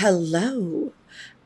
Hello, 0.00 0.92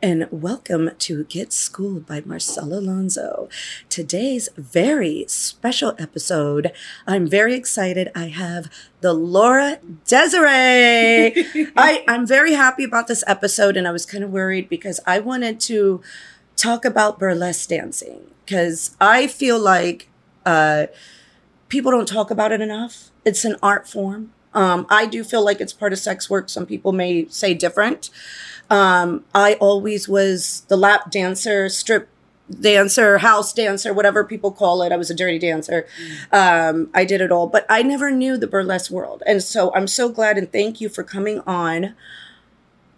and 0.02 0.26
welcome 0.32 0.90
to 0.98 1.22
Get 1.22 1.52
Schooled 1.52 2.04
by 2.04 2.20
Marcella 2.26 2.80
Alonso. 2.80 3.48
Today's 3.88 4.48
very 4.56 5.24
special 5.28 5.94
episode. 6.00 6.72
I'm 7.06 7.28
very 7.28 7.54
excited. 7.54 8.10
I 8.12 8.26
have 8.26 8.68
the 9.02 9.12
Laura 9.12 9.78
Desiree. 10.04 11.46
I, 11.76 12.04
I'm 12.08 12.26
very 12.26 12.54
happy 12.54 12.82
about 12.82 13.06
this 13.06 13.22
episode, 13.28 13.76
and 13.76 13.86
I 13.86 13.92
was 13.92 14.04
kind 14.04 14.24
of 14.24 14.32
worried 14.32 14.68
because 14.68 14.98
I 15.06 15.20
wanted 15.20 15.60
to 15.60 16.02
talk 16.56 16.84
about 16.84 17.20
burlesque 17.20 17.68
dancing 17.68 18.32
because 18.44 18.96
I 19.00 19.28
feel 19.28 19.60
like 19.60 20.08
uh, 20.44 20.88
people 21.68 21.92
don't 21.92 22.08
talk 22.08 22.32
about 22.32 22.50
it 22.50 22.60
enough. 22.60 23.12
It's 23.24 23.44
an 23.44 23.54
art 23.62 23.88
form 23.88 24.32
um, 24.54 24.86
I 24.88 25.06
do 25.06 25.24
feel 25.24 25.44
like 25.44 25.60
it's 25.60 25.72
part 25.72 25.92
of 25.92 25.98
sex 25.98 26.28
work. 26.28 26.48
Some 26.48 26.66
people 26.66 26.92
may 26.92 27.26
say 27.28 27.54
different. 27.54 28.10
Um, 28.68 29.24
I 29.34 29.54
always 29.54 30.08
was 30.08 30.62
the 30.68 30.76
lap 30.76 31.10
dancer, 31.10 31.68
strip 31.68 32.08
dancer, 32.58 33.18
house 33.18 33.52
dancer, 33.52 33.92
whatever 33.92 34.24
people 34.24 34.50
call 34.50 34.82
it. 34.82 34.92
I 34.92 34.96
was 34.96 35.10
a 35.10 35.14
dirty 35.14 35.38
dancer. 35.38 35.86
Um, 36.32 36.90
I 36.94 37.04
did 37.04 37.20
it 37.20 37.30
all, 37.30 37.46
but 37.46 37.64
I 37.68 37.82
never 37.82 38.10
knew 38.10 38.36
the 38.36 38.46
burlesque 38.46 38.90
world. 38.90 39.22
And 39.26 39.42
so 39.42 39.72
I'm 39.74 39.86
so 39.86 40.08
glad 40.08 40.36
and 40.36 40.50
thank 40.50 40.80
you 40.80 40.88
for 40.88 41.04
coming 41.04 41.40
on. 41.40 41.94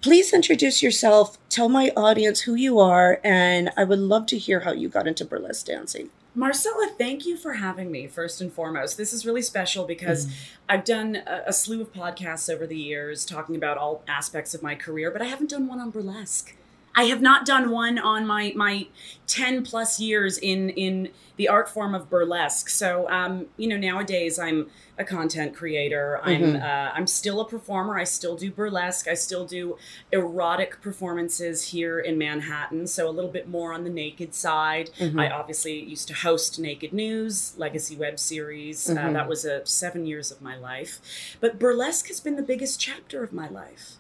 Please 0.00 0.33
introduce 0.33 0.83
yourself, 0.83 1.39
tell 1.48 1.69
my 1.69 1.92
audience 1.97 2.41
who 2.41 2.55
you 2.55 2.80
are, 2.80 3.20
and 3.23 3.70
I 3.77 3.84
would 3.84 4.00
love 4.00 4.27
to 4.27 4.39
hear 4.39 4.61
how 4.61 4.73
you 4.73 4.89
got 4.89 5.06
into 5.06 5.25
burlesque 5.25 5.67
dancing. 5.67 6.11
Marcella, 6.34 6.88
thank 6.97 7.27
you 7.27 7.36
for 7.36 7.55
having 7.55 7.91
me, 7.91 8.06
first 8.06 8.41
and 8.41 8.50
foremost. 8.50 8.97
This 8.97 9.12
is 9.12 9.27
really 9.27 9.42
special 9.42 9.84
because 9.84 10.27
mm. 10.27 10.33
I've 10.69 10.84
done 10.84 11.16
a, 11.16 11.42
a, 11.48 11.52
slew 11.52 11.83
of 11.83 11.92
podcasts 11.92 12.52
over 12.52 12.66
the 12.66 12.77
years 12.77 13.27
talking 13.27 13.55
about 13.55 13.77
all 13.77 14.02
aspects 14.08 14.55
of 14.55 14.62
my 14.62 14.74
career, 14.74 15.11
but 15.11 15.20
I 15.20 15.27
haven't 15.27 15.50
done 15.50 15.69
one 15.69 15.78
on 15.78 15.91
burlesque. 15.91 16.55
I 16.94 17.04
have 17.04 17.22
not 17.22 17.46
done 17.46 17.70
one 17.70 17.98
on 17.98 18.26
my 18.26 18.52
my 18.54 18.86
ten 19.26 19.62
plus 19.62 19.98
years 19.98 20.38
in 20.38 20.70
in 20.70 21.08
the 21.36 21.48
art 21.48 21.68
form 21.68 21.94
of 21.94 22.11
burlesque. 22.11 22.68
So 22.68 23.08
um, 23.11 23.46
you 23.56 23.67
know, 23.68 23.77
nowadays 23.77 24.39
I'm 24.39 24.70
a 24.98 25.05
content 25.05 25.55
creator. 25.55 26.20
I'm 26.22 26.40
mm-hmm. 26.40 26.62
uh, 26.62 26.92
I'm 26.94 27.06
still 27.06 27.40
a 27.40 27.48
performer. 27.48 27.98
I 27.98 28.05
still 28.05 28.36
do 28.36 28.50
burlesque. 28.50 29.08
I 29.08 29.14
still 29.14 29.46
do 29.46 29.78
erotic 30.11 30.80
performances 30.83 31.68
here 31.68 31.98
in 31.98 32.18
Manhattan. 32.18 32.86
So 32.86 33.08
a 33.08 33.11
little 33.11 33.30
bit 33.30 33.48
more 33.48 33.72
on 33.72 33.84
the 33.84 33.90
naked 33.90 34.34
side. 34.34 34.90
Mm-hmm. 34.98 35.18
I 35.18 35.30
obviously 35.30 35.83
used 35.83 36.08
to 36.08 36.14
host 36.14 36.58
Naked 36.58 36.92
News, 36.92 37.55
legacy 37.56 37.96
web 37.96 38.18
series. 38.18 38.88
Uh, 38.88 38.94
mm-hmm. 38.94 39.08
Uh, 39.08 39.12
that 39.12 39.28
was 39.28 39.44
a 39.44 39.64
seven 39.64 40.05
years 40.05 40.30
of 40.30 40.42
my 40.42 40.56
life. 40.56 41.00
But 41.40 41.58
burlesque 41.58 42.08
has 42.08 42.20
been 42.20 42.36
the 42.36 42.42
biggest 42.42 42.78
chapter 42.78 43.24
of 43.24 43.33
my 43.33 43.48
life. 43.48 43.96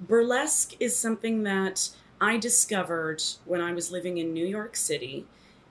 Burlesque 0.00 0.74
is 0.80 0.96
something 0.96 1.44
that 1.44 1.90
I 2.22 2.38
discovered 2.38 3.20
when 3.44 3.60
I 3.60 3.72
was 3.72 3.90
living 3.90 4.16
in 4.16 4.32
New 4.32 4.46
York 4.46 4.76
City. 4.76 5.26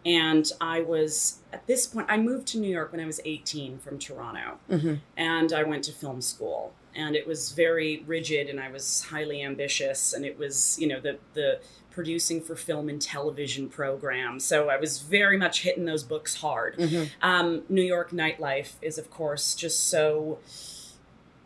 And 0.06 0.52
I 0.60 0.82
was, 0.82 1.40
at 1.54 1.66
this 1.66 1.88
point, 1.88 2.08
I 2.10 2.18
moved 2.18 2.48
to 2.50 2.60
New 2.60 2.70
York 2.70 2.92
when 2.92 3.00
I 3.00 3.06
was 3.06 3.22
18 3.24 3.80
from 3.80 3.98
Toronto. 3.98 4.58
Mm-hmm. 4.70 4.96
And 5.16 5.54
I 5.54 5.64
went 5.64 5.86
to 5.86 5.94
film 5.94 6.22
school. 6.22 6.74
And 6.94 7.16
it 7.16 7.26
was 7.26 7.54
very 7.54 8.04
rigid, 8.06 8.50
and 8.50 8.60
I 8.60 8.70
was 8.70 9.04
highly 9.04 9.42
ambitious. 9.42 10.12
And 10.12 10.26
it 10.26 10.38
was, 10.38 10.78
you 10.78 10.88
know, 10.88 11.00
the, 11.00 11.20
the 11.36 11.62
producing 11.90 12.42
for 12.42 12.58
film 12.58 12.90
and 12.90 13.02
television 13.02 13.70
programs. 13.70 14.44
So 14.44 14.68
I 14.68 14.76
was 14.76 15.02
very 15.02 15.38
much 15.38 15.62
hitting 15.62 15.86
those 15.86 16.04
books 16.04 16.36
hard. 16.36 16.78
Mm-hmm. 16.78 17.06
Um, 17.22 17.64
New 17.70 17.82
York 17.82 18.12
nightlife 18.12 18.74
is, 18.82 18.98
of 18.98 19.10
course, 19.10 19.56
just 19.56 19.88
so 19.88 20.40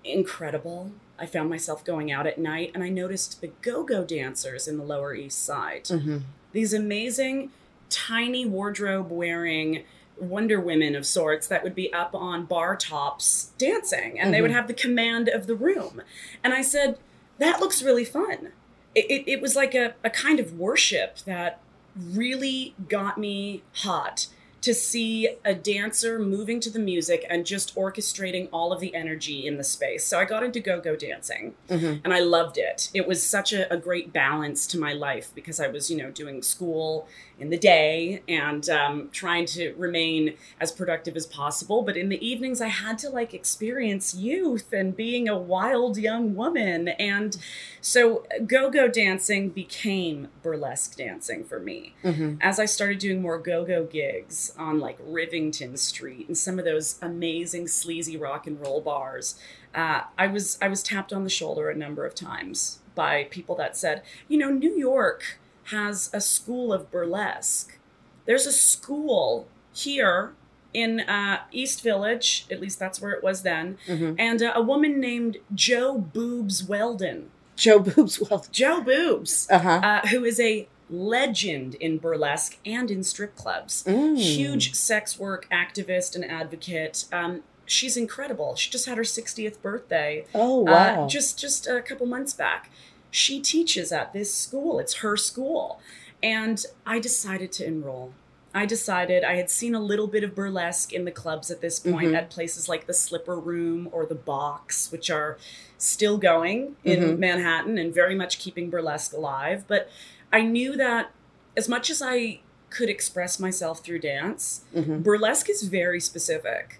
incredible 0.04 0.92
I 1.18 1.26
found 1.26 1.50
myself 1.50 1.84
going 1.84 2.12
out 2.12 2.28
at 2.28 2.38
night 2.38 2.72
and 2.74 2.84
I 2.84 2.90
noticed 2.90 3.42
the 3.42 3.48
go 3.62 3.84
go 3.84 4.04
dancers 4.04 4.68
in 4.68 4.78
the 4.78 4.84
Lower 4.84 5.14
East 5.14 5.44
Side. 5.44 5.86
Mm-hmm. 5.86 6.20
These 6.52 6.74
amazing, 6.74 7.52
tiny 7.90 8.46
wardrobe 8.46 9.10
wearing 9.10 9.84
Wonder 10.18 10.60
Women 10.60 10.96
of 10.96 11.06
sorts 11.06 11.48
that 11.48 11.64
would 11.64 11.76
be 11.76 11.92
up 11.94 12.16
on 12.16 12.46
bar 12.46 12.76
tops 12.76 13.52
dancing 13.58 14.20
and 14.20 14.28
mm-hmm. 14.28 14.32
they 14.32 14.42
would 14.42 14.52
mm-hmm. 14.52 14.58
have 14.58 14.68
the 14.68 14.74
command 14.74 15.28
of 15.30 15.48
the 15.48 15.56
room. 15.56 16.02
And 16.44 16.54
I 16.54 16.62
said, 16.62 16.98
that 17.38 17.60
looks 17.60 17.84
really 17.84 18.06
fun. 18.06 18.52
It, 18.94 19.06
it, 19.10 19.32
it 19.32 19.42
was 19.42 19.56
like 19.56 19.76
a, 19.76 19.96
a 20.04 20.10
kind 20.10 20.40
of 20.40 20.58
worship 20.58 21.18
that 21.20 21.60
really 21.96 22.76
got 22.88 23.18
me 23.18 23.64
hot 23.74 24.28
to 24.66 24.74
see 24.74 25.30
a 25.46 25.54
dancer 25.54 26.18
moving 26.18 26.60
to 26.60 26.72
the 26.72 26.80
music 26.80 27.24
and 27.30 27.46
just 27.46 27.76
orchestrating 27.76 28.50
all 28.52 28.74
of 28.74 28.80
the 28.80 28.96
energy 28.96 29.46
in 29.46 29.58
the 29.58 29.64
space. 29.64 30.04
So 30.04 30.20
I 30.20 30.26
got 30.26 30.42
into 30.42 30.60
go 30.60 30.82
go 30.82 30.96
dancing 30.96 31.54
mm-hmm. 31.70 32.00
and 32.04 32.12
I 32.12 32.22
loved 32.22 32.58
it. 32.58 32.90
It 32.92 33.08
was 33.08 33.22
such 33.22 33.54
a, 33.54 33.72
a, 33.72 33.78
great 33.78 34.12
balance 34.12 34.66
to 34.68 34.80
my 34.80 34.92
life 34.94 35.30
because 35.36 35.60
I 35.60 35.68
was, 35.68 35.92
you 35.92 35.98
know, 35.98 36.10
doing 36.10 36.42
school 36.42 37.08
in 37.40 37.52
the 37.52 37.58
day 37.58 38.24
and 38.28 38.68
um, 38.70 39.10
trying 39.12 39.46
to 39.46 39.76
remain 39.76 40.34
as 40.60 40.72
productive 40.72 41.16
as 41.16 41.28
possible. 41.28 41.84
But 41.84 41.96
in 41.96 42.10
the 42.10 42.26
evenings, 42.26 42.60
I 42.60 42.70
had 42.70 42.98
to 43.00 43.10
like 43.10 43.36
experience 43.36 44.16
youth 44.16 44.74
and 44.74 44.96
being 44.96 45.30
a 45.30 45.38
wild 45.38 45.98
young 45.98 46.34
woman. 46.34 46.88
And 46.88 47.38
so 47.82 48.26
go 48.48 48.72
go 48.72 48.88
dancing 48.88 49.50
became 49.50 50.30
burlesque 50.42 50.98
dancing 50.98 51.44
for 51.44 51.60
me. 51.60 51.94
Mm-hmm. 52.04 52.38
As 52.42 52.60
I 52.60 52.66
started 52.66 52.98
doing 52.98 53.22
more 53.22 53.38
go 53.38 53.64
go 53.64 53.84
gigs 53.84 54.55
on 54.58 54.80
like 54.80 54.98
Rivington 55.00 55.78
Street 55.78 56.28
and 56.28 56.38
some 56.38 56.60
of 56.60 56.66
those 56.66 57.00
amazing 57.02 57.68
sleazy 57.68 58.18
rock 58.18 58.48
and 58.48 58.60
roll 58.60 58.82
bars, 58.82 59.40
uh, 59.74 60.02
I 60.18 60.28
was 60.28 60.58
I 60.62 60.68
was 60.68 60.84
tapped 60.84 61.12
on 61.14 61.24
the 61.24 61.30
shoulder 61.30 61.70
a 61.70 61.76
number 61.76 62.06
of 62.06 62.16
times 62.16 62.80
by 62.96 63.26
people 63.26 63.56
that 63.56 63.76
said, 63.76 64.04
you 64.28 64.38
know, 64.38 64.50
New 64.50 64.76
York 64.76 65.40
has 65.66 66.10
a 66.14 66.22
school 66.22 66.72
of 66.72 66.92
burlesque. 66.92 67.78
There's 68.26 68.46
a 68.46 68.52
school 68.52 69.48
here 69.74 70.34
in 70.74 71.02
uh, 71.02 71.42
East 71.52 71.82
Village, 71.82 72.46
at 72.52 72.60
least 72.60 72.80
that's 72.80 73.02
where 73.02 73.12
it 73.12 73.24
was 73.24 73.44
then, 73.44 73.78
mm-hmm. 73.88 74.16
and 74.20 74.42
uh, 74.42 74.52
a 74.56 74.62
woman 74.62 75.00
named 75.00 75.38
Jo 75.54 75.98
Boobs 75.98 76.64
Weldon. 76.64 77.32
Jo 77.56 77.80
Boobs 77.80 78.20
Weldon. 78.20 78.50
Jo 78.52 78.82
Boobs, 78.82 79.48
uh-huh. 79.50 79.70
uh, 79.70 80.08
who 80.08 80.26
is 80.26 80.40
a 80.40 80.68
legend 80.90 81.76
in 81.76 81.98
burlesque 81.98 82.58
and 82.66 82.92
in 82.92 83.04
strip 83.04 83.36
clubs. 83.36 83.84
Mm. 83.84 84.18
Huge 84.18 84.74
sex 84.74 85.20
work 85.20 85.48
activist 85.52 86.16
and 86.16 86.24
advocate. 86.24 87.06
Um, 87.12 87.44
she's 87.66 87.98
incredible. 87.98 88.56
She 88.56 88.70
just 88.70 88.86
had 88.86 88.98
her 88.98 89.04
60th 89.04 89.62
birthday. 89.62 90.26
Oh 90.34 90.62
uh, 90.62 90.72
wow! 90.72 91.08
just 91.08 91.40
just 91.40 91.68
a 91.68 91.82
couple 91.82 92.06
months 92.06 92.34
back 92.34 92.70
she 93.16 93.40
teaches 93.40 93.94
at 93.94 94.12
this 94.12 94.34
school. 94.34 94.78
It's 94.78 94.96
her 94.96 95.16
school. 95.16 95.80
And 96.22 96.64
I 96.86 97.00
decided 97.00 97.54
to 97.54 97.66
enroll. 97.66 98.14
I 98.54 98.66
decided 98.66 99.24
I 99.24 99.36
had 99.36 99.50
seen 99.50 99.74
a 99.74 99.80
little 99.80 100.08
bit 100.08 100.24
of 100.24 100.36
burlesque 100.36 100.92
in 100.92 101.06
the 101.06 101.12
clubs 101.12 101.50
at 101.50 101.62
this 101.62 101.80
point 101.80 102.08
mm-hmm. 102.08 102.16
at 102.16 102.30
places 102.30 102.68
like 102.68 102.88
the 102.88 102.94
Slipper 102.94 103.40
Room 103.40 103.88
or 103.94 104.06
the 104.06 104.16
Box, 104.16 104.92
which 104.92 105.10
are 105.10 105.38
still 105.78 106.18
going 106.18 106.76
in 106.84 107.00
mm-hmm. 107.00 107.20
Manhattan 107.20 107.78
and 107.78 107.94
very 107.94 108.16
much 108.16 108.40
keeping 108.40 108.70
burlesque 108.70 109.14
alive. 109.14 109.64
But 109.68 109.90
I 110.32 110.42
knew 110.42 110.76
that 110.76 111.12
as 111.56 111.70
much 111.70 111.90
as 111.90 112.02
I 112.02 112.40
could 112.70 112.90
express 112.90 113.40
myself 113.40 113.84
through 113.84 114.00
dance, 114.00 114.66
mm-hmm. 114.76 115.00
burlesque 115.02 115.50
is 115.50 115.64
very 115.64 116.00
specific 116.00 116.80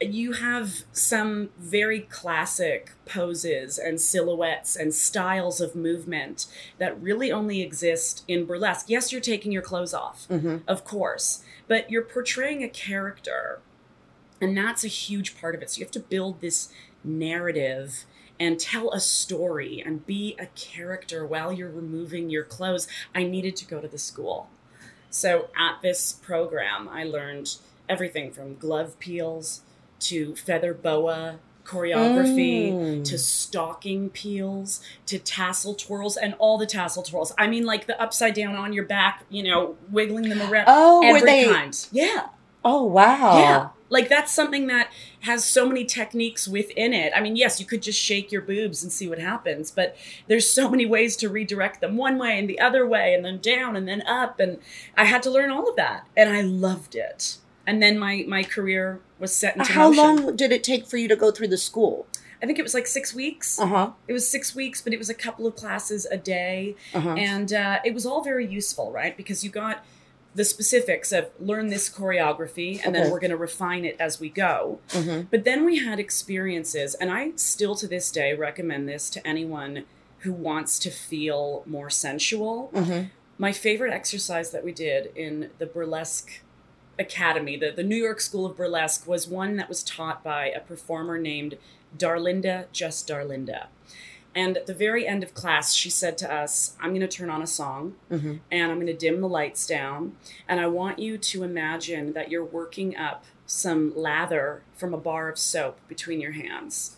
you 0.00 0.32
have 0.32 0.84
some 0.92 1.50
very 1.58 2.00
classic 2.00 2.92
poses 3.04 3.78
and 3.78 4.00
silhouettes 4.00 4.76
and 4.76 4.94
styles 4.94 5.60
of 5.60 5.74
movement 5.74 6.46
that 6.78 7.00
really 7.00 7.32
only 7.32 7.62
exist 7.62 8.24
in 8.28 8.44
burlesque. 8.44 8.88
Yes, 8.88 9.10
you're 9.10 9.20
taking 9.20 9.50
your 9.50 9.62
clothes 9.62 9.94
off, 9.94 10.26
Mm-hmm. 10.28 10.58
of 10.68 10.84
course, 10.84 11.42
but 11.66 11.90
you're 11.90 12.02
portraying 12.02 12.62
a 12.62 12.68
character. 12.68 13.60
And 14.40 14.56
that's 14.56 14.84
a 14.84 14.88
huge 14.88 15.40
part 15.40 15.54
of 15.56 15.62
it. 15.62 15.70
So 15.70 15.78
you 15.78 15.84
have 15.84 15.90
to 15.92 16.00
build 16.00 16.40
this 16.40 16.72
narrative 17.02 18.04
and 18.40 18.58
tell 18.58 18.90
a 18.92 19.00
story 19.00 19.82
and 19.84 20.06
be 20.06 20.36
a 20.38 20.46
character 20.46 21.26
while 21.26 21.52
you're 21.52 21.70
removing 21.70 22.30
your 22.30 22.44
clothes. 22.44 22.86
I 23.14 23.24
needed 23.24 23.56
to 23.56 23.64
go 23.64 23.80
to 23.80 23.88
the 23.88 23.98
school. 23.98 24.48
So 25.10 25.48
at 25.58 25.80
this 25.82 26.12
program, 26.12 26.88
I 26.88 27.04
learned 27.04 27.56
everything 27.88 28.30
from 28.30 28.56
glove 28.56 28.98
peels 28.98 29.62
to 30.00 30.36
feather 30.36 30.74
boa 30.74 31.38
choreography 31.64 32.72
Mm. 32.72 33.04
to 33.04 33.18
stocking 33.18 34.08
peels 34.10 34.80
to 35.06 35.18
tassel 35.18 35.74
twirls 35.74 36.16
and 36.16 36.34
all 36.38 36.56
the 36.58 36.66
tassel 36.66 37.02
twirls. 37.02 37.32
I 37.36 37.46
mean, 37.46 37.66
like 37.66 37.86
the 37.86 38.00
upside 38.00 38.34
down 38.34 38.56
on 38.56 38.72
your 38.72 38.84
back, 38.84 39.24
you 39.28 39.42
know, 39.42 39.76
wiggling 39.90 40.28
them 40.28 40.40
around. 40.40 40.64
Oh, 40.68 41.00
were 41.00 41.16
every 41.18 41.30
they? 41.30 41.44
kind. 41.46 41.86
Yeah. 41.92 42.28
Oh, 42.64 42.84
wow. 42.84 43.38
Yeah. 43.38 43.68
Like 43.90 44.08
that's 44.08 44.32
something 44.32 44.66
that 44.66 44.90
has 45.20 45.44
so 45.44 45.66
many 45.66 45.84
techniques 45.84 46.46
within 46.46 46.92
it. 46.92 47.12
I 47.16 47.20
mean, 47.20 47.36
yes, 47.36 47.58
you 47.58 47.66
could 47.66 47.82
just 47.82 47.98
shake 47.98 48.30
your 48.30 48.42
boobs 48.42 48.82
and 48.82 48.92
see 48.92 49.08
what 49.08 49.18
happens, 49.18 49.70
but 49.70 49.96
there's 50.26 50.48
so 50.50 50.68
many 50.68 50.84
ways 50.86 51.16
to 51.16 51.28
redirect 51.28 51.80
them 51.80 51.96
one 51.96 52.18
way 52.18 52.38
and 52.38 52.48
the 52.50 52.60
other 52.60 52.86
way 52.86 53.14
and 53.14 53.24
then 53.24 53.38
down 53.38 53.76
and 53.76 53.88
then 53.88 54.02
up 54.02 54.40
and 54.40 54.58
I 54.96 55.04
had 55.04 55.22
to 55.24 55.30
learn 55.30 55.50
all 55.50 55.68
of 55.68 55.76
that 55.76 56.06
and 56.16 56.28
I 56.30 56.42
loved 56.42 56.94
it. 56.94 57.38
And 57.66 57.82
then 57.82 57.98
my 57.98 58.24
my 58.28 58.42
career 58.44 59.00
was 59.18 59.34
set 59.34 59.56
into 59.56 59.72
How 59.72 59.88
motion. 59.90 60.24
long 60.26 60.36
did 60.36 60.52
it 60.52 60.62
take 60.64 60.86
for 60.86 60.96
you 60.96 61.08
to 61.08 61.16
go 61.16 61.30
through 61.30 61.48
the 61.48 61.58
school? 61.58 62.06
I 62.42 62.46
think 62.46 62.58
it 62.58 62.62
was 62.62 62.72
like 62.72 62.86
6 62.86 63.14
weeks. 63.14 63.58
Uh 63.58 63.66
huh. 63.66 63.90
It 64.06 64.12
was 64.12 64.28
6 64.28 64.54
weeks, 64.54 64.80
but 64.80 64.92
it 64.92 64.98
was 64.98 65.10
a 65.10 65.14
couple 65.14 65.44
of 65.46 65.56
classes 65.56 66.06
a 66.10 66.16
day 66.16 66.76
Uh 66.94 67.00
huh. 67.00 67.14
and 67.14 67.52
uh, 67.52 67.78
it 67.84 67.94
was 67.94 68.06
all 68.06 68.22
very 68.22 68.46
useful, 68.46 68.92
right? 68.92 69.16
Because 69.16 69.42
you 69.42 69.50
got 69.50 69.84
the 70.38 70.44
specifics 70.44 71.10
of 71.10 71.28
learn 71.40 71.66
this 71.66 71.90
choreography 71.90 72.76
and 72.78 72.88
Okay. 72.94 73.02
then 73.02 73.10
we're 73.10 73.18
going 73.20 73.32
to 73.32 73.36
refine 73.36 73.84
it 73.84 73.96
as 73.98 74.20
we 74.20 74.28
go. 74.28 74.78
hmm 74.92 75.22
But 75.32 75.42
then 75.44 75.64
we 75.64 75.74
had 75.84 75.98
experiences, 75.98 76.94
and 76.94 77.10
I 77.10 77.32
still 77.34 77.74
to 77.76 77.86
this 77.88 78.10
day 78.12 78.34
recommend 78.34 78.88
this 78.88 79.10
to 79.10 79.26
anyone 79.26 79.84
who 80.20 80.32
wants 80.32 80.78
to 80.80 80.90
feel 80.90 81.62
more 81.66 81.90
sensual. 81.90 82.70
hmm 82.74 83.02
My 83.36 83.52
favorite 83.52 83.92
exercise 83.92 84.50
that 84.52 84.64
we 84.64 84.72
did 84.72 85.10
in 85.16 85.50
the 85.58 85.66
burlesque 85.66 86.30
academy, 86.98 87.56
the, 87.56 87.70
the 87.70 87.82
New 87.92 87.96
York 88.08 88.20
School 88.20 88.46
of 88.46 88.56
Burlesque, 88.56 89.06
was 89.06 89.26
one 89.28 89.56
that 89.56 89.68
was 89.68 89.82
taught 89.82 90.22
by 90.24 90.46
a 90.50 90.60
performer 90.60 91.18
named 91.18 91.56
Darlinda, 91.96 92.66
just 92.72 93.08
Darlinda. 93.08 93.66
And 94.38 94.56
at 94.56 94.66
the 94.66 94.74
very 94.86 95.04
end 95.14 95.22
of 95.24 95.30
class, 95.34 95.74
she 95.74 95.90
said 95.90 96.16
to 96.18 96.32
us, 96.42 96.76
I'm 96.80 96.90
going 96.90 97.08
to 97.08 97.16
turn 97.18 97.30
on 97.36 97.42
a 97.42 97.46
song 97.60 97.82
hmm 98.08 98.36
and 98.56 98.66
I'm 98.70 98.78
going 98.80 98.94
to 98.98 99.04
dim 99.06 99.20
the 99.20 99.28
lights 99.40 99.66
down. 99.66 100.00
And 100.48 100.60
I 100.60 100.68
want 100.80 100.98
you 101.06 101.18
to 101.30 101.36
imagine 101.42 102.12
that 102.16 102.30
you're 102.30 102.44
working 102.60 102.96
up 102.96 103.24
some 103.46 103.82
lather 103.96 104.62
from 104.76 104.94
a 104.94 104.98
bar 105.08 105.28
of 105.32 105.38
soap 105.38 105.76
between 105.88 106.20
your 106.20 106.32
hands. 106.42 106.96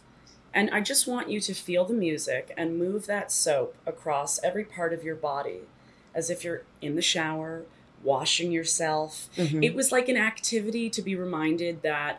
And 0.52 0.68
I 0.70 0.80
just 0.80 1.06
want 1.12 1.30
you 1.30 1.40
to 1.48 1.54
feel 1.54 1.84
the 1.84 1.94
music 2.08 2.44
and 2.58 2.78
move 2.84 3.06
that 3.06 3.30
soap 3.32 3.74
across 3.86 4.42
every 4.48 4.64
part 4.64 4.92
of 4.92 5.02
your 5.02 5.16
body 5.16 5.60
as 6.14 6.28
if 6.28 6.38
you're 6.44 6.62
in 6.82 6.94
the 6.96 7.02
shower, 7.14 7.64
washing 8.02 8.50
yourself. 8.52 9.12
hmm 9.36 9.62
It 9.62 9.74
was 9.74 9.92
like 9.96 10.08
an 10.08 10.16
activity 10.32 10.90
to 10.90 11.00
be 11.08 11.14
reminded 11.26 11.82
that 11.82 12.14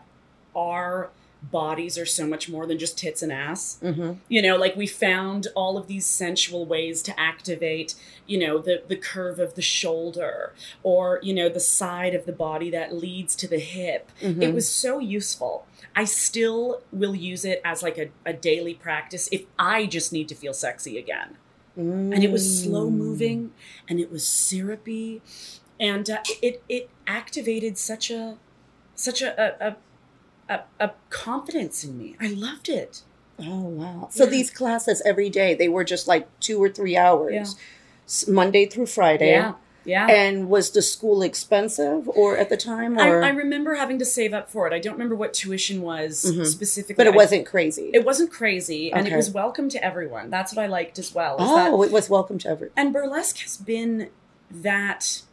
our 0.55 1.09
bodies 1.41 1.97
are 1.97 2.05
so 2.05 2.27
much 2.27 2.47
more 2.47 2.65
than 2.67 2.77
just 2.77 2.97
tits 2.97 3.21
and 3.23 3.31
ass. 3.31 3.77
Hmm 3.81 4.11
you 4.29 4.41
know 4.41 4.55
like 4.57 4.75
we 4.75 4.85
found 4.87 5.47
all 5.55 5.77
of 5.77 5.87
these 5.87 6.05
sensual 6.05 6.65
ways 6.65 7.01
to 7.01 7.19
activate 7.19 7.95
you 8.27 8.37
know 8.37 8.57
the 8.59 8.83
the 8.87 8.95
curve 8.95 9.39
of 9.39 9.55
the 9.55 9.61
shoulder 9.61 10.53
or 10.83 11.19
you 11.23 11.33
know 11.33 11.49
the 11.49 11.59
side 11.59 12.13
of 12.13 12.25
the 12.25 12.31
body 12.31 12.69
that 12.69 12.93
leads 12.95 13.35
to 13.35 13.47
the 13.47 13.59
hip. 13.59 14.11
Mm-hmm. 14.21 14.41
it 14.41 14.53
was 14.53 14.69
so 14.69 14.99
useful. 14.99 15.65
I 15.95 16.05
still 16.05 16.81
will 16.91 17.15
use 17.15 17.43
it 17.43 17.59
as 17.65 17.81
like 17.83 17.97
a, 17.97 18.09
a 18.25 18.33
daily 18.33 18.73
practice 18.75 19.27
if 19.31 19.43
i 19.59 19.85
just 19.85 20.13
need 20.13 20.27
to 20.29 20.35
feel 20.35 20.53
sexy 20.53 20.97
again. 20.97 21.37
And 21.75 22.23
it 22.23 22.31
was 22.31 22.63
slow 22.63 22.87
Mm. 22.89 22.95
moving 22.95 23.51
and 23.89 23.99
it 23.99 24.11
was 24.11 24.25
syrupy 24.27 25.21
and 25.79 26.09
uh, 26.09 26.17
it 26.41 26.61
it 26.69 26.89
activated 27.07 27.77
such 27.77 28.11
a 28.11 28.37
such 28.95 29.21
a 29.21 29.29
a, 29.45 29.69
a 29.69 29.75
a, 30.49 30.59
a 30.79 30.91
confidence 31.09 31.83
in 31.83 31.97
me 31.97 32.15
i 32.19 32.27
loved 32.27 32.69
it 32.69 33.01
Oh 33.43 33.61
wow! 33.61 34.07
So 34.11 34.25
Yeah. 34.25 34.29
these 34.29 34.51
classes 34.51 35.01
every 35.03 35.29
day 35.29 35.55
they 35.55 35.67
were 35.67 35.83
just 35.83 36.07
like 36.07 36.27
two 36.39 36.61
or 36.61 36.69
three 36.69 36.95
hours, 36.95 37.33
Yeah. 37.33 38.31
Monday 38.31 38.67
through 38.67 38.85
Friday. 38.85 39.31
yeah 39.31 39.53
yeah 39.83 40.05
And 40.05 40.47
was 40.47 40.69
the 40.69 40.81
school 40.83 41.23
expensive 41.23 42.07
or 42.09 42.37
at 42.37 42.49
the 42.49 42.57
time 42.57 42.99
I, 42.99 43.07
or? 43.09 43.23
I 43.23 43.29
remember 43.29 43.73
having 43.73 43.97
to 43.97 44.05
save 44.05 44.31
up 44.31 44.47
for 44.51 44.67
it. 44.67 44.73
I 44.73 44.79
don't 44.79 44.93
remember 44.93 45.15
what 45.15 45.33
tuition 45.33 45.81
was 45.81 46.23
Mhm. 46.23 46.45
specifically, 46.45 46.93
but 47.03 47.07
it 47.07 47.13
I- 47.13 47.15
wasn't 47.23 47.47
crazy. 47.47 47.89
It 47.95 48.05
wasn't 48.05 48.31
crazy, 48.31 48.91
and 48.93 49.07
it 49.07 49.15
was 49.15 49.31
welcome 49.31 49.69
to 49.69 49.83
everyone. 49.83 50.29
That's 50.29 50.53
what 50.55 50.61
I 50.61 50.67
liked 50.67 50.99
as 50.99 51.15
well. 51.15 51.37
is 51.37 51.49
that- 51.49 51.71
oh, 51.71 51.81
it 51.81 51.91
was 51.91 52.11
welcome 52.11 52.37
to 52.39 52.49
everyone. 52.49 52.73
and 52.77 52.93
burlesque 52.93 53.39
has 53.39 53.57
been 53.57 54.09
that 54.51 55.23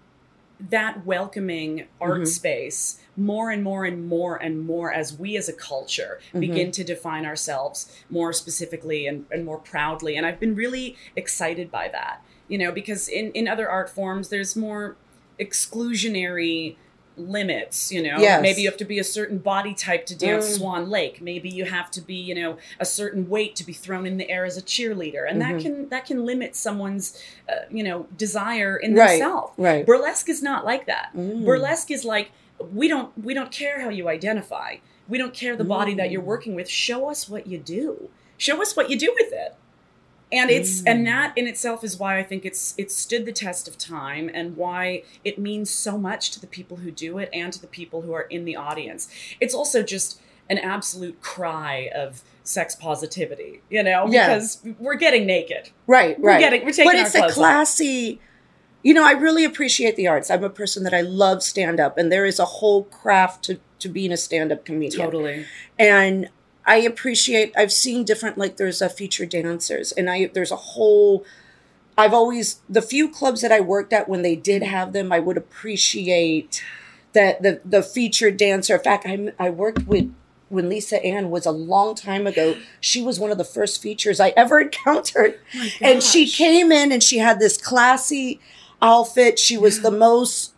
that 0.60 1.06
welcoming 1.06 1.86
art 2.00 2.22
Mhm. 2.22 2.26
space 2.26 2.98
more 3.16 3.50
and 3.50 3.62
more 3.62 3.84
and 3.84 4.08
more 4.08 4.36
and 4.36 4.60
more 4.66 4.92
as 4.92 5.16
we 5.16 5.36
as 5.36 5.48
a 5.48 5.52
culture 5.52 6.18
Mhm. 6.34 6.40
begin 6.40 6.70
to 6.72 6.82
define 6.84 7.24
ourselves 7.24 7.92
more 8.10 8.32
specifically 8.32 9.06
and, 9.06 9.24
and 9.30 9.44
more 9.44 9.58
proudly 9.58 10.16
and 10.16 10.26
i've 10.26 10.40
been 10.40 10.54
really 10.56 10.96
excited 11.16 11.70
by 11.70 11.88
that 11.88 12.22
you 12.48 12.58
know 12.58 12.72
because 12.72 13.08
in, 13.08 13.30
in 13.32 13.46
other 13.46 13.68
art 13.68 13.88
forms 13.88 14.28
there's 14.30 14.56
more 14.56 14.96
exclusionary 15.38 16.76
limits 17.18 17.90
you 17.92 18.02
know 18.02 18.18
Yes. 18.18 18.40
maybe 18.42 18.62
you 18.62 18.68
have 18.68 18.76
to 18.78 18.84
be 18.84 18.98
a 18.98 19.04
certain 19.04 19.38
body 19.38 19.74
type 19.74 20.06
to 20.06 20.16
dance 20.16 20.46
Mm. 20.48 20.56
swan 20.58 20.90
lake 20.90 21.20
maybe 21.20 21.48
you 21.48 21.64
have 21.64 21.90
to 21.92 22.00
be 22.00 22.14
you 22.14 22.34
know 22.34 22.56
a 22.78 22.84
certain 22.84 23.28
weight 23.28 23.56
to 23.56 23.64
be 23.64 23.72
thrown 23.72 24.06
in 24.06 24.16
the 24.16 24.28
air 24.30 24.44
as 24.44 24.56
a 24.56 24.62
cheerleader 24.62 25.28
and 25.28 25.40
Mhm. 25.42 25.46
that 25.56 25.62
can 25.62 25.88
that 25.90 26.06
can 26.06 26.24
limit 26.24 26.54
someone's 26.56 27.20
uh, 27.48 27.52
you 27.70 27.82
know 27.82 28.06
desire 28.16 28.76
in 28.76 28.94
Right. 28.94 29.18
themselves 29.18 29.52
Right. 29.58 29.84
burlesque 29.86 30.28
is 30.28 30.42
not 30.42 30.64
like 30.64 30.86
that 30.86 31.08
Mm. 31.16 31.44
burlesque 31.44 31.90
is 31.90 32.04
like 32.04 32.30
we 32.72 32.88
don't 32.88 33.10
we 33.22 33.34
don't 33.34 33.52
care 33.52 33.80
how 33.80 33.88
you 33.88 34.08
identify 34.08 34.76
we 35.08 35.16
don't 35.18 35.32
care 35.34 35.56
the 35.56 35.64
body 35.64 35.94
that 35.94 36.10
you're 36.10 36.22
Mm. 36.22 36.26
working 36.34 36.54
with 36.54 36.68
show 36.68 37.08
us 37.10 37.28
what 37.28 37.46
you 37.46 37.58
do 37.58 38.08
show 38.36 38.60
us 38.62 38.76
what 38.76 38.90
you 38.90 38.98
do 38.98 39.14
with 39.20 39.32
it 39.32 39.54
and 40.30 40.50
it's 40.50 40.82
Mm. 40.82 40.90
and 40.90 41.06
that 41.06 41.32
in 41.36 41.46
itself 41.46 41.82
is 41.82 41.98
why 41.98 42.18
i 42.18 42.22
think 42.22 42.44
it's 42.44 42.74
it's 42.76 42.94
stood 42.94 43.24
the 43.26 43.32
test 43.32 43.66
of 43.68 43.78
time 43.78 44.30
and 44.32 44.56
why 44.56 45.02
it 45.24 45.38
means 45.38 45.70
so 45.70 45.96
much 45.96 46.30
to 46.32 46.40
the 46.40 46.46
people 46.46 46.78
who 46.78 46.90
do 46.90 47.18
it 47.18 47.28
and 47.32 47.52
to 47.52 47.60
the 47.60 47.66
people 47.66 48.02
who 48.02 48.12
are 48.12 48.22
in 48.30 48.44
the 48.44 48.54
audience 48.56 49.08
it's 49.40 49.54
also 49.54 49.82
just 49.82 50.20
an 50.50 50.58
absolute 50.58 51.20
cry 51.20 51.90
of 51.94 52.22
sex 52.42 52.74
positivity 52.74 53.60
you 53.70 53.82
know 53.82 54.06
Yeah. 54.08 54.28
because 54.28 54.60
we're 54.78 54.94
getting 54.96 55.26
naked 55.26 55.70
Right. 55.86 56.18
we're 56.18 56.30
Right. 56.30 56.40
getting 56.40 56.64
we're 56.64 56.72
taking 56.72 56.92
but 56.92 56.94
it's 56.96 57.14
a 57.14 57.18
clothes 57.20 57.30
off. 57.32 57.34
classy 57.36 58.20
you 58.82 58.94
know 58.94 59.04
i 59.06 59.12
really 59.12 59.44
appreciate 59.44 59.96
the 59.96 60.06
arts 60.06 60.30
i'm 60.30 60.44
a 60.44 60.50
person 60.50 60.84
that 60.84 60.94
i 60.94 61.00
love 61.00 61.42
stand 61.42 61.80
up 61.80 61.98
and 61.98 62.10
there 62.12 62.24
is 62.24 62.38
a 62.38 62.44
whole 62.44 62.84
craft 62.84 63.44
to, 63.44 63.58
to 63.78 63.88
being 63.88 64.12
a 64.12 64.16
stand-up 64.16 64.64
comedian 64.64 65.02
totally 65.04 65.44
and 65.78 66.28
i 66.68 66.76
appreciate 66.76 67.52
i've 67.56 67.72
seen 67.72 68.04
different 68.04 68.38
like 68.38 68.56
there's 68.56 68.80
a 68.80 68.88
featured 68.88 69.30
dancers 69.30 69.92
and 69.92 70.08
i 70.08 70.26
there's 70.32 70.52
a 70.52 70.56
whole 70.56 71.24
i've 71.96 72.14
always 72.14 72.60
the 72.68 72.82
few 72.82 73.08
clubs 73.08 73.40
that 73.40 73.50
i 73.50 73.60
worked 73.60 73.92
at 73.92 74.08
when 74.08 74.22
they 74.22 74.36
did 74.36 74.62
have 74.62 74.92
them 74.92 75.10
i 75.10 75.18
would 75.18 75.36
appreciate 75.36 76.62
that 77.14 77.42
the 77.42 77.60
the 77.64 77.82
featured 77.82 78.36
dancer 78.36 78.76
in 78.76 78.82
fact 78.82 79.04
i 79.06 79.32
i 79.38 79.50
worked 79.50 79.86
with 79.86 80.14
when 80.50 80.68
Lisa 80.68 81.02
Ann 81.04 81.30
was 81.30 81.46
a 81.46 81.50
long 81.50 81.94
time 81.94 82.26
ago, 82.26 82.56
she 82.80 83.02
was 83.02 83.20
one 83.20 83.30
of 83.30 83.38
the 83.38 83.44
first 83.44 83.82
features 83.82 84.20
I 84.20 84.30
ever 84.30 84.60
encountered 84.62 85.38
oh 85.54 85.68
and 85.80 86.02
she 86.02 86.28
came 86.28 86.72
in 86.72 86.92
and 86.92 87.02
she 87.02 87.18
had 87.18 87.38
this 87.38 87.56
classy 87.56 88.40
outfit. 88.80 89.38
She 89.38 89.58
was 89.58 89.82
the 89.82 89.90
most 89.90 90.54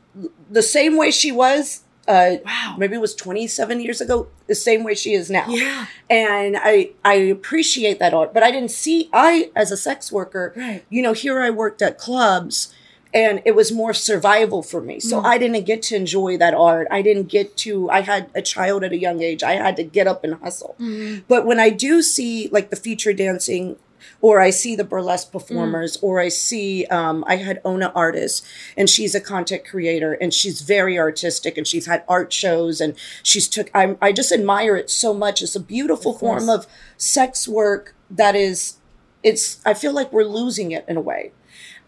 the 0.50 0.62
same 0.62 0.96
way 0.96 1.10
she 1.10 1.32
was. 1.32 1.82
Uh, 2.08 2.36
wow 2.44 2.74
maybe 2.78 2.94
it 2.96 3.00
was 3.00 3.14
27 3.14 3.80
years 3.80 4.00
ago. 4.00 4.26
The 4.46 4.54
same 4.54 4.82
way 4.84 4.94
she 4.94 5.12
is 5.12 5.30
now. 5.30 5.46
yeah 5.48 5.86
And 6.08 6.56
I 6.58 6.90
I 7.04 7.14
appreciate 7.14 7.98
that 8.00 8.12
art, 8.14 8.34
but 8.34 8.42
I 8.42 8.50
didn't 8.50 8.70
see. 8.72 9.08
I 9.12 9.50
as 9.54 9.70
a 9.70 9.76
sex 9.76 10.10
worker, 10.10 10.52
right 10.56 10.84
you 10.90 11.02
know, 11.02 11.12
here 11.12 11.40
I 11.40 11.50
worked 11.50 11.82
at 11.82 11.98
clubs. 11.98 12.74
And 13.12 13.42
it 13.44 13.56
was 13.56 13.72
more 13.72 13.92
survival 13.92 14.62
for 14.62 14.80
me. 14.80 15.00
So 15.00 15.20
Mm. 15.20 15.24
I 15.24 15.36
didn't 15.36 15.66
get 15.66 15.82
to 15.88 15.96
enjoy 15.96 16.36
that 16.38 16.54
art. 16.54 16.86
I 16.92 17.02
didn't 17.02 17.26
get 17.26 17.56
to, 17.64 17.90
I 17.90 18.02
had 18.02 18.30
a 18.36 18.42
child 18.42 18.84
at 18.84 18.92
a 18.92 18.96
young 19.06 19.20
age. 19.20 19.42
I 19.42 19.54
had 19.54 19.74
to 19.78 19.82
get 19.82 20.06
up 20.06 20.22
and 20.22 20.34
hustle. 20.34 20.76
But 21.26 21.44
when 21.44 21.58
I 21.58 21.70
do 21.70 22.02
see 22.02 22.48
like 22.52 22.70
the 22.70 22.76
feature 22.76 23.12
dancing, 23.12 23.76
or 24.22 24.40
I 24.40 24.50
see 24.50 24.76
the 24.76 24.84
burlesque 24.84 25.32
performers, 25.32 25.96
or 26.02 26.20
I 26.20 26.28
see 26.28 26.84
um, 26.86 27.24
I 27.26 27.36
had 27.36 27.60
Ona 27.64 27.90
Artist, 27.94 28.44
and 28.76 28.88
she's 28.90 29.14
a 29.14 29.20
content 29.20 29.64
creator, 29.64 30.12
and 30.12 30.32
she's 30.34 30.60
very 30.60 30.98
artistic, 30.98 31.56
and 31.56 31.66
she's 31.66 31.86
had 31.86 32.04
art 32.08 32.32
shows, 32.32 32.80
and 32.80 32.94
she's 33.22 33.48
took. 33.48 33.70
I 33.74 33.96
I 34.02 34.12
just 34.12 34.32
admire 34.32 34.76
it 34.76 34.90
so 34.90 35.14
much. 35.14 35.42
It's 35.42 35.56
a 35.56 35.60
beautiful 35.60 36.12
Of 36.14 36.20
form 36.20 36.48
of 36.48 36.66
sex 36.96 37.48
work 37.48 37.94
that 38.10 38.34
is. 38.36 38.76
It's. 39.22 39.60
I 39.66 39.74
feel 39.74 39.92
like 39.92 40.12
we're 40.12 40.24
losing 40.24 40.70
it 40.72 40.84
in 40.88 40.96
a 40.96 41.00
way. 41.00 41.32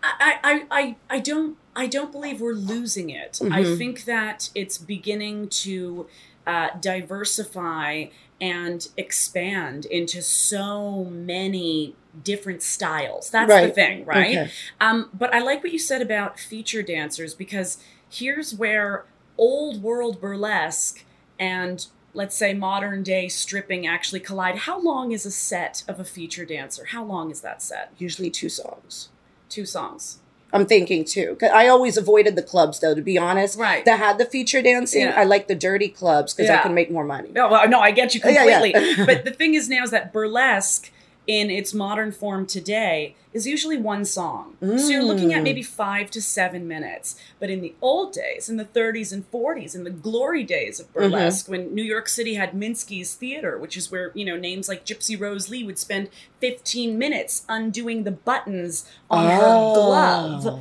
I, 0.02 0.38
I, 0.42 0.66
I, 0.70 0.96
I 1.08 1.18
don't 1.20 1.56
I 1.76 1.86
don't 1.86 2.10
believe 2.12 2.40
we're 2.40 2.54
losing 2.54 3.08
it. 3.10 3.38
I 3.40 3.62
Mhm. 3.62 3.78
think 3.78 4.04
that 4.04 4.50
it's 4.54 4.76
beginning 4.76 5.48
to 5.48 6.06
uh, 6.46 6.70
diversify 6.80 8.06
and 8.40 8.88
expand 8.96 9.84
into 9.86 10.20
so 10.22 11.04
many 11.04 11.94
different 12.25 12.62
styles. 12.62 13.31
That's 13.31 13.50
the 13.50 13.71
thing, 13.71 14.04
right? 14.04 14.37
Okay. 14.37 14.50
Um, 14.81 15.11
but 15.14 15.35
I 15.35 15.40
like 15.40 15.62
what 15.62 15.73
you 15.73 15.78
said 15.78 16.02
about 16.02 16.38
feature 16.38 16.83
dancers 16.83 17.35
because 17.35 17.78
here's 18.09 18.54
where 18.54 19.04
old 19.38 19.83
world 19.83 20.21
burlesque 20.21 21.04
and 21.38 21.87
let's 22.14 22.37
say 22.37 22.52
modern 22.52 23.02
day 23.02 23.28
stripping 23.28 23.87
actually 23.87 24.21
collide. 24.21 24.57
How 24.57 24.78
long 24.81 25.12
is 25.12 25.25
a 25.25 25.31
set 25.31 25.83
of 25.88 25.99
a 25.99 26.04
feature 26.04 26.45
dancer? 26.45 26.87
How 26.87 27.04
long 27.04 27.31
is 27.31 27.40
that 27.40 27.62
set? 27.62 27.92
Usually 27.99 28.31
two 28.31 28.49
songs. 28.50 29.09
Two 29.49 29.64
songs. 29.64 30.19
I'm 30.54 30.66
thinking 30.66 31.07
too. 31.07 31.38
I 31.42 31.69
always 31.69 31.97
avoided 31.97 32.37
the 32.37 32.42
clubs 32.42 32.81
though, 32.81 32.95
to 32.95 33.00
be 33.00 33.16
honest. 33.16 33.59
Right. 33.59 33.83
That 33.87 33.99
had 33.99 34.19
the 34.19 34.26
feature 34.26 34.61
dancing. 34.61 35.02
Yeah. 35.02 35.14
I 35.19 35.25
like 35.25 35.49
the 35.49 35.54
dirty 35.54 35.88
clubs 35.88 36.35
because 36.35 36.50
I 36.50 36.59
can 36.59 36.75
make 36.75 36.90
more 36.90 37.04
money. 37.04 37.31
No, 37.33 37.49
well, 37.49 37.66
no, 37.69 37.81
I 37.81 37.90
get 37.90 38.14
you 38.14 38.21
Yeah, 38.25 38.45
yeah. 38.45 38.61
completely. 38.61 39.07
but 39.07 39.25
the 39.25 39.31
thing 39.31 39.54
is 39.54 39.71
now 39.71 39.83
is 39.83 39.90
that 39.92 40.12
burlesque 40.12 40.91
in 41.26 41.50
its 41.50 41.73
modern 41.73 42.11
form 42.11 42.45
today 42.47 43.14
is 43.33 43.47
usually 43.47 43.76
one 43.79 44.05
song. 44.05 44.57
So 44.61 44.88
you're 44.88 45.05
looking 45.05 45.33
at 45.33 45.41
Mm. 45.41 45.45
maybe 45.45 45.62
five 45.62 46.11
to 46.11 46.21
seven 46.21 46.67
minutes. 46.67 47.14
But 47.38 47.49
in 47.49 47.61
the 47.61 47.75
old 47.81 48.12
days, 48.12 48.49
in 48.49 48.57
the 48.57 48.64
30s 48.64 49.12
and 49.12 49.25
40s, 49.31 49.75
in 49.75 49.85
the 49.85 49.91
glory 49.91 50.43
days 50.43 50.81
of 50.81 50.87
Mm-hmm. 50.88 50.99
burlesque, 50.99 51.49
when 51.49 51.73
New 51.75 51.85
York 51.85 52.09
City 52.09 52.35
had 52.35 52.52
Minsky's 52.52 53.14
Theater, 53.14 53.57
which 53.57 53.76
is 53.76 53.91
where, 53.91 54.11
you 54.14 54.25
know, 54.25 54.37
names 54.37 54.69
like 54.69 54.85
Gypsy 54.85 55.19
Rose 55.19 55.49
Lee 55.49 55.62
would 55.64 55.79
spend 55.79 56.09
15 56.41 56.99
minutes 56.99 57.45
undoing 57.49 58.02
the 58.02 58.11
buttons 58.11 58.85
on 59.09 59.26
her 59.31 59.73
glove 59.75 60.47
Oh. 60.47 60.61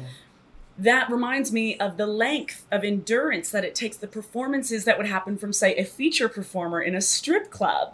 that 0.77 1.09
reminds 1.11 1.51
me 1.51 1.75
of 1.77 1.97
the 1.97 2.07
length 2.07 2.65
of 2.71 2.83
endurance 2.83 3.49
that 3.51 3.65
it 3.65 3.75
takes 3.75 3.97
the 3.97 4.07
performances 4.07 4.85
that 4.85 4.97
would 4.97 5.07
happen 5.07 5.37
from 5.37 5.51
say 5.53 5.75
a 5.75 5.83
feature 5.83 6.29
performer 6.29 6.81
in 6.81 6.95
a 6.95 7.01
strip 7.01 7.49
club 7.51 7.93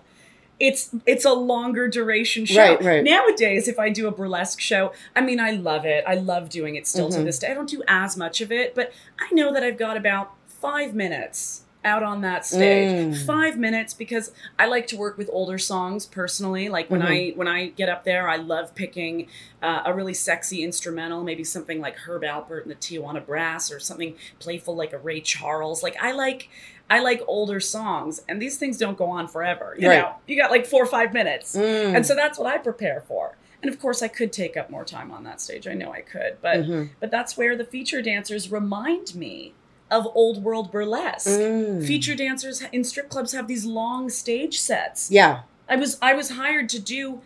it's 0.60 0.90
it's 1.06 1.24
a 1.26 1.34
longer 1.34 1.88
duration 1.88 2.46
show. 2.46 2.60
Right, 2.62 2.84
right. 2.84 3.04
nowadays 3.04 3.68
if 3.68 3.78
i 3.78 3.90
do 3.90 4.08
a 4.08 4.12
burlesque 4.12 4.60
show 4.60 4.92
i 5.16 5.22
mean 5.22 5.40
i 5.40 5.52
love 5.52 5.86
it. 5.86 6.04
I 6.08 6.16
love 6.16 6.50
doing 6.50 6.76
it 6.76 6.88
still 6.88 7.10
to 7.10 7.20
Mhm. 7.20 7.26
this 7.26 7.40
day. 7.40 7.50
I 7.52 7.54
don't 7.54 7.70
do 7.70 7.84
as 7.88 8.18
much 8.18 8.42
of 8.42 8.52
it 8.52 8.74
but 8.74 8.92
i 9.20 9.32
know 9.34 9.54
that 9.54 9.64
i've 9.64 9.78
got 9.78 9.98
about 9.98 10.34
five 10.48 10.96
minutes 10.96 11.62
out 11.86 12.02
on 12.04 12.20
that 12.22 12.46
stage. 12.46 13.14
Mm. 13.16 13.26
five 13.26 13.56
minutes 13.58 13.94
because 13.94 14.32
i 14.60 14.66
like 14.66 14.88
to 14.88 14.98
work 14.98 15.18
with 15.18 15.30
older 15.32 15.58
songs 15.60 16.06
personally. 16.06 16.68
Like 16.70 16.90
when 16.90 17.02
i 17.04 17.30
when 17.36 17.48
i 17.48 17.68
get 17.68 17.88
up 17.88 18.04
there 18.04 18.28
i 18.28 18.36
love 18.36 18.74
picking 18.76 19.28
uh, 19.62 19.84
a 19.86 19.94
really 19.94 20.14
sexy 20.14 20.64
instrumental 20.64 21.24
maybe 21.24 21.44
something 21.44 21.80
like 21.80 21.96
herb 22.08 22.24
alpert 22.24 22.64
and 22.64 22.72
the 22.72 22.76
tijuana 22.76 23.24
brass 23.26 23.72
or 23.72 23.80
something 23.80 24.16
playful 24.40 24.76
like 24.76 24.92
a 24.92 24.98
ray 24.98 25.22
charles. 25.22 25.82
Like 25.84 25.96
i 26.02 26.12
like 26.12 26.50
i 26.90 27.00
like 27.00 27.22
older 27.28 27.60
songs 27.60 28.22
and 28.30 28.42
these 28.42 28.58
things 28.58 28.78
don't 28.78 28.98
go 28.98 29.06
on 29.06 29.28
forever 29.28 29.76
you 29.80 29.88
Right. 29.90 30.00
know 30.00 30.16
you 30.28 30.36
got 30.38 30.52
like 30.52 30.66
four 30.66 30.84
or 30.84 30.88
five 30.88 31.14
minutes 31.14 31.56
Mm. 31.56 31.96
and 31.96 32.06
so 32.06 32.16
that's 32.16 32.38
what 32.40 32.48
i 32.48 32.58
prepare 32.58 33.04
for 33.08 33.36
and 33.62 33.72
of 33.74 33.80
course 33.80 34.02
i 34.02 34.08
could 34.08 34.32
take 34.32 34.56
up 34.58 34.70
more 34.70 34.86
time 34.86 35.12
on 35.12 35.24
that 35.26 35.42
stage 35.42 35.68
i 35.68 35.74
know 35.74 35.92
i 35.92 36.02
could 36.02 36.38
but 36.42 36.58
Mhm. 36.62 36.90
but 37.00 37.12
that's 37.12 37.36
where 37.38 37.56
the 37.58 37.66
feature 37.66 38.02
dancers 38.02 38.52
remind 38.52 39.16
me 39.16 39.54
of 39.90 40.08
old 40.16 40.44
world 40.44 40.72
burlesque 40.72 41.28
Mm. 41.28 41.86
feature 41.86 42.16
dancers 42.16 42.62
in 42.72 42.84
strip 42.84 43.10
clubs 43.10 43.32
have 43.34 43.48
these 43.48 43.66
long 43.66 44.10
stage 44.10 44.60
sets 44.60 45.10
Yeah. 45.12 45.42
I 45.70 45.76
was 45.76 45.98
I 46.02 46.14
was 46.14 46.30
hired 46.32 46.70
to 46.70 46.80
do 46.80 47.22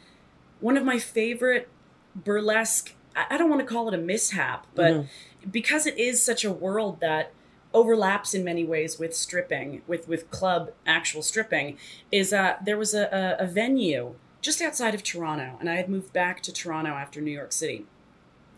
one 0.59 0.75
of 0.77 0.83
my 0.83 0.97
favorite 0.99 1.67
burlesque. 2.15 2.93
I 3.15 3.37
don't 3.37 3.49
want 3.49 3.61
to 3.61 3.67
call 3.67 3.87
it 3.87 3.93
a 3.93 3.97
mishap, 3.97 4.65
but 4.75 4.93
Mhm. 4.93 5.07
because 5.51 5.85
it 5.85 5.97
is 5.97 6.21
such 6.23 6.43
a 6.45 6.51
world 6.51 6.99
that 7.01 7.31
overlaps 7.73 8.33
in 8.33 8.43
many 8.43 8.63
ways 8.63 8.99
with 8.99 9.15
stripping, 9.15 9.81
with 9.87 10.07
with 10.07 10.29
club 10.31 10.71
actual 10.85 11.21
stripping, 11.21 11.77
is 12.11 12.33
uh 12.33 12.57
there 12.63 12.77
was 12.77 12.93
a, 12.93 13.37
a, 13.39 13.43
a 13.43 13.47
venue 13.47 14.15
just 14.41 14.61
outside 14.61 14.95
of 14.95 15.03
Toronto, 15.03 15.57
and 15.59 15.69
I 15.69 15.75
had 15.75 15.87
moved 15.89 16.11
back 16.13 16.41
to 16.43 16.51
Toronto 16.53 16.91
after 16.91 17.21
New 17.21 17.31
York 17.31 17.51
City, 17.51 17.85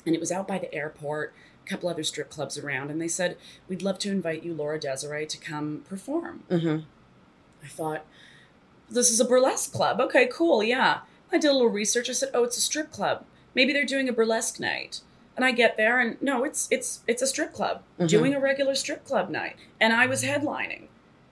and 0.05 0.15
it 0.15 0.20
was 0.20 0.32
out 0.32 0.48
by 0.48 0.58
the 0.58 0.74
airport. 0.74 1.34
A 1.65 1.70
couple 1.70 1.88
other 1.88 2.03
strip 2.03 2.29
clubs 2.29 2.58
around, 2.58 2.91
and 2.91 3.01
they 3.01 3.08
said, 3.08 3.38
"We'd 3.70 3.82
love 3.82 3.98
to 4.00 4.12
invite 4.12 4.43
you, 4.43 4.53
Laura 4.53 4.77
Desiree, 4.79 5.25
to 5.27 5.38
come 5.38 5.86
perform." 5.88 6.43
Mhm. 6.50 6.84
I 7.63 7.67
thought, 7.67 8.05
this 8.89 9.10
is 9.10 9.20
a 9.22 9.25
burlesque 9.25 9.72
club. 9.72 10.01
Okay, 10.01 10.27
cool, 10.32 10.62
yeah. 10.62 11.00
I 11.32 11.38
did 11.38 11.50
a 11.50 11.53
little 11.53 11.70
research. 11.70 12.10
I 12.10 12.13
said, 12.13 12.29
oh, 12.34 12.43
it's 12.43 12.58
a 12.58 12.62
strip 12.62 12.91
club. 12.91 13.25
Maybe 13.55 13.72
they're 13.74 13.86
doing 13.86 14.10
a 14.10 14.13
burlesque 14.13 14.60
night. 14.60 15.00
And 15.36 15.44
I 15.44 15.52
get 15.52 15.78
there 15.78 16.00
and 16.00 16.22
no, 16.22 16.44
it's 16.44 16.68
it's 16.72 17.02
it's 17.08 17.22
a 17.22 17.28
strip 17.28 17.54
club 17.54 17.82
Mhm. 18.00 18.08
doing 18.10 18.34
a 18.36 18.40
regular 18.40 18.75
strip 18.75 19.04
club 19.06 19.30
night. 19.30 19.56
And 19.80 19.92
I 19.94 20.06
was 20.06 20.24
headlining. 20.24 20.84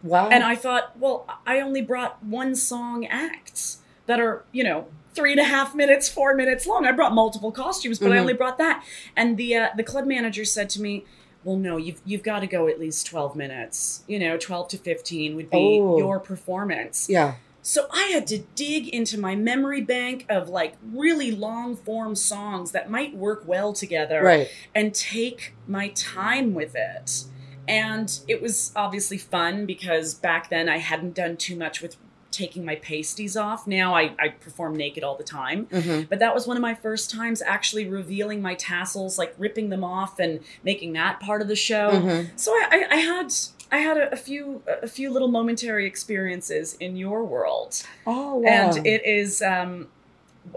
Wow. 0.04 0.30
And 0.30 0.44
I 0.44 0.56
thought, 0.56 0.98
well, 1.00 1.28
I 1.46 1.60
only 1.60 1.82
brought 1.82 2.24
one 2.24 2.56
song 2.56 3.06
acts 3.06 3.80
that 4.08 4.20
are, 4.20 4.44
you 4.52 4.64
know, 4.64 4.88
three 5.14 5.32
and 5.32 5.40
a 5.40 5.44
half 5.44 5.76
minutes, 5.76 6.10
four 6.10 6.34
minutes 6.34 6.66
long. 6.66 6.86
I 6.88 6.92
brought 6.92 7.14
multiple 7.14 7.52
costumes, 7.52 8.00
but 8.00 8.12
I 8.12 8.16
Mhm. 8.16 8.22
only 8.22 8.34
brought 8.34 8.58
that. 8.58 8.84
And 9.16 9.38
the 9.38 9.56
uh, 9.56 9.68
the 9.76 9.84
club 9.84 10.06
manager 10.08 10.44
said 10.46 10.70
to 10.72 10.82
me, 10.82 11.06
"Well, 11.44 11.58
no, 11.58 11.78
you've 11.78 12.02
you've 12.04 12.24
got 12.24 12.40
to 12.40 12.48
go 12.48 12.68
at 12.68 12.80
least 12.80 13.06
twelve 13.06 13.36
minutes. 13.36 14.04
You 14.08 14.18
know, 14.18 14.38
twelve 14.38 14.68
to 14.70 14.78
fifteen 14.78 15.36
would 15.36 15.52
be 15.52 15.80
Oh. 15.80 15.98
your 16.00 16.20
performance." 16.20 17.08
yeah. 17.08 17.36
So 17.62 17.88
I 17.92 18.04
had 18.14 18.26
to 18.28 18.40
dig 18.56 18.88
into 18.90 19.20
my 19.20 19.36
memory 19.36 19.82
bank 19.82 20.26
of 20.30 20.50
like 20.50 20.76
really 20.94 21.32
long 21.32 21.76
form 21.76 22.16
songs 22.16 22.72
that 22.72 22.90
might 22.90 23.16
work 23.16 23.44
well 23.46 23.72
together 23.74 24.24
Right. 24.24 24.48
and 24.74 24.94
take 24.94 25.54
my 25.68 25.90
time 25.90 26.54
with 26.54 26.76
it. 26.76 27.26
And 27.68 28.20
it 28.28 28.42
was 28.42 28.72
obviously 28.76 29.18
fun 29.18 29.66
because 29.66 30.14
back 30.16 30.50
then 30.50 30.68
I 30.68 30.78
hadn't 30.78 31.14
done 31.14 31.38
too 31.38 31.56
much 31.56 31.82
with 31.82 31.98
taking 32.32 32.64
my 32.66 32.76
pasties 32.78 33.36
off. 33.36 33.68
Now 33.68 33.94
I, 33.94 34.16
I 34.18 34.30
perform 34.30 34.76
naked 34.76 35.04
all 35.04 35.16
the 35.16 35.24
time. 35.24 35.66
Mhm. 35.68 36.08
But 36.10 36.20
that 36.20 36.34
was 36.34 36.48
one 36.48 36.56
of 36.58 36.62
my 36.62 36.74
first 36.74 37.12
times 37.12 37.42
actually 37.42 37.88
revealing 37.88 38.42
my 38.42 38.56
tassels, 38.56 39.18
like 39.18 39.36
ripping 39.38 39.70
them 39.70 39.84
off 39.84 40.18
and 40.18 40.40
making 40.64 40.94
that 40.94 41.20
part 41.20 41.42
of 41.42 41.48
the 41.50 41.58
show. 41.58 41.92
Mhm. 41.92 42.30
So 42.40 42.52
I, 42.54 42.68
I, 42.90 42.96
I 42.96 42.98
had 42.98 43.34
I 43.72 43.78
had 43.78 43.98
a, 43.98 44.12
a 44.12 44.16
few 44.18 44.62
a 44.68 44.88
few 44.88 45.10
little 45.12 45.30
momentary 45.30 45.86
experiences 45.88 46.76
in 46.80 46.96
your 46.98 47.24
world. 47.24 47.84
Oh 48.06 48.38
wow. 48.38 48.50
And 48.50 48.86
it 48.86 49.06
is 49.06 49.42
um 49.42 49.88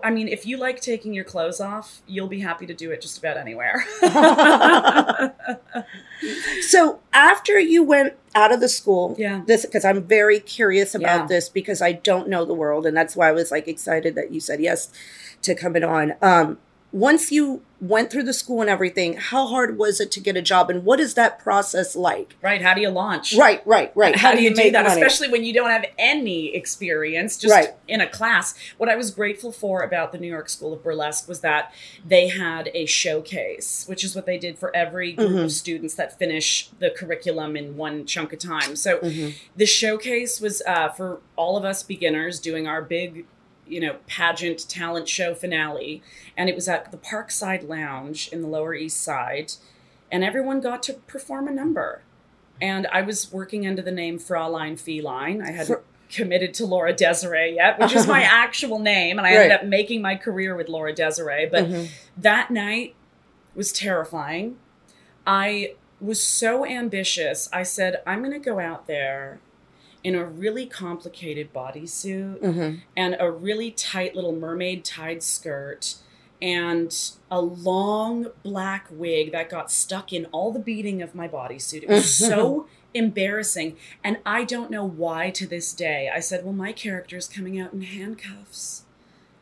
I 0.03 0.11
mean, 0.11 0.29
if 0.29 0.47
you 0.47 0.57
like 0.57 0.81
taking 0.81 1.13
your 1.13 1.25
clothes 1.25 1.61
off, 1.61 2.01
you'll 2.07 2.27
be 2.29 2.41
happy 2.41 2.65
to 2.67 2.75
do 2.75 2.91
it 2.91 3.03
just 3.03 3.19
about 3.19 3.37
anywhere. 3.37 3.85
so 6.69 7.01
after 7.13 7.59
you 7.59 7.83
went 7.83 8.15
out 8.35 8.51
of 8.53 8.61
the 8.61 8.69
school, 8.69 9.15
yeah. 9.19 9.43
this 9.47 9.67
because 9.67 9.85
I'm 9.85 10.03
very 10.03 10.41
curious 10.41 10.95
about 10.95 11.21
Yeah. 11.23 11.27
this 11.27 11.49
because 11.49 11.83
I 11.83 11.93
don't 11.93 12.29
know 12.29 12.45
the 12.45 12.55
world, 12.55 12.87
and 12.87 12.97
that's 12.97 13.15
why 13.15 13.29
I 13.29 13.33
was 13.33 13.51
like 13.51 13.69
excited 13.69 14.15
that 14.15 14.33
you 14.33 14.41
said 14.41 14.61
yes 14.61 14.91
to 15.43 15.55
coming 15.55 15.85
on. 15.85 16.15
Um, 16.23 16.59
once 16.95 17.33
you 17.33 17.61
went 17.81 18.09
through 18.09 18.23
the 18.23 18.33
school 18.33 18.61
and 18.61 18.71
everything, 18.71 19.15
how 19.15 19.47
hard 19.49 19.77
was 19.77 20.01
it 20.01 20.11
to 20.13 20.21
get 20.21 20.37
a 20.37 20.41
job, 20.41 20.71
and 20.71 20.85
what 20.85 21.01
is 21.01 21.15
that 21.15 21.41
process 21.41 21.97
like? 21.97 22.37
Right. 22.41 22.63
How 22.63 22.73
do 22.73 22.81
you 22.81 22.89
launch? 22.89 23.35
Right, 23.35 23.67
right, 23.67 23.91
right. 23.97 24.15
How, 24.15 24.33
do 24.33 24.41
you 24.41 24.51
do 24.51 24.57
make 24.57 24.73
that? 24.75 24.85
money? 24.87 25.03
Especially 25.03 25.29
when 25.29 25.43
you 25.45 25.53
don't 25.53 25.69
have 25.71 25.85
any 25.99 26.55
experience, 26.55 27.37
just 27.37 27.53
Right. 27.53 27.71
in 27.89 28.01
a 28.01 28.09
class. 28.09 28.55
What 28.79 28.89
I 28.89 28.95
was 28.95 29.11
grateful 29.11 29.51
for 29.51 29.83
about 29.83 30.13
the 30.13 30.19
New 30.19 30.29
York 30.29 30.49
School 30.49 30.73
of 30.73 30.85
Burlesque 30.85 31.29
was 31.29 31.41
that 31.41 31.75
they 32.07 32.29
had 32.29 32.71
a 32.75 32.87
showcase, 32.87 33.85
which 33.89 34.05
is 34.05 34.15
what 34.15 34.25
they 34.25 34.39
did 34.39 34.57
for 34.57 34.75
every 34.75 35.13
group 35.13 35.33
Mhm. 35.33 35.45
of 35.45 35.53
students 35.53 35.95
that 35.97 36.17
finish 36.17 36.71
the 36.79 36.91
curriculum 36.91 37.57
in 37.57 37.77
one 37.77 38.07
chunk 38.07 38.33
of 38.33 38.39
time. 38.39 38.77
So 38.77 38.99
Mhm. 38.99 39.35
the 39.57 39.67
showcase 39.67 40.41
was 40.41 40.63
uh, 40.65 40.91
for 40.91 41.21
all 41.37 41.57
of 41.57 41.65
us 41.65 41.83
beginners 41.83 42.39
doing 42.39 42.69
our 42.69 42.81
big 42.83 43.27
you 43.67 43.81
know 43.81 43.97
pageant 44.07 44.69
talent 44.69 45.09
show 45.09 45.35
finale 45.35 46.03
and 46.37 46.49
it 46.49 46.55
was 46.55 46.69
at 46.69 46.91
the 46.91 46.99
parkside 46.99 47.67
lounge 47.69 48.29
in 48.29 48.43
the 48.43 48.49
lower 48.49 48.75
east 48.75 49.01
side 49.01 49.53
and 50.13 50.23
everyone 50.23 50.61
got 50.61 50.83
to 50.83 50.93
perform 50.93 51.49
a 51.49 51.53
number 51.53 52.03
and 52.61 52.87
i 52.93 53.01
was 53.03 53.33
working 53.33 53.67
under 53.67 53.83
the 53.83 53.91
name 53.93 54.19
fraulein 54.19 54.77
feline 54.77 55.41
i 55.43 55.51
hadn't 55.51 55.67
For- 55.67 55.83
committed 56.11 56.53
to 56.55 56.67
laura 56.67 56.93
desiree 56.93 57.55
yet 57.57 57.79
which 57.81 57.95
is 57.95 58.07
my 58.07 58.23
actual 58.45 58.79
name 58.79 59.19
and 59.19 59.27
i 59.27 59.33
ended 59.33 59.53
up 59.53 59.65
making 59.65 60.03
my 60.03 60.15
career 60.17 60.55
with 60.55 60.69
laura 60.69 60.93
desiree 60.93 61.47
but 61.51 61.65
Mhm. 61.65 61.89
that 62.17 62.51
night 62.51 62.95
was 63.55 63.73
terrifying. 63.73 64.57
I 65.27 65.75
was 66.01 66.21
so 66.23 66.67
ambitious. 66.67 67.49
I 67.53 67.63
said, 67.63 68.03
I'm 68.05 68.19
going 68.19 68.33
to 68.33 68.39
go 68.41 68.59
out 68.59 68.87
there 68.89 69.39
in 70.05 70.15
a 70.15 70.25
really 70.25 70.67
complicated 70.67 71.53
bodysuit 71.53 72.39
Mhm. 72.41 72.81
and 72.97 73.17
a 73.19 73.31
really 73.31 73.71
tight 73.71 74.15
little 74.15 74.33
mermaid 74.35 74.85
tied 74.85 75.23
skirt 75.23 75.95
and 76.43 77.13
a 77.31 77.41
long 77.41 78.27
black 78.43 78.87
wig 78.91 79.33
that 79.33 79.49
got 79.49 79.73
stuck 79.73 80.13
in 80.13 80.27
all 80.27 80.53
the 80.53 80.59
beading 80.59 81.01
of 81.01 81.15
my 81.15 81.27
bodysuit. 81.27 81.83
It 81.85 81.89
was 81.89 82.15
so 82.15 82.67
embarrassing. 82.95 83.77
And 84.05 84.19
I 84.27 84.45
don't 84.45 84.71
know 84.71 84.85
why 84.87 85.31
to 85.31 85.47
this 85.47 85.73
day. 85.73 86.11
I 86.15 86.21
said, 86.21 86.45
well, 86.45 86.53
my 86.53 86.73
character 86.73 87.17
is 87.17 87.27
coming 87.27 87.59
out 87.59 87.73
in 87.73 87.81
handcuffs. 87.83 88.83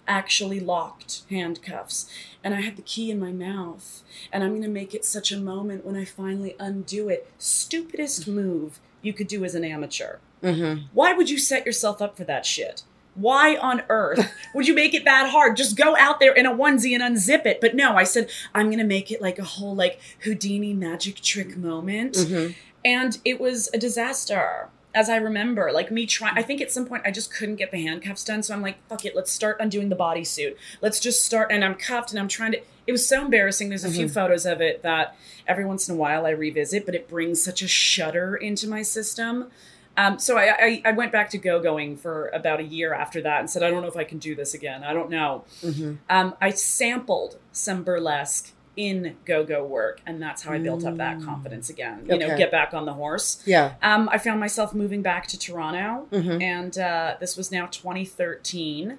Actually 0.06 0.60
locked 0.60 1.22
handcuffs. 1.28 2.08
And 2.44 2.54
I 2.54 2.60
had 2.60 2.76
the 2.76 2.82
key 2.82 3.10
in 3.10 3.18
my 3.18 3.32
mouth. 3.32 4.02
And 4.32 4.44
I'm 4.44 4.50
going 4.50 4.62
to 4.62 4.68
make 4.68 4.94
it 4.94 5.04
such 5.04 5.32
a 5.32 5.36
moment 5.38 5.84
when 5.84 5.96
I 5.96 6.04
finally 6.04 6.54
undo 6.60 7.08
it. 7.08 7.28
Stupidest 7.38 8.28
move 8.28 8.78
you 9.00 9.12
could 9.12 9.26
do 9.28 9.44
as 9.44 9.54
an 9.56 9.64
amateur. 9.64 10.18
Mhm. 10.42 10.84
Why 10.92 11.12
would 11.12 11.30
you 11.30 11.38
set 11.38 11.64
yourself 11.66 12.00
up 12.02 12.16
for 12.16 12.24
that 12.24 12.44
shit? 12.46 12.82
Why 13.14 13.56
on 13.56 13.82
earth 13.88 14.32
would 14.54 14.66
you 14.66 14.74
make 14.74 14.94
it 14.94 15.04
that 15.04 15.30
hard? 15.30 15.56
Just 15.56 15.76
go 15.76 15.96
out 15.98 16.18
there 16.18 16.32
in 16.32 16.46
a 16.46 16.50
onesie 16.54 16.94
and 16.98 17.02
unzip 17.02 17.44
it. 17.46 17.60
But 17.60 17.74
no, 17.74 17.96
I 17.96 18.04
said, 18.04 18.30
I'm 18.54 18.66
going 18.66 18.78
to 18.78 18.84
make 18.84 19.10
it 19.12 19.20
like 19.20 19.38
a 19.38 19.44
whole 19.44 19.74
like 19.74 20.00
Houdini 20.20 20.72
magic 20.72 21.16
trick 21.16 21.56
moment. 21.56 22.14
Mhm. 22.14 22.54
And 22.84 23.18
it 23.24 23.40
was 23.40 23.68
a 23.74 23.78
disaster. 23.78 24.68
As 24.94 25.08
I 25.08 25.16
remember, 25.16 25.70
like 25.72 25.90
me 25.90 26.04
trying, 26.04 26.36
I 26.36 26.42
think 26.42 26.60
at 26.60 26.70
some 26.70 26.84
point 26.84 27.02
I 27.06 27.10
just 27.10 27.32
couldn't 27.32 27.56
get 27.56 27.70
the 27.70 27.80
handcuffs 27.82 28.24
done. 28.24 28.42
So 28.42 28.52
I'm 28.52 28.60
like, 28.60 28.76
fuck 28.88 29.04
it, 29.06 29.16
let's 29.16 29.32
start 29.32 29.56
undoing 29.58 29.88
the 29.88 29.96
bodysuit. 29.96 30.54
Let's 30.82 31.00
just 31.00 31.22
start. 31.22 31.50
And 31.50 31.64
I'm 31.64 31.74
cuffed 31.76 32.10
and 32.10 32.18
I'm 32.18 32.28
trying 32.28 32.52
to, 32.52 32.60
it 32.86 32.92
was 32.92 33.06
so 33.08 33.22
embarrassing. 33.24 33.70
There's 33.70 33.84
a 33.84 33.90
few 33.90 34.06
photos 34.08 34.44
of 34.44 34.60
it 34.60 34.82
that 34.82 35.16
every 35.46 35.64
once 35.64 35.88
in 35.88 35.94
a 35.94 35.98
while 35.98 36.26
I 36.26 36.30
revisit, 36.30 36.84
but 36.84 36.94
it 36.94 37.08
brings 37.08 37.42
such 37.42 37.62
a 37.62 37.68
shudder 37.68 38.36
into 38.36 38.68
my 38.68 38.82
system. 38.82 39.50
Um, 39.96 40.18
so 40.18 40.38
I, 40.38 40.54
I, 40.58 40.82
I 40.86 40.92
went 40.92 41.12
back 41.12 41.28
to 41.30 41.38
go 41.38 41.60
going 41.60 41.96
for 41.96 42.28
about 42.28 42.60
a 42.60 42.64
year 42.64 42.94
after 42.94 43.20
that 43.22 43.40
and 43.40 43.50
said, 43.50 43.62
I 43.62 43.70
don't 43.70 43.82
know 43.82 43.88
if 43.88 43.96
I 43.96 44.04
can 44.04 44.18
do 44.18 44.34
this 44.34 44.54
again. 44.54 44.82
I 44.84 44.92
don't 44.94 45.10
know. 45.10 45.44
Mhm. 45.62 45.98
Um, 46.08 46.34
I 46.40 46.50
sampled 46.50 47.38
some 47.52 47.82
burlesque 47.82 48.52
in 48.74 49.16
go 49.26 49.44
go 49.44 49.62
work, 49.62 50.00
and 50.06 50.20
that's 50.22 50.42
how 50.44 50.52
I 50.54 50.58
built 50.58 50.86
up 50.86 50.96
that 50.96 51.18
Mm. 51.18 51.24
confidence 51.26 51.68
again. 51.68 52.06
You 52.08 52.16
know, 52.18 52.34
get 52.38 52.50
back 52.50 52.72
on 52.72 52.86
the 52.86 52.94
horse. 52.94 53.42
Yeah. 53.44 53.74
Um, 53.82 54.08
I 54.10 54.16
found 54.16 54.40
myself 54.40 54.72
moving 54.72 55.02
back 55.02 55.26
to 55.26 55.38
Toronto, 55.38 56.06
Mhm. 56.10 56.42
and 56.42 56.78
uh, 56.78 57.16
this 57.20 57.36
was 57.36 57.52
now 57.52 57.66
2013. 57.66 58.98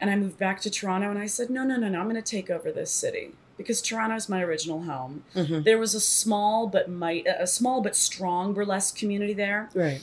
And 0.00 0.10
I 0.10 0.16
moved 0.16 0.38
back 0.38 0.60
to 0.62 0.70
Toronto, 0.70 1.10
and 1.10 1.18
I 1.18 1.26
said, 1.26 1.48
No, 1.48 1.62
no, 1.62 1.76
no, 1.76 1.88
no, 1.88 2.00
I'm 2.00 2.08
going 2.08 2.16
to 2.20 2.22
take 2.22 2.50
over 2.50 2.72
this 2.72 2.90
city 2.90 3.30
because 3.56 3.80
Toronto 3.80 4.16
is 4.16 4.28
my 4.28 4.42
original 4.42 4.82
home. 4.82 5.22
Mhm. 5.36 5.62
There 5.64 5.78
was 5.78 5.94
a 5.94 6.00
small 6.00 6.66
but 6.66 6.90
might 6.90 7.24
a 7.28 7.46
small 7.46 7.80
but 7.80 7.94
strong 7.94 8.52
burlesque 8.52 8.96
community 8.98 9.32
there, 9.32 9.68
Right. 9.74 10.00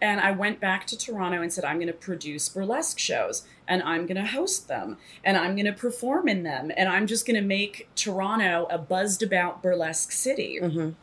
And 0.00 0.20
I 0.20 0.32
went 0.32 0.60
back 0.60 0.86
to 0.88 0.98
Toronto 0.98 1.40
and 1.40 1.52
said, 1.52 1.64
I'm 1.64 1.76
going 1.76 1.86
to 1.86 1.92
produce 1.92 2.48
burlesque 2.48 2.98
shows 2.98 3.44
and 3.66 3.82
I'm 3.82 4.06
going 4.06 4.16
to 4.16 4.26
host 4.26 4.68
them 4.68 4.98
and 5.24 5.36
I'm 5.36 5.54
going 5.54 5.66
to 5.66 5.72
perform 5.72 6.28
in 6.28 6.42
them 6.42 6.70
and 6.76 6.88
I'm 6.88 7.06
just 7.06 7.26
going 7.26 7.36
to 7.40 7.46
make 7.46 7.88
Toronto 7.94 8.66
a 8.70 8.78
buzzed 8.78 9.22
about 9.22 9.62
burlesque 9.62 10.12
city. 10.12 10.58
Mhm. 10.62 10.94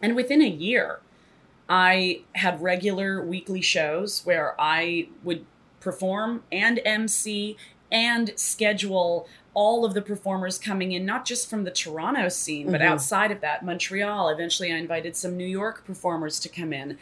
And 0.00 0.16
within 0.16 0.40
a 0.40 0.48
year, 0.48 1.00
I 1.68 2.22
had 2.36 2.62
regular 2.62 3.22
weekly 3.22 3.60
shows 3.60 4.22
where 4.24 4.54
I 4.58 5.08
would 5.22 5.44
perform 5.80 6.44
and 6.50 6.80
MC 6.84 7.56
and 7.92 8.32
schedule 8.36 9.28
all 9.54 9.84
of 9.84 9.92
the 9.92 10.02
performers 10.02 10.58
coming 10.58 10.92
in, 10.92 11.04
not 11.04 11.24
just 11.24 11.50
from 11.50 11.64
the 11.64 11.70
Toronto 11.70 12.28
scene, 12.28 12.70
but 12.70 12.80
Mhm. 12.80 12.84
outside 12.86 13.30
of 13.32 13.40
that, 13.40 13.64
Montreal. 13.64 14.28
Eventually, 14.28 14.72
I 14.72 14.76
invited 14.76 15.16
some 15.16 15.36
New 15.36 15.46
York 15.46 15.84
performers 15.84 16.38
to 16.40 16.48
come 16.48 16.72
in. 16.72 16.96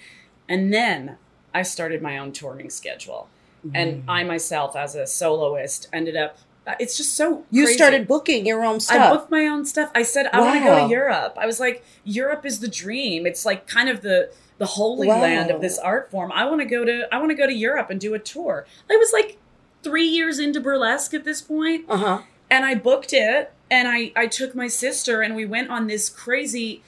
And 0.48 0.72
then 0.72 1.18
I 1.58 1.62
started 1.62 2.02
my 2.02 2.18
own 2.18 2.32
touring 2.32 2.70
schedule. 2.70 3.28
And 3.74 3.88
Mm-hmm. 4.02 4.10
I 4.10 4.22
myself, 4.24 4.76
as 4.76 4.94
a 4.94 5.06
soloist, 5.06 5.88
ended 5.92 6.16
up. 6.16 6.38
It's 6.78 6.96
just 6.96 7.14
so. 7.14 7.44
You 7.50 7.64
crazy. 7.64 7.76
started 7.78 8.06
booking 8.06 8.46
your 8.46 8.64
own 8.64 8.78
stuff. 8.80 9.00
I 9.00 9.10
booked 9.14 9.30
my 9.30 9.46
own 9.46 9.64
stuff. 9.64 9.90
I 9.94 10.02
said 10.04 10.26
I 10.32 10.40
want 10.40 10.58
to 10.60 10.64
go 10.64 10.74
to 10.86 10.90
Europe. 10.98 11.34
I 11.38 11.46
was 11.46 11.58
like, 11.60 11.84
Europe 12.04 12.44
is 12.46 12.60
the 12.60 12.68
dream. 12.68 13.26
It's 13.26 13.44
like 13.50 13.66
kind 13.66 13.88
of 13.88 14.02
the 14.02 14.18
the 14.58 14.66
holy 14.66 15.08
Wow. 15.08 15.20
land 15.20 15.50
of 15.50 15.60
this 15.60 15.78
art 15.78 16.10
form. 16.10 16.30
I 16.32 16.44
want 16.48 16.60
to 16.60 16.64
go 16.76 16.84
to 16.84 16.94
I 17.12 17.18
want 17.18 17.30
to 17.30 17.34
go 17.42 17.46
to 17.46 17.52
Europe 17.68 17.88
and 17.90 17.98
do 18.00 18.14
a 18.14 18.18
tour. 18.18 18.66
I 18.90 18.96
was 18.96 19.12
like 19.12 19.38
3 19.82 20.04
years 20.18 20.38
into 20.38 20.60
burlesque 20.60 21.12
at 21.14 21.24
this 21.24 21.40
point 21.42 21.84
uh 21.88 21.96
huh. 21.96 22.18
and 22.50 22.64
I 22.64 22.74
booked 22.74 23.12
it 23.12 23.52
and 23.70 23.86
I 23.96 24.12
I 24.16 24.26
took 24.26 24.54
my 24.62 24.68
sister 24.68 25.22
and 25.22 25.36
we 25.40 25.44
went 25.56 25.68
on 25.70 25.86
this 25.86 26.08
crazy 26.08 26.82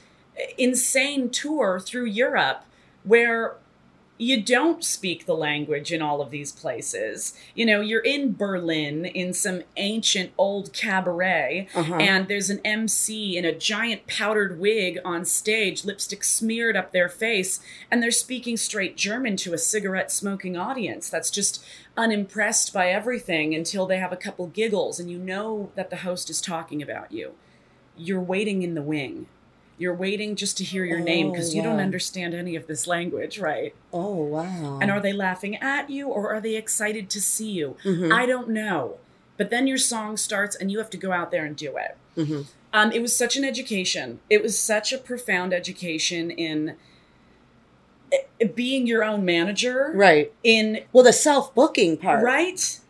insane 0.57 1.31
tour 1.31 1.81
through 1.81 2.07
Europe 2.07 2.64
where 3.05 3.55
you 4.21 4.43
don't 4.43 4.83
speak 4.83 5.27
the 5.27 5.35
language 5.37 5.93
in 5.93 6.03
all 6.03 6.21
of 6.21 6.31
these 6.33 6.51
places. 6.51 7.35
You 7.55 7.65
know, 7.67 7.81
you're 7.81 8.01
in 8.01 8.35
Berlin 8.35 9.05
in 9.05 9.33
some 9.33 9.63
ancient 9.77 10.33
old 10.37 10.73
cabaret 10.73 11.69
Uh-huh. 11.75 11.95
and 11.95 12.27
there's 12.27 12.51
an 12.51 12.61
MC 12.65 13.37
in 13.39 13.45
a 13.45 13.55
giant 13.55 14.09
powdered 14.09 14.59
wig 14.59 14.99
on 15.05 15.25
stage, 15.25 15.85
lipstick 15.85 16.25
smeared 16.25 16.77
up 16.77 16.91
their 16.91 17.09
face, 17.09 17.61
and 17.93 18.03
they're 18.03 18.11
speaking 18.11 18.57
straight 18.57 18.97
German 18.97 19.37
to 19.37 19.55
a 19.55 19.59
cigarette 19.59 20.11
smoking 20.11 20.57
audience 20.57 21.09
that's 21.09 21.31
just 21.31 21.65
unimpressed 21.97 22.73
by 22.73 22.89
everything 22.91 23.55
until 23.55 23.87
they 23.87 23.99
have 23.99 24.13
a 24.13 24.17
couple 24.17 24.47
giggles 24.49 24.99
and 24.99 25.09
you 25.11 25.19
know 25.19 25.71
that 25.77 25.91
the 25.91 25.97
host 25.99 26.29
is 26.29 26.41
talking 26.41 26.83
about 26.83 27.13
you. 27.13 27.35
You're 27.97 28.21
waiting 28.21 28.63
in 28.63 28.75
the 28.75 28.83
wing. 28.83 29.27
You're 29.79 29.95
waiting 29.95 30.35
just 30.35 30.59
to 30.59 30.64
hear 30.64 30.85
your 30.85 30.99
name 30.99 31.29
Oh, 31.29 31.31
because 31.33 31.55
you 31.55 31.62
don't 31.62 31.79
understand 31.81 32.35
any 32.35 32.57
of 32.57 32.67
this 32.67 32.87
language, 32.88 33.38
right? 33.38 33.75
Oh 33.93 34.14
wow. 34.17 34.79
And 34.83 34.91
are 34.91 35.01
they 35.01 35.12
laughing 35.12 35.57
at 35.57 35.88
you 35.88 36.09
or 36.09 36.35
are 36.35 36.41
they 36.41 36.57
excited 36.57 37.09
to 37.11 37.21
see 37.21 37.51
you? 37.51 37.77
Mhm. 37.85 38.12
I 38.12 38.27
don't 38.27 38.49
know. 38.49 38.97
But 39.37 39.51
then 39.51 39.69
your 39.69 39.79
song 39.79 40.17
starts 40.17 40.57
and 40.57 40.73
you 40.73 40.79
have 40.79 40.91
to 40.91 40.97
go 40.97 41.12
out 41.12 41.31
there 41.31 41.45
and 41.45 41.55
do 41.57 41.77
it. 41.77 41.97
Mhm. 42.17 42.47
Um, 42.73 42.91
it 42.93 43.01
was 43.01 43.17
such 43.17 43.37
an 43.37 43.45
education. 43.45 44.19
It 44.29 44.43
was 44.43 44.59
such 44.59 44.93
a 44.93 44.99
profound 44.99 45.55
education 45.55 46.31
in 46.33 46.75
eh, 48.12 48.47
being 48.55 48.87
your 48.87 49.05
own 49.05 49.25
manager. 49.25 49.93
Right. 49.95 50.33
In 50.43 50.81
Well, 50.93 51.05
the 51.05 51.12
self 51.12 51.55
booking 51.55 51.97
part. 51.99 52.25
right. 52.25 52.81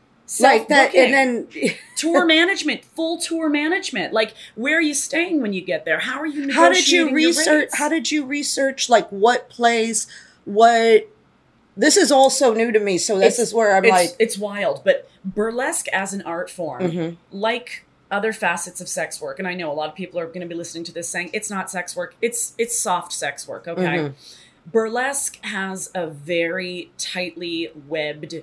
Like 0.40 0.68
that, 0.68 0.94
and 0.94 1.14
then 1.14 1.48
tour 1.96 2.26
management, 2.26 2.84
full 2.84 3.18
tour 3.18 3.48
management. 3.48 4.12
Like, 4.12 4.34
where 4.56 4.76
are 4.78 4.82
you 4.82 4.92
staying 4.94 5.40
when 5.40 5.52
you 5.54 5.62
get 5.62 5.84
there? 5.84 6.00
How 6.00 6.18
are 6.20 6.26
you? 6.26 6.52
how 6.52 6.68
did 6.68 6.88
you 6.88 7.12
research? 7.14 7.70
How 7.72 7.88
did 7.88 8.10
you 8.12 8.24
research 8.26 8.88
like 8.90 9.08
what 9.08 9.48
plays, 9.48 10.06
what? 10.44 11.08
This 11.76 11.96
is 11.96 12.10
all 12.12 12.28
so 12.28 12.52
new 12.52 12.72
to 12.72 12.80
me. 12.80 12.98
So 12.98 13.18
this 13.18 13.34
It's- 13.34 13.48
is 13.48 13.54
where 13.54 13.74
I'm 13.76 13.84
it's, 13.84 13.90
like, 13.92 14.16
it's 14.18 14.36
wild. 14.36 14.82
But 14.84 15.08
burlesque 15.24 15.86
as 15.88 16.12
an 16.12 16.22
art 16.22 16.50
form, 16.50 16.82
Mhm. 16.82 17.16
like 17.30 17.84
other 18.10 18.32
facets 18.32 18.80
of 18.80 18.88
sex 18.88 19.20
work, 19.20 19.38
and 19.38 19.46
I 19.46 19.54
know 19.54 19.70
a 19.70 19.74
lot 19.74 19.88
of 19.88 19.94
people 19.94 20.18
are 20.18 20.26
going 20.26 20.40
to 20.40 20.46
be 20.46 20.54
listening 20.54 20.82
to 20.84 20.92
this 20.92 21.08
saying 21.08 21.30
it's 21.32 21.48
not 21.50 21.70
sex 21.70 21.94
work. 21.96 22.16
It's 22.20 22.52
it's 22.58 22.78
soft 22.78 23.12
sex 23.12 23.46
work. 23.48 23.66
Okay. 23.68 23.82
Mhm. 23.82 24.14
Burlesque 24.70 25.38
has 25.44 25.90
a 25.94 26.06
very 26.06 26.90
tightly 26.98 27.70
webbed 27.88 28.42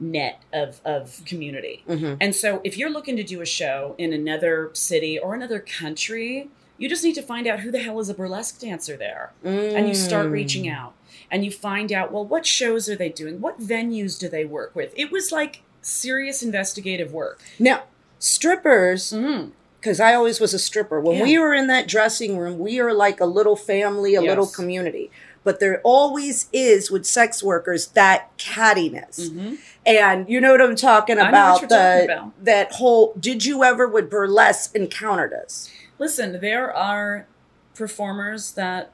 net 0.00 0.42
of 0.52 0.80
of 0.84 1.22
community. 1.26 1.82
Mhm. 1.88 2.16
And 2.20 2.34
so 2.34 2.60
if 2.64 2.76
you're 2.76 2.90
looking 2.90 3.16
to 3.16 3.22
do 3.24 3.40
a 3.40 3.46
show 3.46 3.94
in 3.98 4.12
another 4.12 4.70
city 4.72 5.18
or 5.18 5.34
another 5.34 5.58
country, 5.60 6.48
you 6.76 6.88
just 6.88 7.02
need 7.02 7.14
to 7.16 7.22
find 7.22 7.46
out 7.46 7.60
who 7.60 7.70
the 7.70 7.80
hell 7.80 7.98
is 7.98 8.08
a 8.08 8.14
burlesque 8.14 8.60
dancer 8.60 8.96
there. 8.96 9.32
And 9.44 9.88
you 9.88 9.94
start 9.94 10.26
Mm. 10.28 10.32
reaching 10.32 10.68
out 10.68 10.92
and 11.30 11.44
you 11.44 11.50
find 11.50 11.92
out, 11.92 12.12
well, 12.12 12.24
what 12.24 12.46
shows 12.46 12.88
are 12.88 12.94
they 12.96 13.08
doing? 13.08 13.40
What 13.40 13.60
venues 13.60 14.18
do 14.18 14.28
they 14.28 14.44
work 14.44 14.76
with? 14.76 14.92
It 14.96 15.10
was 15.10 15.32
like 15.32 15.62
serious 15.82 16.42
investigative 16.42 17.12
work. 17.12 17.40
Now, 17.58 17.84
strippers, 18.20 19.12
Mm. 19.12 19.50
because 19.80 19.98
I 20.00 20.14
always 20.14 20.38
was 20.40 20.54
a 20.54 20.58
stripper. 20.58 21.00
When 21.00 21.16
Yeah. 21.16 21.22
we 21.24 21.38
were 21.38 21.54
in 21.54 21.66
that 21.68 21.88
dressing 21.88 22.36
room, 22.38 22.58
we 22.58 22.78
are 22.80 22.92
like 22.92 23.20
a 23.20 23.26
little 23.26 23.56
family, 23.56 24.14
a 24.14 24.20
little 24.20 24.46
community. 24.46 25.10
But 25.48 25.60
there 25.60 25.80
always 25.82 26.46
is 26.52 26.90
with 26.90 27.06
sex 27.06 27.42
workers 27.42 27.86
that 28.00 28.36
cattiness. 28.36 29.30
hmm 29.32 29.54
And 29.86 30.28
you 30.28 30.42
know 30.42 30.52
what 30.52 30.60
I'm 30.60 30.76
talking 30.76 31.18
I 31.18 31.22
know 31.22 31.24
what 31.24 31.30
about? 31.30 31.60
you're 31.62 31.68
the 31.68 31.74
talking 31.76 32.10
about. 32.10 32.44
that 32.44 32.72
whole 32.72 33.14
did 33.18 33.46
you 33.46 33.64
ever 33.64 33.88
with 33.88 34.10
burlesque 34.10 34.74
encounter 34.74 35.26
this? 35.26 35.70
Listen, 35.98 36.38
there 36.42 36.70
are 36.70 37.26
performers 37.74 38.52
that 38.52 38.92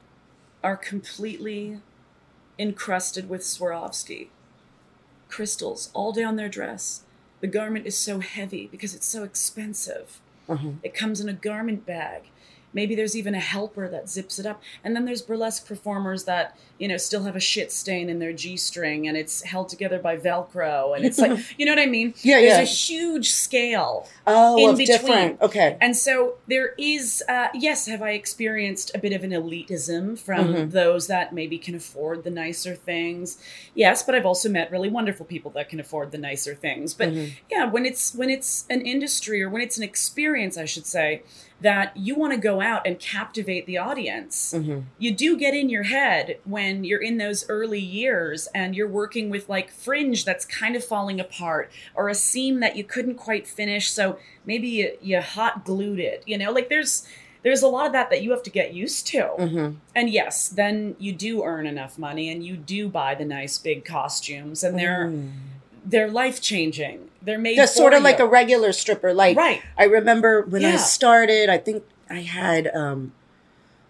are 0.63 0.77
completely 0.77 1.81
encrusted 2.57 3.27
with 3.27 3.41
Swarovski 3.41 4.29
crystals 5.27 5.89
all 5.93 6.13
down 6.13 6.37
their 6.37 6.47
dress. 6.47 7.01
The 7.41 7.47
garment 7.47 7.85
is 7.85 7.97
so 7.97 8.19
heavy 8.21 8.67
because 8.71 8.95
it's 8.95 9.05
so 9.05 9.23
expensive. 9.25 10.21
Uh-huh. 10.47 10.69
It 10.83 10.93
comes 10.93 11.19
in 11.19 11.27
a 11.27 11.33
garment 11.33 11.85
bag. 11.85 12.23
Maybe 12.75 12.93
there's 12.93 13.15
even 13.15 13.33
a 13.33 13.39
helper 13.39 13.87
that 13.89 14.07
zips 14.07 14.37
it 14.37 14.45
up 14.45 14.61
and 14.83 14.95
then 14.95 15.05
there's 15.05 15.23
burlesque 15.23 15.65
performers 15.65 16.25
that 16.25 16.55
you 16.77 16.87
know 16.87 16.97
still 16.97 17.23
have 17.23 17.35
a 17.35 17.39
shit 17.39 17.71
stain 17.71 18.09
in 18.09 18.19
their 18.19 18.33
g-string 18.33 19.07
and 19.07 19.17
it's 19.17 19.41
held 19.43 19.67
together 19.69 19.97
by 19.97 20.15
velcro 20.17 20.95
and 20.95 21.03
it's 21.05 21.17
like 21.17 21.31
you 21.57 21.65
know 21.65 21.71
what 21.71 21.79
i 21.79 21.85
mean 21.87 22.13
Yeah, 22.21 22.39
there's 22.41 22.53
yeah. 22.57 22.61
a 22.61 22.65
huge 22.65 23.29
scale 23.31 24.07
Oh, 24.27 24.57
in 24.57 24.69
of 24.71 24.77
between. 24.77 24.97
different. 24.97 25.41
Okay. 25.41 25.77
and 25.79 25.95
so 25.95 26.35
there 26.47 26.73
is, 26.79 27.23
uh, 27.29 27.47
yes, 27.53 27.85
have 27.85 28.01
I 28.01 28.11
experienced 28.11 28.91
a 28.95 28.97
bit 28.97 29.13
of 29.13 29.23
an 29.23 29.29
elitism 29.29 30.17
from 30.17 30.53
Mhm. 30.53 30.71
those 30.71 31.05
that 31.07 31.31
maybe 31.33 31.57
can 31.59 31.75
afford 31.75 32.23
the 32.23 32.31
nicer 32.31 32.75
things? 32.75 33.37
Yes, 33.75 34.01
but 34.03 34.15
I've 34.15 34.25
also 34.25 34.49
met 34.49 34.71
really 34.71 34.89
wonderful 34.89 35.25
people 35.27 35.51
that 35.51 35.69
can 35.69 35.79
afford 35.79 36.11
the 36.11 36.17
nicer 36.17 36.55
things. 36.55 36.93
But 36.95 37.09
Mhm. 37.09 37.31
yeah, 37.51 37.65
when 37.69 37.85
it's 37.85 38.13
when 38.15 38.29
it's 38.31 38.65
an 38.69 38.81
industry 38.81 39.41
or 39.43 39.49
when 39.49 39.61
it's 39.61 39.77
an 39.77 39.83
experience, 39.83 40.57
I 40.57 40.65
should 40.65 40.87
say, 40.87 41.21
that 41.61 41.95
you 41.95 42.15
want 42.15 42.33
to 42.33 42.37
go 42.39 42.59
out 42.61 42.85
and 42.85 42.99
captivate 42.99 43.65
the 43.65 43.77
audience 43.77 44.53
Mhm. 44.55 44.83
you 44.99 45.11
do 45.11 45.37
get 45.37 45.53
in 45.53 45.69
your 45.69 45.83
head 45.83 46.37
when 46.43 46.83
you're 46.83 47.01
in 47.01 47.17
those 47.17 47.47
early 47.49 47.79
years 47.79 48.47
and 48.53 48.75
you're 48.75 48.87
working 48.89 49.29
with 49.29 49.47
like 49.47 49.71
fringe 49.71 50.25
that's 50.25 50.43
kind 50.45 50.75
of 50.75 50.83
falling 50.83 51.19
apart 51.19 51.71
or 51.95 52.09
a 52.09 52.15
seam 52.15 52.59
that 52.59 52.75
you 52.75 52.83
couldn't 52.83 53.15
quite 53.15 53.47
finish 53.47 53.89
so 53.89 54.17
maybe 54.45 54.67
you, 54.67 54.97
you 55.01 55.21
hot 55.21 55.63
glued 55.63 55.99
it 55.99 56.23
you 56.25 56.37
know 56.37 56.51
like 56.51 56.67
there's 56.69 57.07
there's 57.43 57.61
a 57.61 57.67
lot 57.67 57.85
of 57.85 57.93
that 57.93 58.09
that 58.09 58.21
you 58.23 58.31
have 58.31 58.41
to 58.43 58.49
get 58.49 58.73
used 58.73 59.07
to 59.07 59.29
Mhm. 59.37 59.75
and 59.95 60.09
yes 60.09 60.49
then 60.49 60.95
you 60.99 61.13
do 61.13 61.43
earn 61.43 61.65
enough 61.65 61.97
money 61.97 62.29
and 62.29 62.43
you 62.45 62.57
do 62.57 62.89
buy 62.89 63.15
the 63.15 63.25
nice 63.25 63.57
big 63.57 63.85
costumes 63.85 64.61
and 64.63 64.77
they're 64.77 65.07
Mm. 65.07 65.31
They're 65.85 66.09
life 66.09 66.41
changing 66.41 67.09
they're 67.21 67.37
made 67.37 67.57
for 67.59 67.67
sort 67.67 67.93
of 67.93 68.03
like 68.03 68.19
a 68.19 68.25
regular 68.25 68.71
stripper. 68.71 69.13
Like 69.13 69.37
right 69.37 69.61
I 69.77 69.85
remember 69.85 70.41
when 70.43 70.63
I 70.65 70.75
started, 70.77 71.49
I 71.49 71.57
think 71.57 71.83
I 72.09 72.21
had 72.21 72.67
um 72.75 73.13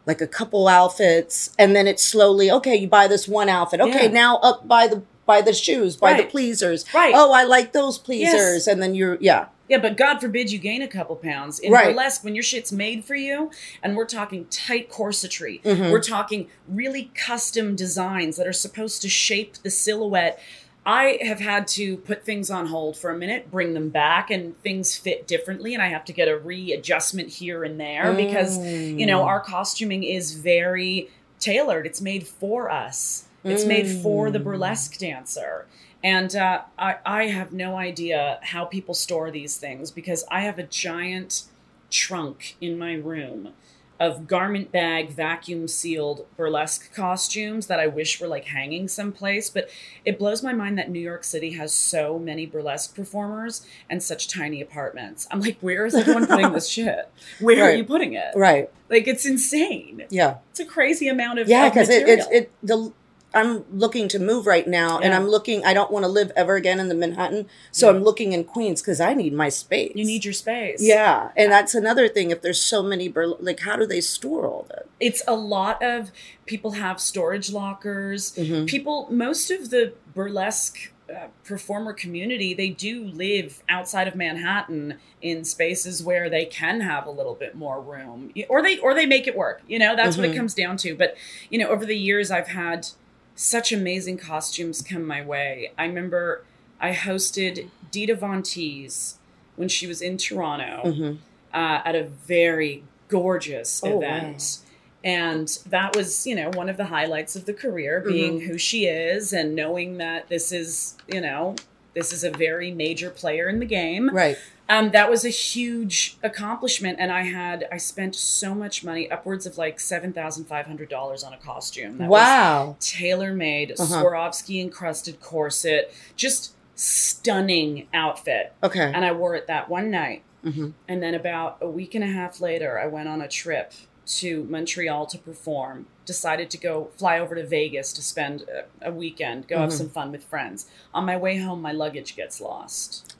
like 0.05 0.21
a 0.21 0.27
couple 0.27 0.67
outfits 0.67 1.53
and 1.57 1.75
then 1.75 1.87
it's 1.87 2.03
slowly, 2.03 2.49
okay, 2.51 2.75
you 2.75 2.87
buy 2.87 3.07
this 3.07 3.27
one 3.27 3.49
outfit. 3.49 3.81
Okay, 3.81 4.03
Yeah. 4.05 4.11
now 4.11 4.37
up 4.37 4.67
by 4.67 4.87
the 4.87 5.03
by 5.25 5.41
the 5.41 5.53
shoes, 5.53 5.95
by 5.97 6.13
the 6.13 6.23
pleasers. 6.25 6.85
right 6.93 7.13
Oh, 7.15 7.31
I 7.33 7.43
like 7.43 7.73
those 7.73 7.97
pleasers. 7.97 8.67
And 8.67 8.81
then 8.81 8.93
you're 8.95 9.17
yeah. 9.19 9.47
Yeah, 9.67 9.79
but 9.79 9.97
God 9.97 10.19
forbid 10.19 10.51
you 10.51 10.59
gain 10.59 10.83
a 10.83 10.87
couple 10.87 11.15
pounds. 11.15 11.57
In 11.57 11.71
Right. 11.73 11.87
burlesque, 11.87 12.23
when 12.23 12.35
your 12.35 12.43
shit's 12.43 12.71
made 12.71 13.03
for 13.03 13.15
you, 13.15 13.49
and 13.81 13.97
we're 13.97 14.05
talking 14.05 14.45
tight 14.51 14.91
corsetry, 14.91 15.63
Mhm. 15.63 15.91
we're 15.91 16.03
talking 16.03 16.47
really 16.69 17.09
custom 17.15 17.75
designs 17.75 18.37
that 18.37 18.45
are 18.45 18.53
supposed 18.53 19.01
to 19.01 19.09
shape 19.09 19.55
the 19.63 19.71
silhouette. 19.71 20.39
I 20.85 21.17
have 21.21 21.39
had 21.39 21.67
to 21.69 21.97
put 21.97 22.23
things 22.23 22.51
on 22.51 22.67
hold 22.67 22.95
for 22.95 23.09
a 23.09 23.17
minute, 23.17 23.49
bring 23.49 23.73
them 23.73 23.89
back, 23.89 24.29
and 24.29 24.59
things 24.61 24.95
fit 24.95 25.27
differently, 25.27 25.73
and 25.73 25.81
I 25.81 25.87
have 25.87 26.05
to 26.05 26.13
get 26.13 26.27
a 26.27 26.37
readjustment 26.37 27.29
here 27.29 27.63
and 27.63 27.79
there 27.79 28.13
because 28.13 28.57
you 28.95 29.05
know 29.05 29.21
Mm. 29.21 29.25
our 29.25 29.39
costuming 29.39 30.03
is 30.03 30.33
very 30.35 31.09
tailored. 31.39 31.85
It's 31.85 32.01
made 32.01 32.27
for 32.27 32.69
us. 32.69 33.25
It's 33.43 33.65
made 33.65 33.87
for 33.87 34.29
the 34.31 34.39
Mm. 34.39 34.43
burlesque 34.43 34.97
dancer. 34.97 35.65
And 36.03 36.35
uh, 36.35 36.61
I, 36.77 36.97
I 37.05 37.27
have 37.27 37.51
no 37.51 37.77
idea 37.77 38.39
how 38.43 38.65
people 38.65 38.93
store 38.93 39.31
these 39.31 39.57
things 39.57 39.89
because 39.91 40.23
I 40.29 40.41
have 40.41 40.59
a 40.59 40.63
giant 40.63 41.43
trunk 41.89 42.57
in 42.61 42.77
my 42.77 42.93
room 42.93 43.53
of 43.99 44.27
garment 44.27 44.71
bag 44.71 45.09
vacuum 45.09 45.67
sealed 45.67 46.25
burlesque 46.35 46.93
costumes 46.93 47.67
that 47.67 47.79
I 47.79 47.87
wish 47.87 48.19
were 48.19 48.27
like 48.27 48.45
hanging 48.45 48.87
someplace. 48.87 49.49
But 49.49 49.69
it 50.03 50.19
blows 50.19 50.43
my 50.43 50.53
mind 50.53 50.77
that 50.77 50.89
New 50.89 50.99
York 50.99 51.23
City 51.23 51.51
has 51.51 51.73
so 51.73 52.19
many 52.19 52.45
burlesque 52.45 52.95
performers 52.95 53.65
and 53.89 54.03
such 54.03 54.27
tiny 54.27 54.61
apartments. 54.61 55.27
I'm 55.31 55.39
like, 55.39 55.57
where 55.61 55.85
is 55.85 55.95
everyone 55.95 56.27
putting 56.27 56.51
this 56.51 56.67
shit? 56.67 57.09
Where 57.39 57.63
are 57.63 57.73
you 57.73 57.83
putting 57.85 58.13
it? 58.13 58.35
Right. 58.35 58.69
Like, 58.89 59.07
it's 59.07 59.25
insane. 59.25 60.03
Yeah. 60.09 60.37
It's 60.51 60.59
a 60.59 60.65
crazy 60.65 61.07
amount 61.07 61.39
of 61.39 61.47
Yeah, 61.47 61.69
because 61.69 61.89
it, 61.89 62.01
material. 62.05 62.27
it 62.31 62.51
the 62.61 62.93
I'm 63.35 63.65
looking 63.71 64.07
to 64.09 64.19
move 64.19 64.47
right 64.47 64.67
now, 64.67 64.99
and 64.99 65.13
I'm 65.13 65.27
looking. 65.27 65.65
I 65.65 65.73
don't 65.73 65.91
want 65.91 66.03
to 66.03 66.07
live 66.09 66.31
ever 66.35 66.55
again 66.55 66.79
in 66.79 66.87
the 66.89 66.95
Manhattan, 66.95 67.47
so 67.71 67.89
Yeah. 67.89 67.95
I'm 67.97 68.03
looking 68.03 68.33
in 68.33 68.45
Queens 68.45 68.81
because 68.81 69.01
I 69.01 69.13
need 69.13 69.33
my 69.33 69.49
space. 69.49 69.91
You 69.95 70.05
need 70.05 70.23
your 70.25 70.33
space. 70.33 70.81
Yeah, 70.81 71.29
and 71.35 71.51
that's 71.51 71.75
another 71.75 72.07
thing. 72.07 72.31
If 72.31 72.41
there's 72.41 72.61
so 72.61 72.81
many, 72.81 73.07
bur- 73.09 73.35
like, 73.39 73.59
how 73.59 73.75
do 73.75 73.85
they 73.85 74.01
store 74.01 74.47
all 74.47 74.65
that? 74.69 74.85
It's 74.99 75.21
a 75.27 75.35
lot 75.35 75.83
of 75.83 76.11
people 76.45 76.71
have 76.71 76.99
storage 77.01 77.51
lockers. 77.51 78.31
Mhm. 78.35 78.65
People, 78.67 79.07
most 79.11 79.51
of 79.51 79.69
the 79.69 79.93
burlesque 80.13 80.91
uh, 81.07 81.27
performer 81.43 81.93
community, 81.93 82.55
they 82.55 82.69
do 82.69 83.03
live 83.03 83.61
outside 83.69 84.07
of 84.07 84.15
Manhattan 84.15 84.95
in 85.21 85.43
spaces 85.43 86.03
where 86.03 86.31
they 86.31 86.45
can 86.45 86.81
have 86.81 87.05
a 87.05 87.11
little 87.11 87.35
bit 87.35 87.53
more 87.53 87.79
room, 87.79 88.31
or 88.49 88.63
they 88.63 88.79
or 88.79 88.95
they 88.95 89.05
make 89.05 89.27
it 89.27 89.37
work. 89.37 89.61
You 89.67 89.77
know, 89.77 89.95
that's 89.95 90.17
what 90.17 90.25
it 90.25 90.31
Mhm. 90.31 90.37
comes 90.37 90.55
down 90.55 90.77
to. 90.77 90.95
But 90.95 91.15
you 91.51 91.59
know, 91.59 91.67
over 91.67 91.85
the 91.85 91.95
years, 91.95 92.31
I've 92.31 92.47
had 92.47 92.87
such 93.35 93.71
amazing 93.71 94.17
costumes 94.17 94.81
come 94.81 95.05
my 95.05 95.23
way. 95.23 95.71
I 95.77 95.85
remember 95.85 96.43
I 96.79 96.93
hosted 96.93 97.69
Dita 97.91 98.15
Von 98.15 98.41
Teese 98.43 99.15
when 99.55 99.69
she 99.69 99.87
was 99.87 100.01
in 100.01 100.17
Toronto 100.17 100.81
Mhm. 100.85 101.17
uh, 101.53 101.81
at 101.85 101.95
a 101.95 102.03
very 102.03 102.83
gorgeous 103.07 103.81
Oh, 103.83 103.97
event. 103.99 104.59
And 105.03 105.47
that 105.69 105.95
was, 105.95 106.25
you 106.25 106.35
know, 106.35 106.49
one 106.49 106.67
of 106.67 106.77
the 106.77 106.85
highlights 106.85 107.35
of 107.35 107.45
the 107.45 107.53
career, 107.53 107.99
being 108.01 108.41
who 108.41 108.57
she 108.57 108.87
is 108.87 109.31
and 109.33 109.53
knowing 109.55 109.97
that 109.97 110.29
this 110.29 110.51
is, 110.51 110.95
you 111.07 111.21
know, 111.21 111.55
this 111.93 112.11
is 112.11 112.23
a 112.23 112.31
very 112.31 112.71
major 112.71 113.09
player 113.11 113.47
in 113.47 113.59
the 113.59 113.65
game. 113.67 114.09
Right. 114.09 114.37
Um, 114.67 114.91
that 114.91 115.09
was 115.11 115.23
a 115.23 115.29
huge 115.29 116.17
accomplishment, 116.23 116.97
and 116.99 117.11
I 117.11 117.21
had 117.21 117.67
I 117.71 117.77
spent 117.77 118.15
so 118.15 118.55
much 118.55 118.83
money, 118.83 119.09
upwards 119.11 119.45
of 119.45 119.57
like 119.59 119.79
seven 119.79 120.11
thousand 120.11 120.45
five 120.45 120.65
hundred 120.65 120.89
dollars 120.89 121.23
on 121.23 121.33
a 121.33 121.37
costume. 121.37 121.99
That 121.99 122.09
wow. 122.09 122.75
tailor 122.79 123.33
made, 123.33 123.73
Uh-huh. 123.79 124.03
Swarovski 124.03 124.59
encrusted 124.61 125.21
corset, 125.21 125.93
just 126.15 126.53
stunning 126.75 127.87
outfit. 127.93 128.53
Okay. 128.63 128.91
And 128.93 129.05
I 129.05 129.11
wore 129.11 129.35
it 129.35 129.47
that 129.47 129.69
one 129.69 129.91
night. 129.91 130.23
Mhm. 130.43 130.73
And 130.87 131.01
then 131.01 131.13
about 131.15 131.57
a 131.61 131.67
week 131.69 131.95
and 131.95 132.03
a 132.03 132.07
half 132.07 132.41
later, 132.41 132.79
I 132.79 132.87
went 132.87 133.07
on 133.07 133.21
a 133.21 133.27
trip 133.27 133.71
to 134.07 134.43
Montreal 134.45 135.05
to 135.07 135.17
perform. 135.17 135.87
Decided 136.05 136.49
to 136.51 136.57
go 136.57 136.89
fly 136.97 137.17
over 137.19 137.33
to 137.35 137.45
Vegas 137.45 137.91
to 137.93 138.03
spend 138.03 138.43
a, 138.81 138.89
a 138.89 138.91
weekend, 138.91 139.47
go 139.47 139.57
have 139.59 139.69
Mhm. 139.71 139.77
some 139.77 139.89
fun 139.89 140.11
with 140.11 140.23
friends. 140.23 140.67
On 140.93 141.05
my 141.05 141.17
way 141.17 141.37
home, 141.37 141.61
my 141.61 141.71
luggage 141.71 142.15
gets 142.15 142.39
lost, 142.41 143.15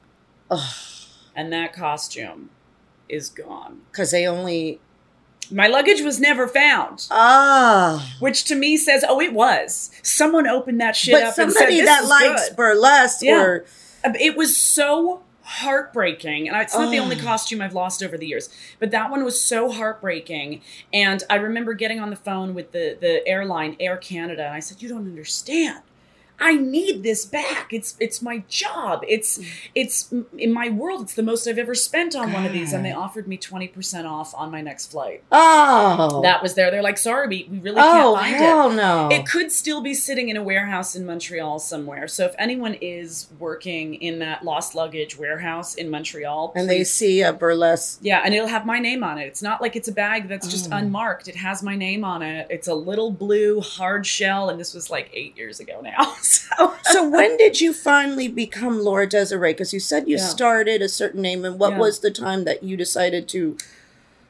Ugh. 0.50 0.60
And 1.36 1.52
that 1.52 1.72
costume 1.72 2.50
is 3.08 3.28
gone. 3.28 3.82
Because 3.92 4.10
they 4.10 4.26
only 4.26 4.80
My 5.50 5.68
luggage 5.68 6.00
was 6.00 6.18
never 6.18 6.48
found, 6.48 7.06
ah. 7.12 8.16
which 8.18 8.42
to 8.46 8.56
me 8.56 8.76
says, 8.76 9.04
"Oh, 9.08 9.20
it 9.20 9.32
was. 9.32 9.92
Someone 10.02 10.48
opened 10.48 10.80
that 10.80 10.96
shit 10.96 11.12
But 11.14 11.22
up 11.22 11.38
and 11.38 11.52
said 11.52 11.58
somebody 11.58 11.76
this 11.82 11.86
that 11.88 12.06
likes 12.08 12.48
good." 12.48 12.56
burlesque 12.56 13.22
Yeah. 13.22 13.40
or 13.40 13.64
it 14.20 14.36
was 14.36 14.56
so 14.56 15.22
heartbreaking 15.42 16.48
and 16.48 16.56
it's 16.60 16.74
not 16.74 16.90
the 16.90 16.98
only 16.98 17.14
Oh. 17.16 17.22
costume 17.22 17.60
i've 17.60 17.72
lost 17.72 18.02
over 18.02 18.18
the 18.18 18.26
years 18.26 18.48
but 18.80 18.90
that 18.90 19.10
one 19.12 19.24
was 19.24 19.40
so 19.40 19.70
heartbreaking 19.70 20.60
and 20.92 21.22
i 21.30 21.36
remember 21.36 21.72
getting 21.72 22.00
on 22.00 22.10
the 22.10 22.16
phone 22.16 22.52
with 22.52 22.72
the 22.72 22.96
the 23.00 23.26
airline 23.28 23.76
air 23.78 23.96
canada 23.96 24.44
and 24.44 24.54
i 24.54 24.58
said 24.60 24.82
you 24.82 24.88
don't 24.88 25.06
understand 25.06 25.82
i 26.38 26.54
need 26.54 27.02
this 27.02 27.24
back 27.24 27.72
it's 27.72 27.96
it's 28.00 28.20
my 28.22 28.38
job 28.48 29.04
it's 29.08 29.40
it's 29.74 30.12
in 30.38 30.52
my 30.52 30.68
world 30.68 31.02
it's 31.02 31.14
the 31.14 31.22
most 31.22 31.46
i've 31.46 31.58
ever 31.58 31.74
spent 31.74 32.14
on 32.14 32.32
one 32.32 32.44
of 32.44 32.52
these 32.52 32.72
and 32.72 32.84
they 32.84 32.92
offered 32.92 33.26
me 33.28 33.36
20% 33.38 34.04
off 34.08 34.34
on 34.34 34.50
my 34.50 34.60
next 34.60 34.90
flight 34.90 35.22
oh 35.32 36.20
that 36.22 36.42
was 36.42 36.54
there 36.54 36.70
they're 36.70 36.82
like 36.82 36.98
sorry 36.98 37.28
we, 37.28 37.48
we 37.50 37.58
really 37.58 37.80
oh 37.80 38.16
can't 38.16 38.18
find 38.20 38.34
it 38.34 38.38
hell 38.38 38.70
no 38.70 39.08
it 39.10 39.26
could 39.26 39.50
still 39.52 39.80
be 39.80 39.94
sitting 39.94 40.28
in 40.28 40.36
a 40.36 40.42
warehouse 40.42 40.94
in 40.94 41.06
Montreal 41.06 41.58
somewhere. 41.58 42.08
So 42.08 42.24
if 42.24 42.34
anyone 42.38 42.74
is 42.74 43.28
working 43.38 43.94
in 43.94 44.18
that 44.18 44.44
lost 44.44 44.74
luggage 44.74 45.18
warehouse 45.18 45.74
in 45.74 45.90
Montreal, 45.90 46.52
and 46.54 46.68
they 46.68 46.84
see 46.84 47.22
a 47.22 47.32
burlesque 47.32 47.98
yeah, 48.02 48.22
and 48.24 48.34
it'll 48.34 48.48
have 48.48 48.66
my 48.66 48.78
name 48.78 49.02
on 49.04 49.18
it. 49.18 49.26
It's 49.26 49.42
not 49.42 49.62
like 49.62 49.76
it's 49.76 49.88
a 49.88 49.92
bag 49.92 50.28
that's 50.28 50.48
just 50.48 50.70
Oh. 50.72 50.76
unmarked. 50.76 51.28
It 51.28 51.36
has 51.36 51.62
my 51.62 51.76
name 51.76 52.04
on 52.04 52.22
it. 52.22 52.46
It's 52.50 52.68
a 52.68 52.74
little 52.74 53.10
blue 53.10 53.60
hard 53.60 54.06
shell, 54.06 54.48
and 54.50 54.58
this 54.58 54.74
was 54.74 54.90
like 54.90 55.10
eight 55.12 55.36
years 55.36 55.60
ago 55.60 55.80
now. 55.82 56.14
So 56.26 56.74
so 56.82 57.08
when 57.08 57.36
did 57.36 57.60
you 57.60 57.72
finally 57.72 58.28
become 58.28 58.80
Laura 58.80 59.06
Desiree? 59.06 59.52
Because 59.52 59.72
you 59.72 59.80
said 59.80 60.08
you 60.08 60.16
Yeah. 60.16 60.24
started 60.24 60.82
a 60.82 60.88
certain 60.88 61.22
name, 61.22 61.44
and 61.44 61.58
what 61.58 61.72
Yeah. 61.72 61.78
was 61.78 62.00
the 62.00 62.10
time 62.10 62.44
that 62.44 62.62
you 62.62 62.76
decided 62.76 63.28
to? 63.28 63.56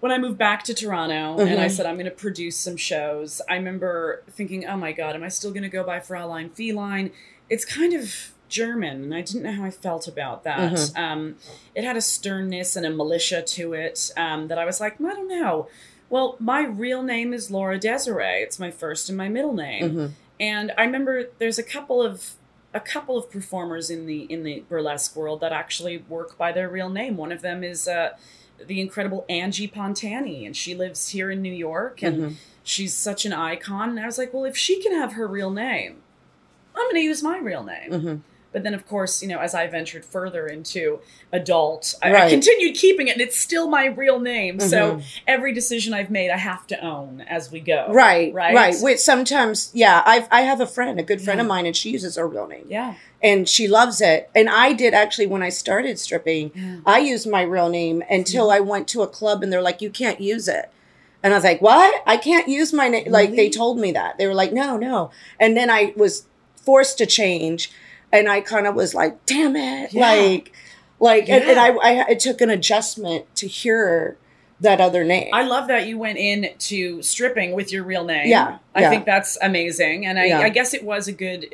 when 0.00 0.12
I 0.12 0.18
moved 0.18 0.38
back 0.38 0.62
to 0.64 0.74
Toronto 0.74 1.38
and 1.40 1.58
I 1.58 1.66
Mhm. 1.66 1.70
said 1.70 1.86
I'm 1.86 1.94
going 1.96 2.04
to 2.04 2.10
produce 2.12 2.54
some 2.56 2.76
shows, 2.76 3.40
I 3.48 3.54
remember 3.56 4.22
thinking, 4.30 4.64
"Oh 4.66 4.76
my 4.76 4.92
god, 4.92 5.16
am 5.16 5.24
I 5.24 5.28
still 5.28 5.50
going 5.50 5.62
to 5.64 5.68
go 5.70 5.82
by 5.82 5.98
Fraulein 6.00 6.50
Feline?" 6.54 7.10
It's 7.48 7.64
kind 7.64 7.92
of 7.94 8.14
German, 8.48 9.02
and 9.04 9.14
I 9.14 9.22
didn't 9.22 9.42
know 9.42 9.52
how 9.52 9.64
I 9.64 9.70
felt 9.70 10.06
about 10.06 10.44
that. 10.44 10.72
Mhm. 10.74 10.96
Um, 10.98 11.36
it 11.74 11.82
had 11.82 11.96
a 11.96 12.00
sternness 12.02 12.76
and 12.76 12.84
a 12.86 12.90
militia 12.90 13.42
to 13.42 13.72
it 13.72 14.12
um, 14.16 14.46
that 14.48 14.58
I 14.58 14.64
was 14.64 14.80
like, 14.80 15.00
I 15.00 15.14
don't 15.14 15.28
know. 15.28 15.66
Well, 16.08 16.36
my 16.38 16.62
real 16.62 17.02
name 17.02 17.32
is 17.32 17.50
Laura 17.50 17.78
Desiree. 17.78 18.42
It's 18.42 18.60
my 18.60 18.70
first 18.70 19.08
and 19.08 19.18
my 19.18 19.28
middle 19.28 19.54
name. 19.54 19.90
Mhm. 19.90 20.10
And 20.38 20.72
I 20.76 20.84
remember 20.84 21.24
there's 21.38 21.58
a 21.58 21.62
couple 21.62 22.02
of 22.02 22.32
a 22.74 22.80
couple 22.80 23.16
of 23.16 23.30
performers 23.30 23.88
in 23.90 24.06
the 24.06 24.22
in 24.24 24.42
the 24.42 24.62
burlesque 24.68 25.16
world 25.16 25.40
that 25.40 25.52
actually 25.52 25.98
work 25.98 26.36
by 26.36 26.52
their 26.52 26.68
real 26.68 26.90
name. 26.90 27.16
One 27.16 27.32
of 27.32 27.40
them 27.40 27.64
is 27.64 27.88
uh, 27.88 28.10
the 28.64 28.80
incredible 28.80 29.24
Angie 29.28 29.68
Pontani, 29.68 30.44
and 30.46 30.56
she 30.56 30.74
lives 30.74 31.10
here 31.10 31.30
in 31.30 31.40
New 31.42 31.52
York, 31.52 32.02
and 32.02 32.16
Mhm. 32.18 32.34
she's 32.64 32.92
such 32.94 33.24
an 33.24 33.32
icon. 33.32 33.90
And 33.90 34.00
I 34.00 34.06
was 34.06 34.18
like, 34.18 34.32
well, 34.34 34.44
if 34.44 34.56
she 34.56 34.82
can 34.82 34.92
have 34.92 35.12
her 35.14 35.26
real 35.26 35.50
name, 35.50 35.96
I'm 36.74 36.84
going 36.84 36.96
to 36.96 37.00
use 37.00 37.22
my 37.22 37.38
real 37.38 37.64
name. 37.64 37.90
Mhm. 37.90 38.20
But 38.56 38.62
then, 38.62 38.72
of 38.72 38.86
course, 38.88 39.20
you 39.20 39.28
know, 39.28 39.38
as 39.38 39.54
I 39.54 39.66
ventured 39.66 40.02
further 40.02 40.46
into 40.46 41.00
adult, 41.30 41.94
I, 42.02 42.14
I 42.14 42.30
continued 42.30 42.74
keeping 42.74 43.08
it, 43.08 43.10
and 43.12 43.20
it's 43.20 43.38
still 43.38 43.68
my 43.68 43.84
real 43.84 44.18
name. 44.18 44.60
So 44.60 44.78
Mhm. 44.96 45.02
every 45.26 45.52
decision 45.52 45.92
I've 45.92 46.08
made, 46.08 46.30
I 46.30 46.38
have 46.38 46.66
to 46.68 46.82
own 46.82 47.20
as 47.28 47.52
we 47.52 47.60
go. 47.60 47.88
Right, 47.90 48.32
Right. 48.32 48.54
right, 48.54 48.74
Which 48.80 48.98
sometimes, 49.00 49.70
yeah, 49.74 50.02
I 50.06 50.26
I 50.30 50.40
have 50.40 50.62
a 50.62 50.66
friend, 50.66 50.98
a 50.98 51.02
good 51.02 51.20
friend 51.20 51.38
of 51.38 51.46
mine, 51.46 51.66
and 51.66 51.76
she 51.76 51.90
uses 51.90 52.16
her 52.16 52.26
real 52.26 52.46
name, 52.46 52.64
Yeah. 52.70 52.94
and 53.22 53.46
she 53.46 53.68
loves 53.68 54.00
it. 54.00 54.30
And 54.34 54.48
I 54.48 54.72
did 54.72 54.94
actually 54.94 55.26
when 55.26 55.42
I 55.42 55.50
started 55.50 55.98
stripping, 55.98 56.50
Yeah. 56.54 56.76
I 56.86 57.00
used 57.00 57.28
my 57.28 57.42
real 57.42 57.68
name 57.68 58.02
until 58.08 58.46
Mm-hmm. 58.46 58.56
I 58.56 58.60
went 58.60 58.88
to 58.88 59.02
a 59.02 59.06
club, 59.06 59.42
and 59.42 59.52
they're 59.52 59.60
like, 59.60 59.82
"You 59.82 59.90
can't 59.90 60.18
use 60.18 60.48
it." 60.48 60.70
And 61.22 61.34
I 61.34 61.36
was 61.36 61.44
like, 61.44 61.60
"What? 61.60 62.02
I 62.06 62.16
can't 62.16 62.48
use 62.48 62.72
my 62.72 62.88
name?" 62.88 63.04
Like 63.10 63.36
they 63.36 63.50
told 63.50 63.78
me 63.78 63.92
that. 63.92 64.16
They 64.16 64.26
were 64.26 64.32
like, 64.42 64.54
"No, 64.54 64.78
no." 64.78 65.10
And 65.38 65.54
then 65.58 65.68
I 65.68 65.92
was 65.94 66.22
forced 66.64 66.96
to 66.98 67.04
change, 67.06 67.70
and 68.12 68.28
I 68.28 68.40
kind 68.40 68.66
of 68.66 68.74
was 68.74 68.94
like, 68.94 69.24
"Damn 69.26 69.56
it!" 69.56 69.92
Yeah. 69.92 70.00
Like, 70.12 70.52
like, 70.98 71.28
and, 71.28 71.44
and 71.44 71.56
Yeah. 71.56 71.76
I, 71.82 72.04
I 72.08 72.14
took 72.14 72.40
an 72.40 72.50
adjustment 72.50 73.26
to 73.36 73.46
hear 73.46 74.16
that 74.60 74.80
other 74.80 75.04
name. 75.04 75.28
I 75.34 75.42
love 75.42 75.68
that 75.68 75.86
you 75.86 75.98
went 75.98 76.16
in 76.18 76.48
to 76.58 77.02
stripping 77.02 77.52
with 77.52 77.70
your 77.72 77.84
real 77.84 78.04
name. 78.04 78.28
Yeah, 78.28 78.58
I 78.74 78.80
yeah. 78.82 78.90
think 78.90 79.04
that's 79.04 79.36
amazing, 79.42 80.06
and 80.06 80.18
I, 80.18 80.26
Yeah. 80.26 80.38
I 80.40 80.48
guess 80.48 80.72
it 80.72 80.82
was 80.84 81.08
a 81.08 81.12
good, 81.12 81.46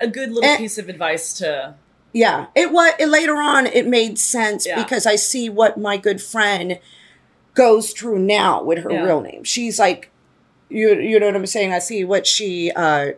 a 0.00 0.08
good 0.08 0.30
little 0.32 0.48
Eh. 0.48 0.56
piece 0.56 0.78
of 0.78 0.88
advice 0.88 1.34
to. 1.34 1.74
Yeah, 2.12 2.46
it 2.54 2.70
was 2.72 2.92
it, 2.98 3.08
later 3.08 3.34
on. 3.36 3.66
It 3.66 3.86
made 3.86 4.18
sense 4.18 4.66
Yeah. 4.66 4.80
because 4.82 5.04
I 5.04 5.16
see 5.16 5.50
what 5.50 5.76
my 5.76 5.96
good 5.96 6.22
friend 6.22 6.78
goes 7.54 7.90
through 7.92 8.20
now 8.20 8.62
with 8.62 8.78
her 8.84 8.90
Yeah. 8.90 9.02
real 9.04 9.20
name. 9.20 9.44
She's 9.44 9.78
like, 9.78 10.10
you 10.70 10.94
you 10.94 11.20
know 11.20 11.26
what 11.26 11.36
I'm 11.36 11.46
saying. 11.46 11.72
I 11.72 11.78
see 11.80 12.04
what 12.04 12.26
she 12.26 12.70
uh, 12.74 13.12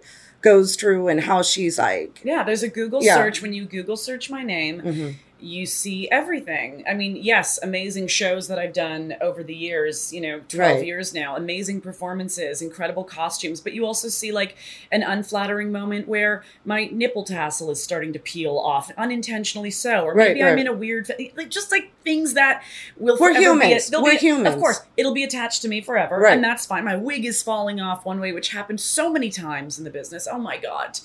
goes 0.46 0.76
through 0.76 1.08
and 1.08 1.20
how 1.20 1.42
she's 1.42 1.76
like. 1.78 2.20
Yeah, 2.22 2.44
there's 2.44 2.62
a 2.62 2.68
Google 2.68 3.02
Yeah. 3.02 3.16
search. 3.16 3.42
When 3.42 3.52
you 3.52 3.64
Google 3.64 3.96
search 3.96 4.30
my 4.30 4.42
name, 4.44 4.80
mhm. 4.80 5.14
You 5.38 5.66
see 5.66 6.08
everything. 6.10 6.82
I 6.88 6.94
mean, 6.94 7.16
yes, 7.16 7.58
amazing 7.62 8.06
shows 8.06 8.48
that 8.48 8.58
I've 8.58 8.72
done 8.72 9.14
over 9.20 9.42
the 9.42 9.54
years, 9.54 10.10
you 10.12 10.20
know, 10.22 10.40
12 10.48 10.76
Right. 10.78 10.86
years 10.86 11.12
now, 11.12 11.36
amazing 11.36 11.82
performances, 11.82 12.62
incredible 12.62 13.04
costumes, 13.04 13.60
but 13.60 13.74
you 13.74 13.84
also 13.84 14.08
see 14.08 14.32
like 14.32 14.56
an 14.90 15.02
unflattering 15.02 15.70
moment 15.70 16.08
where 16.08 16.42
my 16.64 16.86
nipple 16.90 17.22
tassel 17.22 17.70
is 17.70 17.82
starting 17.82 18.14
to 18.14 18.18
peel 18.18 18.56
off, 18.56 18.90
unintentionally 18.96 19.70
so, 19.70 20.04
or 20.04 20.14
Right, 20.14 20.28
maybe 20.28 20.42
I'm 20.42 20.54
right. 20.54 20.58
in 20.60 20.66
a 20.68 20.72
weird, 20.72 21.10
like 21.36 21.50
just 21.50 21.70
like 21.70 21.90
things 22.02 22.32
that 22.34 22.62
will 22.96 23.18
We're 23.20 23.34
forever 23.34 23.38
be- 23.38 23.44
humans. 23.66 23.90
We're 23.92 24.10
be- 24.12 24.16
humans. 24.16 24.54
Of 24.54 24.60
course, 24.60 24.80
it'll 24.96 25.12
be 25.14 25.22
attached 25.24 25.60
to 25.62 25.68
me 25.68 25.82
forever, 25.82 26.16
Right. 26.18 26.32
and 26.34 26.42
that's 26.42 26.64
fine. 26.64 26.84
My 26.84 26.96
wig 26.96 27.26
is 27.26 27.42
falling 27.42 27.78
off 27.78 28.06
one 28.06 28.20
way, 28.20 28.32
which 28.32 28.48
happened 28.52 28.80
so 28.80 29.12
many 29.12 29.28
times 29.28 29.76
in 29.78 29.84
the 29.84 29.90
business. 29.90 30.26
Oh 30.30 30.38
my 30.38 30.56
god, 30.56 30.98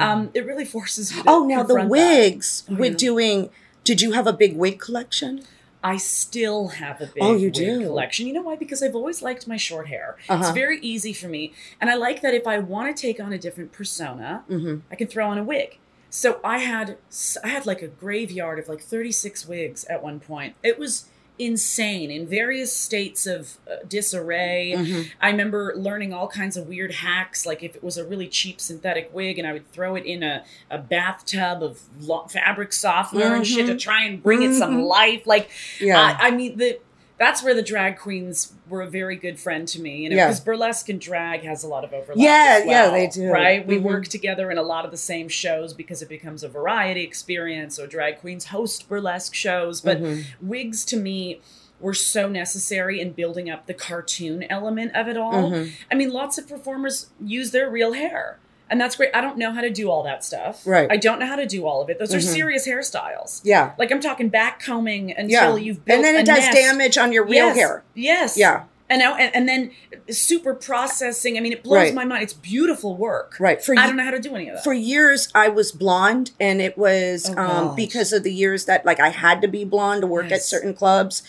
um, 0.00 0.30
it 0.34 0.44
really 0.44 0.64
forces 0.64 1.14
you. 1.14 1.22
To 1.22 1.30
oh, 1.30 1.44
now 1.46 1.62
the 1.62 1.74
confront 1.74 1.88
that. 1.88 1.90
wigs 1.90 2.64
Oh, 2.68 2.74
with 2.74 2.92
yeah. 2.92 2.98
doing. 2.98 3.50
Did 3.86 4.00
you 4.02 4.12
have 4.12 4.26
a 4.26 4.32
big 4.32 4.56
wig 4.56 4.78
collection? 4.80 5.44
I 5.84 5.96
still 5.98 6.68
have 6.82 7.00
a 7.00 7.06
big 7.06 7.22
Oh, 7.22 7.34
you 7.36 7.46
wig 7.46 7.52
do? 7.54 7.80
collection. 7.84 8.26
You 8.26 8.32
know 8.32 8.42
why? 8.42 8.56
Because 8.56 8.82
I've 8.82 8.96
always 8.96 9.22
liked 9.22 9.46
my 9.46 9.56
short 9.56 9.86
hair. 9.86 10.16
Uh-huh. 10.28 10.42
It's 10.42 10.50
very 10.52 10.80
easy 10.80 11.12
for 11.12 11.28
me. 11.28 11.52
And 11.80 11.88
I 11.88 11.94
like 11.94 12.20
that 12.22 12.34
if 12.34 12.46
I 12.46 12.58
want 12.58 12.94
to 12.96 13.00
take 13.00 13.20
on 13.20 13.32
a 13.32 13.38
different 13.38 13.70
persona, 13.72 14.42
hmm 14.48 14.78
I 14.90 14.96
can 14.96 15.06
throw 15.06 15.28
on 15.28 15.38
a 15.38 15.44
wig. 15.44 15.78
So 16.10 16.40
I 16.42 16.58
had 16.58 16.96
I 17.44 17.48
had 17.48 17.64
like 17.66 17.80
a 17.82 17.88
graveyard 17.88 18.58
of 18.58 18.68
like 18.68 18.80
36 18.82 19.46
wigs 19.46 19.84
at 19.84 20.02
one 20.02 20.18
point. 20.18 20.56
It 20.64 20.78
was 20.78 21.06
insane 21.38 22.10
in 22.10 22.26
various 22.26 22.74
states 22.76 23.26
of 23.26 23.58
uh, 23.70 23.76
disarray. 23.88 24.74
hmm 24.76 25.02
I 25.20 25.30
remember 25.30 25.74
learning 25.76 26.12
all 26.12 26.28
kinds 26.28 26.56
of 26.56 26.66
weird 26.68 26.92
hacks, 26.92 27.44
like 27.44 27.62
if 27.62 27.76
it 27.76 27.82
was 27.84 27.96
a 27.96 28.04
really 28.04 28.28
cheap 28.28 28.60
synthetic 28.60 29.10
wig, 29.12 29.38
and 29.38 29.46
I 29.46 29.52
would 29.52 29.70
throw 29.72 29.94
it 29.96 30.04
in 30.04 30.22
a, 30.22 30.44
a 30.70 30.78
bathtub 30.78 31.62
of 31.62 31.80
lo- 32.00 32.26
fabric 32.28 32.72
softener 32.72 33.34
and 33.34 33.46
shit 33.46 33.66
to 33.66 33.74
Mhm. 33.74 33.78
try 33.78 34.04
and 34.04 34.22
bring 34.22 34.42
it 34.42 34.54
some 34.54 34.78
Mhm. 34.78 34.86
life. 34.86 35.26
Like, 35.26 35.50
Yeah. 35.80 36.16
I 36.18 36.30
mean, 36.30 36.56
the 36.58 36.78
that's 37.18 37.42
where 37.42 37.54
the 37.54 37.62
drag 37.62 37.98
queens 37.98 38.52
were 38.68 38.82
a 38.82 38.86
very 38.86 39.16
good 39.16 39.38
friend 39.38 39.66
to 39.68 39.80
me, 39.80 39.98
you 40.02 40.10
know, 40.10 40.16
Yeah. 40.16 40.26
because 40.26 40.40
burlesque 40.40 40.88
and 40.88 41.00
drag 41.00 41.42
has 41.44 41.64
a 41.64 41.68
lot 41.68 41.82
of 41.84 41.92
overlap. 41.92 42.18
Yeah, 42.18 42.58
as 42.60 42.66
yeah, 42.66 42.90
they 42.90 43.06
do. 43.06 43.30
Right? 43.30 43.66
We 43.66 43.78
Mhm. 43.78 43.82
work 43.82 44.08
together 44.08 44.50
in 44.50 44.58
a 44.58 44.62
lot 44.62 44.84
of 44.84 44.90
the 44.90 44.96
same 44.98 45.28
shows 45.28 45.72
because 45.72 46.02
it 46.02 46.08
becomes 46.08 46.42
a 46.42 46.48
variety 46.48 47.02
experience, 47.02 47.76
So 47.76 47.86
drag 47.86 48.20
queens 48.20 48.46
host 48.46 48.88
burlesque 48.88 49.34
shows. 49.34 49.80
But 49.80 50.02
Mhm. 50.02 50.24
wigs 50.42 50.84
to 50.86 50.96
me 50.96 51.40
were 51.80 51.94
so 51.94 52.28
necessary 52.28 53.00
in 53.00 53.12
building 53.12 53.50
up 53.50 53.66
the 53.66 53.74
cartoon 53.74 54.44
element 54.50 54.94
of 54.94 55.08
it 55.08 55.16
all. 55.16 55.50
Mhm. 55.50 55.70
I 55.90 55.94
mean, 55.94 56.10
lots 56.10 56.38
of 56.38 56.48
performers 56.48 57.06
use 57.22 57.50
their 57.50 57.68
real 57.70 57.92
hair. 57.94 58.38
And 58.68 58.80
that's 58.80 58.96
great. 58.96 59.10
I 59.14 59.20
don't 59.20 59.38
know 59.38 59.52
how 59.52 59.60
to 59.60 59.70
do 59.70 59.90
all 59.90 60.02
that 60.02 60.24
stuff. 60.24 60.66
Right. 60.66 60.90
I 60.90 60.96
don't 60.96 61.20
know 61.20 61.26
how 61.26 61.36
to 61.36 61.46
do 61.46 61.66
all 61.66 61.82
of 61.82 61.88
it. 61.88 61.98
Those 62.00 62.12
are 62.14 62.18
Mhm. 62.18 62.32
serious 62.34 62.66
hairstyles. 62.66 63.40
Yeah. 63.44 63.72
Like 63.78 63.92
I'm 63.92 64.00
talking 64.00 64.28
back 64.28 64.60
combing 64.60 65.10
until 65.12 65.56
Yeah. 65.56 65.64
you've 65.64 65.84
built 65.84 65.96
And 65.98 66.04
then 66.04 66.16
it 66.16 66.26
does 66.26 66.40
nest. 66.40 66.52
damage 66.56 66.98
on 66.98 67.12
your 67.12 67.24
real 67.24 67.46
Yes. 67.46 67.56
hair. 67.56 67.82
Yes. 67.94 68.36
Yeah. 68.36 68.62
And 68.90 68.98
now 69.00 69.14
and, 69.16 69.34
and 69.34 69.48
then 69.48 69.70
super 70.10 70.52
processing. 70.54 71.36
I 71.36 71.40
mean, 71.40 71.52
it 71.52 71.62
blows 71.62 71.76
Right. 71.76 71.94
my 71.94 72.04
mind. 72.04 72.24
It's 72.24 72.32
beautiful 72.32 72.96
work. 72.96 73.36
Right. 73.38 73.62
For 73.64 73.76
I 73.78 73.86
don't 73.86 73.96
know 73.96 74.04
how 74.04 74.10
to 74.10 74.18
do 74.20 74.34
any 74.34 74.48
of 74.48 74.56
that. 74.56 74.64
for 74.64 74.72
years 74.74 75.28
I 75.34 75.48
was 75.48 75.70
blonde 75.70 76.32
and 76.40 76.60
it 76.60 76.76
was 76.76 77.30
Oh, 77.36 77.40
um, 77.40 77.74
because 77.76 78.12
of 78.12 78.24
the 78.24 78.32
years 78.32 78.64
that 78.66 78.84
like 78.84 78.98
I 79.00 79.10
had 79.10 79.40
to 79.42 79.48
be 79.48 79.64
blonde 79.64 80.00
to 80.02 80.06
work 80.08 80.30
at 80.32 80.42
certain 80.42 80.74
clubs 80.74 81.22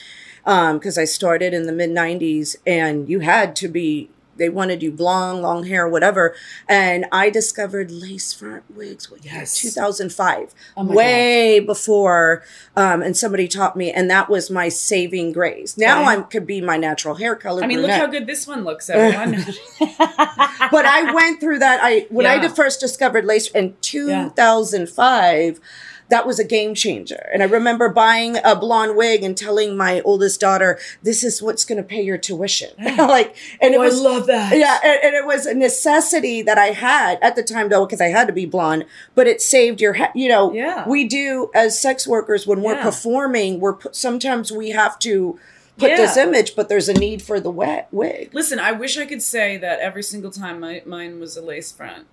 because 0.44 0.98
I 0.98 1.06
started 1.06 1.54
in 1.54 1.66
the 1.68 1.72
mid 1.74 1.90
90s 1.92 2.56
and 2.66 3.10
you 3.10 3.20
had 3.20 3.56
to 3.58 3.68
be 3.68 4.10
they 4.38 4.50
wanted 4.50 4.82
you 4.84 4.92
blonde 4.92 5.42
long 5.42 5.66
hair 5.66 5.88
whatever 5.88 6.36
and 6.68 7.06
I 7.12 7.30
discovered 7.30 7.92
lace 7.92 8.34
front 8.34 8.64
wigs 8.76 9.10
what 9.12 9.24
year? 9.26 9.34
Yes. 9.36 9.60
2005 9.62 10.54
Oh 10.78 10.86
way 10.86 11.60
before 11.60 12.44
um, 12.76 13.02
and 13.02 13.16
somebody 13.18 13.48
taught 13.48 13.76
me 13.76 13.92
and 13.92 14.10
that 14.10 14.30
was 14.30 14.50
my 14.50 14.70
saving 14.70 15.32
grace 15.34 15.78
now 15.78 16.02
Right. 16.04 16.20
I 16.20 16.22
could 16.22 16.46
be 16.48 16.62
my 16.62 16.78
natural 16.78 17.16
hair 17.16 17.36
color 17.36 17.64
I 17.64 17.68
mean, 17.68 17.82
look 17.82 17.92
how 17.92 18.08
good 18.08 18.28
this 18.28 18.46
one 18.48 18.64
looks, 18.64 18.90
everyone. 18.90 19.34
but 19.80 20.86
I 20.86 21.12
went 21.14 21.40
through 21.40 21.60
that. 21.60 21.80
I 21.82 22.06
when 22.10 22.26
I 22.26 22.36
Yeah. 22.36 22.42
did 22.44 22.52
first 22.56 22.80
discovered 22.80 23.26
lace 23.26 23.48
in 23.52 23.76
2005, 23.82 25.60
that 26.10 26.26
was 26.26 26.40
a 26.40 26.44
game 26.44 26.74
changer. 26.76 27.30
And 27.34 27.42
I 27.44 27.46
remember 27.48 27.90
buying 27.90 28.38
a 28.44 28.56
blonde 28.56 28.96
wig 28.96 29.24
and 29.24 29.38
telling 29.38 29.76
my 29.76 30.02
oldest 30.02 30.40
daughter, 30.40 30.80
"This 31.04 31.24
is 31.24 31.42
what's 31.42 31.66
going 31.66 31.78
to 31.78 31.84
pay 31.84 32.02
your 32.02 32.18
tuition." 32.18 32.70
Mm. 32.80 32.98
like, 33.10 33.36
and 33.62 33.74
it 33.74 33.78
Oh, 33.78 33.82
was 33.84 34.00
I 34.00 34.04
love 34.04 34.26
that. 34.28 34.58
yeah, 34.58 34.80
and, 34.84 35.00
and 35.04 35.16
it 35.16 35.26
was 35.26 35.46
a 35.46 35.54
necessity 35.54 36.42
that 36.44 36.58
I 36.58 36.68
had 36.68 37.20
at 37.22 37.36
the 37.36 37.44
time, 37.44 37.70
though, 37.70 37.86
because 37.86 38.02
I 38.02 38.08
had 38.08 38.28
to 38.28 38.34
be 38.34 38.46
blonde. 38.46 38.86
But 39.16 39.28
it 39.28 39.42
saved 39.42 39.82
your, 39.82 39.94
he- 39.94 40.06
you 40.16 40.30
know. 40.30 40.54
Yeah. 40.54 40.88
We 40.88 41.04
do 41.08 41.52
as 41.54 41.80
sex 41.80 42.08
workers 42.08 42.48
when 42.48 42.62
we're 42.62 42.76
Yeah. 42.76 42.84
performing. 42.84 43.60
We're 43.60 43.76
sometimes 43.92 44.52
we 44.52 44.70
have 44.72 44.98
to 45.00 45.40
put 45.78 45.96
this 45.96 46.18
image, 46.18 46.56
but 46.56 46.70
there's 46.70 46.90
a 46.90 46.94
need 46.94 47.22
for 47.22 47.40
the 47.40 47.52
wet 47.52 47.88
wig. 47.92 48.32
Listen, 48.34 48.58
I 48.60 48.72
wish 48.72 48.98
I 48.98 49.06
could 49.06 49.22
say 49.22 49.58
that 49.58 49.80
every 49.80 50.02
single 50.02 50.32
time 50.32 50.60
my, 50.60 50.82
mine 50.88 51.20
was 51.20 51.38
a 51.38 51.42
lace 51.42 51.72
front. 51.72 52.08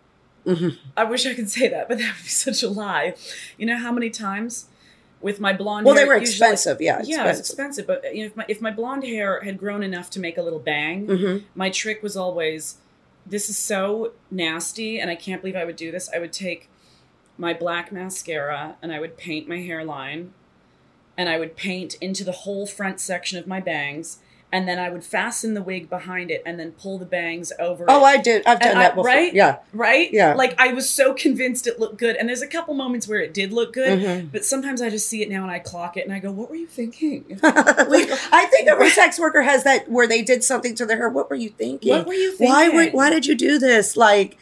Mhm. 0.46 0.76
I 0.96 1.04
wish 1.04 1.26
I 1.26 1.34
could 1.34 1.50
say 1.50 1.68
that, 1.68 1.88
but 1.88 1.98
that 1.98 2.14
would 2.16 2.22
be 2.24 2.28
such 2.28 2.62
a 2.62 2.68
lie. 2.68 3.14
You 3.58 3.66
know 3.66 3.78
how 3.78 3.92
many 3.92 4.10
times 4.10 4.66
with 5.20 5.40
my 5.40 5.52
blonde 5.54 5.86
hair. 5.86 5.94
Well, 5.94 6.02
they 6.02 6.06
were 6.06 6.18
usually- 6.18 6.32
expensive. 6.32 6.80
Yeah, 6.82 7.00
Yeah, 7.02 7.28
it's 7.30 7.38
expensive, 7.40 7.86
but 7.86 8.14
you 8.14 8.20
know, 8.22 8.26
if 8.26 8.36
my, 8.36 8.44
if 8.48 8.60
my 8.60 8.70
blonde 8.70 9.04
hair 9.04 9.40
had 9.40 9.58
grown 9.58 9.82
enough 9.82 10.10
to 10.10 10.20
make 10.20 10.36
a 10.36 10.42
little 10.42 10.58
bang, 10.58 11.06
hmm 11.06 11.38
my 11.54 11.70
trick 11.70 12.02
was 12.02 12.16
always 12.16 12.76
this 13.26 13.48
is 13.48 13.56
so 13.56 14.12
nasty 14.30 15.00
and 15.00 15.10
I 15.10 15.14
can't 15.14 15.40
believe 15.40 15.56
I 15.56 15.64
would 15.64 15.76
do 15.76 15.90
this. 15.90 16.10
I 16.14 16.18
would 16.18 16.32
take 16.32 16.68
my 17.38 17.54
black 17.54 17.90
mascara 17.90 18.76
and 18.82 18.92
I 18.92 19.00
would 19.00 19.16
paint 19.16 19.48
my 19.48 19.60
hairline 19.62 20.34
and 21.16 21.28
I 21.30 21.38
would 21.38 21.56
paint 21.56 21.94
into 22.02 22.22
the 22.22 22.32
whole 22.32 22.66
front 22.66 23.00
section 23.00 23.38
of 23.38 23.46
my 23.46 23.60
bangs 23.60 24.18
and 24.54 24.68
then 24.68 24.78
I 24.78 24.88
would 24.88 25.02
fasten 25.04 25.54
the 25.54 25.62
wig 25.62 25.90
behind 25.90 26.30
it 26.30 26.40
and 26.46 26.60
then 26.60 26.70
pull 26.72 26.96
the 26.96 27.04
bangs 27.04 27.52
over 27.58 27.84
Oh, 27.88 28.02
it. 28.06 28.08
I 28.08 28.16
did. 28.18 28.46
I've 28.46 28.60
done 28.60 28.70
And 28.70 28.78
I- 28.78 28.82
that 28.84 28.94
before. 28.94 29.04
right? 29.10 29.34
Yeah. 29.34 29.56
right? 29.72 30.08
Yeah. 30.12 30.34
Like 30.34 30.54
I 30.58 30.72
was 30.72 30.88
so 30.88 31.12
convinced 31.12 31.66
it 31.66 31.80
looked 31.80 31.98
good 31.98 32.14
and 32.14 32.28
there's 32.28 32.40
a 32.40 32.46
couple 32.46 32.72
moments 32.74 33.08
where 33.08 33.18
it 33.20 33.34
did 33.34 33.52
look 33.52 33.72
good, 33.72 33.98
Mhm. 33.98 34.30
but 34.32 34.44
sometimes 34.44 34.80
I 34.80 34.90
just 34.90 35.08
see 35.08 35.22
it 35.22 35.28
now 35.28 35.42
and 35.42 35.50
I 35.50 35.58
clock 35.58 35.96
it 35.96 36.04
and 36.04 36.14
I 36.14 36.20
go, 36.20 36.30
"What 36.30 36.48
were 36.50 36.56
you 36.56 36.68
thinking?" 36.68 37.24
We- 37.28 37.40
I 38.32 38.46
think 38.50 38.68
every 38.68 38.90
sex 38.90 39.18
worker 39.18 39.42
has 39.42 39.64
that 39.64 39.90
where 39.90 40.06
they 40.06 40.22
did 40.22 40.44
something 40.44 40.76
to 40.76 40.86
their 40.86 40.96
hair. 40.98 41.08
What 41.08 41.28
were 41.30 41.36
you 41.36 41.48
thinking? 41.50 41.90
What 41.90 42.06
were 42.06 42.14
you 42.14 42.30
thinking? 42.36 42.48
Why? 42.54 42.68
Were, 42.68 42.86
why 42.92 43.10
did 43.10 43.26
you 43.26 43.34
do 43.34 43.58
this? 43.58 43.96
Like, 43.96 44.38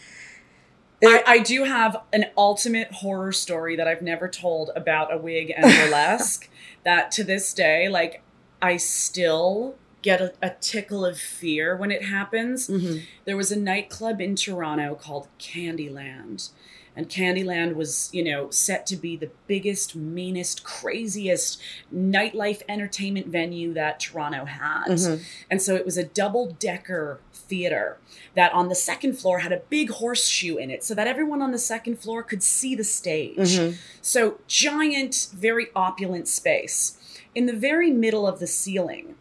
I, 1.02 1.24
I 1.26 1.38
do 1.38 1.64
have 1.64 1.96
an 2.12 2.26
ultimate 2.36 2.92
horror 2.92 3.32
story 3.32 3.76
that 3.76 3.88
I've 3.88 4.02
never 4.02 4.28
told 4.28 4.70
about 4.76 5.12
a 5.12 5.16
wig 5.18 5.52
and 5.56 5.64
burlesque. 5.64 6.48
that 6.84 7.10
to 7.12 7.24
this 7.24 7.52
day, 7.54 7.88
like, 7.88 8.22
I 8.60 8.76
still 8.76 9.74
get 10.02 10.20
a, 10.20 10.32
a 10.42 10.50
tickle 10.60 11.04
of 11.04 11.16
fear 11.18 11.76
when 11.76 11.90
it 11.90 12.04
happens. 12.04 12.68
mhm. 12.68 13.02
There 13.24 13.36
was 13.36 13.52
a 13.52 13.56
nightclub 13.56 14.20
in 14.20 14.34
Toronto 14.36 14.94
called 14.94 15.28
Candyland. 15.38 16.50
and 16.94 17.08
Candyland 17.08 17.74
was, 17.74 18.10
you 18.12 18.22
know, 18.22 18.50
set 18.50 18.84
to 18.88 18.96
be 18.96 19.16
the 19.16 19.30
biggest, 19.46 19.96
meanest, 19.96 20.62
craziest 20.62 21.58
nightlife 21.94 22.60
entertainment 22.68 23.28
venue 23.28 23.72
that 23.72 23.98
Toronto 23.98 24.44
had. 24.44 24.88
Mhm. 24.88 25.22
And 25.50 25.62
so 25.62 25.74
it 25.74 25.86
was 25.86 25.96
a 25.96 26.04
double 26.04 26.48
decker 26.58 27.18
theater 27.32 27.96
that 28.34 28.52
on 28.52 28.68
the 28.68 28.74
second 28.74 29.14
floor 29.18 29.38
had 29.38 29.52
a 29.52 29.62
big 29.70 29.88
horseshoe 29.88 30.56
in 30.58 30.70
it 30.70 30.84
so 30.84 30.94
that 30.94 31.06
everyone 31.06 31.40
on 31.40 31.50
the 31.52 31.58
second 31.58 31.98
floor 31.98 32.22
could 32.22 32.42
see 32.42 32.74
the 32.74 32.84
stage. 32.84 33.38
Mhm. 33.38 33.76
So, 34.02 34.38
giant, 34.46 35.28
very 35.34 35.68
opulent 35.74 36.28
space. 36.28 36.98
In 37.34 37.46
the 37.46 37.54
very 37.54 37.90
middle 37.90 38.26
of 38.26 38.38
the 38.38 38.46
ceiling, 38.46 39.14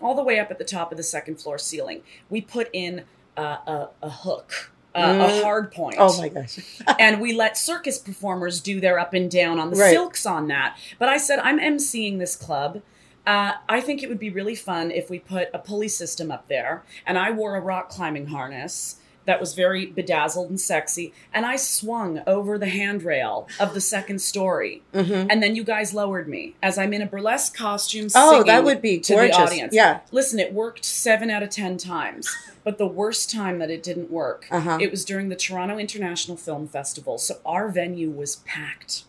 all 0.00 0.14
the 0.14 0.22
way 0.22 0.38
up 0.38 0.50
at 0.50 0.58
the 0.58 0.64
top 0.64 0.90
of 0.90 0.96
the 0.96 1.02
second 1.04 1.40
floor 1.40 1.58
ceiling, 1.58 2.02
we 2.30 2.40
put 2.40 2.68
in 2.72 3.04
uh, 3.36 3.40
a, 3.66 3.88
a 4.02 4.10
hook, 4.10 4.70
uh, 4.94 4.98
a 5.20 5.28
Mm. 5.28 5.42
hard 5.42 5.72
point. 5.72 5.96
Oh 5.98 6.16
my 6.18 6.28
gosh. 6.28 6.58
and 7.00 7.20
we 7.20 7.32
let 7.32 7.56
circus 7.58 7.98
performers 7.98 8.60
do 8.60 8.80
their 8.80 8.98
up 8.98 9.12
and 9.14 9.30
down 9.30 9.58
on 9.58 9.70
the 9.70 9.76
Right. 9.76 9.90
silks 9.92 10.24
on 10.24 10.46
that. 10.48 10.76
But 10.98 11.08
I 11.08 11.16
said, 11.18 11.40
I'm 11.40 11.58
emceeing 11.58 12.18
this 12.18 12.36
club. 12.36 12.80
Uh, 13.26 13.52
I 13.68 13.80
think 13.80 14.02
it 14.02 14.08
would 14.08 14.18
be 14.18 14.30
really 14.30 14.54
fun 14.54 14.90
if 14.90 15.08
we 15.10 15.18
put 15.18 15.48
a 15.54 15.58
pulley 15.58 15.88
system 15.88 16.30
up 16.30 16.46
there, 16.48 16.82
and 17.06 17.18
I 17.18 17.30
wore 17.30 17.56
a 17.56 17.60
rock 17.60 17.88
climbing 17.88 18.26
harness 18.26 18.96
that 19.26 19.40
was 19.40 19.54
very 19.54 19.86
bedazzled 19.86 20.50
and 20.50 20.60
sexy, 20.60 21.12
and 21.32 21.46
I 21.46 21.56
swung 21.56 22.22
over 22.26 22.58
the 22.58 22.68
handrail 22.68 23.48
of 23.58 23.72
the 23.74 23.80
second 23.80 24.20
story, 24.20 24.82
Mhm. 24.92 25.26
and 25.30 25.42
then 25.42 25.56
you 25.56 25.64
guys 25.64 25.94
lowered 25.94 26.28
me 26.28 26.54
as 26.62 26.76
I'm 26.78 26.92
in 26.92 27.00
a 27.02 27.06
burlesque 27.06 27.56
costume. 27.56 28.08
Oh, 28.14 28.42
that 28.44 28.64
would 28.64 28.82
be 28.82 28.98
to 29.00 29.14
gorgeous. 29.14 29.36
the 29.36 29.42
audience. 29.42 29.74
Yeah. 29.74 30.00
Listen, 30.12 30.38
it 30.38 30.52
worked 30.52 30.84
seven 30.84 31.30
out 31.30 31.42
of 31.42 31.50
ten 31.50 31.78
times. 31.78 32.28
But 32.64 32.78
the 32.78 32.86
worst 32.86 33.30
time 33.30 33.58
that 33.58 33.70
it 33.70 33.82
didn't 33.82 34.10
work, 34.10 34.46
Uh-huh. 34.50 34.78
it 34.80 34.90
was 34.90 35.04
during 35.04 35.28
the 35.28 35.36
Toronto 35.36 35.76
International 35.76 36.34
Film 36.36 36.66
Festival. 36.66 37.18
So 37.18 37.36
our 37.44 37.68
venue 37.68 38.08
was 38.10 38.36
packed 38.46 39.04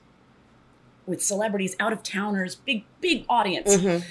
with 1.05 1.23
celebrities, 1.23 1.75
out 1.79 1.93
of 1.93 2.03
towners, 2.03 2.55
big, 2.55 2.83
big 2.99 3.23
audience. 3.29 3.77
Mhm. 3.77 4.03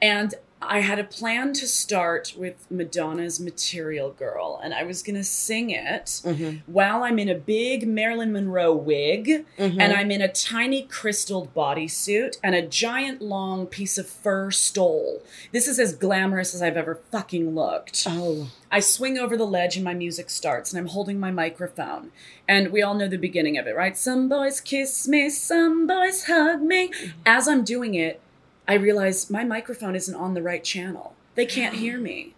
And 0.00 0.34
I 0.62 0.80
had 0.80 0.98
a 0.98 1.04
plan 1.04 1.52
to 1.54 1.66
start 1.68 2.32
with 2.36 2.54
Madonna's 2.70 3.38
Material 3.38 4.10
Girl, 4.10 4.58
and 4.64 4.72
I 4.72 4.84
was 4.84 5.02
going 5.02 5.16
to 5.16 5.22
sing 5.22 5.68
it 5.70 6.06
Mhm. 6.24 6.62
while 6.66 7.02
I'm 7.04 7.18
in 7.18 7.28
a 7.28 7.34
big 7.34 7.86
Marilyn 7.86 8.32
Monroe 8.32 8.74
wig, 8.74 9.44
Mhm. 9.58 9.76
and 9.78 9.92
I'm 9.92 10.10
in 10.10 10.22
a 10.22 10.28
tiny 10.32 10.82
crystalled 10.82 11.52
bodysuit 11.54 12.38
and 12.42 12.54
a 12.54 12.62
giant 12.62 13.20
long 13.20 13.66
piece 13.66 13.98
of 13.98 14.08
fur 14.08 14.50
stole. 14.50 15.22
This 15.52 15.68
is 15.68 15.78
as 15.78 15.94
glamorous 15.94 16.54
as 16.54 16.62
I've 16.62 16.76
ever 16.76 17.00
fucking 17.12 17.54
looked. 17.54 18.04
Oh. 18.08 18.50
I 18.72 18.80
swing 18.80 19.18
over 19.18 19.36
the 19.36 19.46
ledge 19.46 19.76
and 19.76 19.84
my 19.84 19.94
music 19.94 20.30
starts, 20.30 20.72
and 20.72 20.78
I'm 20.80 20.88
holding 20.88 21.20
my 21.20 21.30
microphone. 21.30 22.12
And 22.48 22.72
we 22.72 22.82
all 22.82 22.94
know 22.94 23.08
the 23.08 23.18
beginning 23.18 23.58
of 23.58 23.66
it, 23.66 23.76
right? 23.76 23.96
Some 23.96 24.28
boys 24.28 24.60
kiss 24.60 25.06
me, 25.06 25.28
some 25.30 25.86
boys 25.86 26.24
hug 26.24 26.62
me. 26.62 26.90
As 27.26 27.46
I'm 27.46 27.62
doing 27.62 27.94
it, 27.94 28.20
I 28.68 28.74
realize 28.74 29.30
my 29.30 29.44
microphone 29.44 29.94
isn't 29.94 30.14
on 30.14 30.34
the 30.34 30.42
right 30.42 30.62
channel. 30.64 31.14
They 31.34 31.46
can't 31.46 31.76
hear 31.76 31.98
me. 31.98 32.34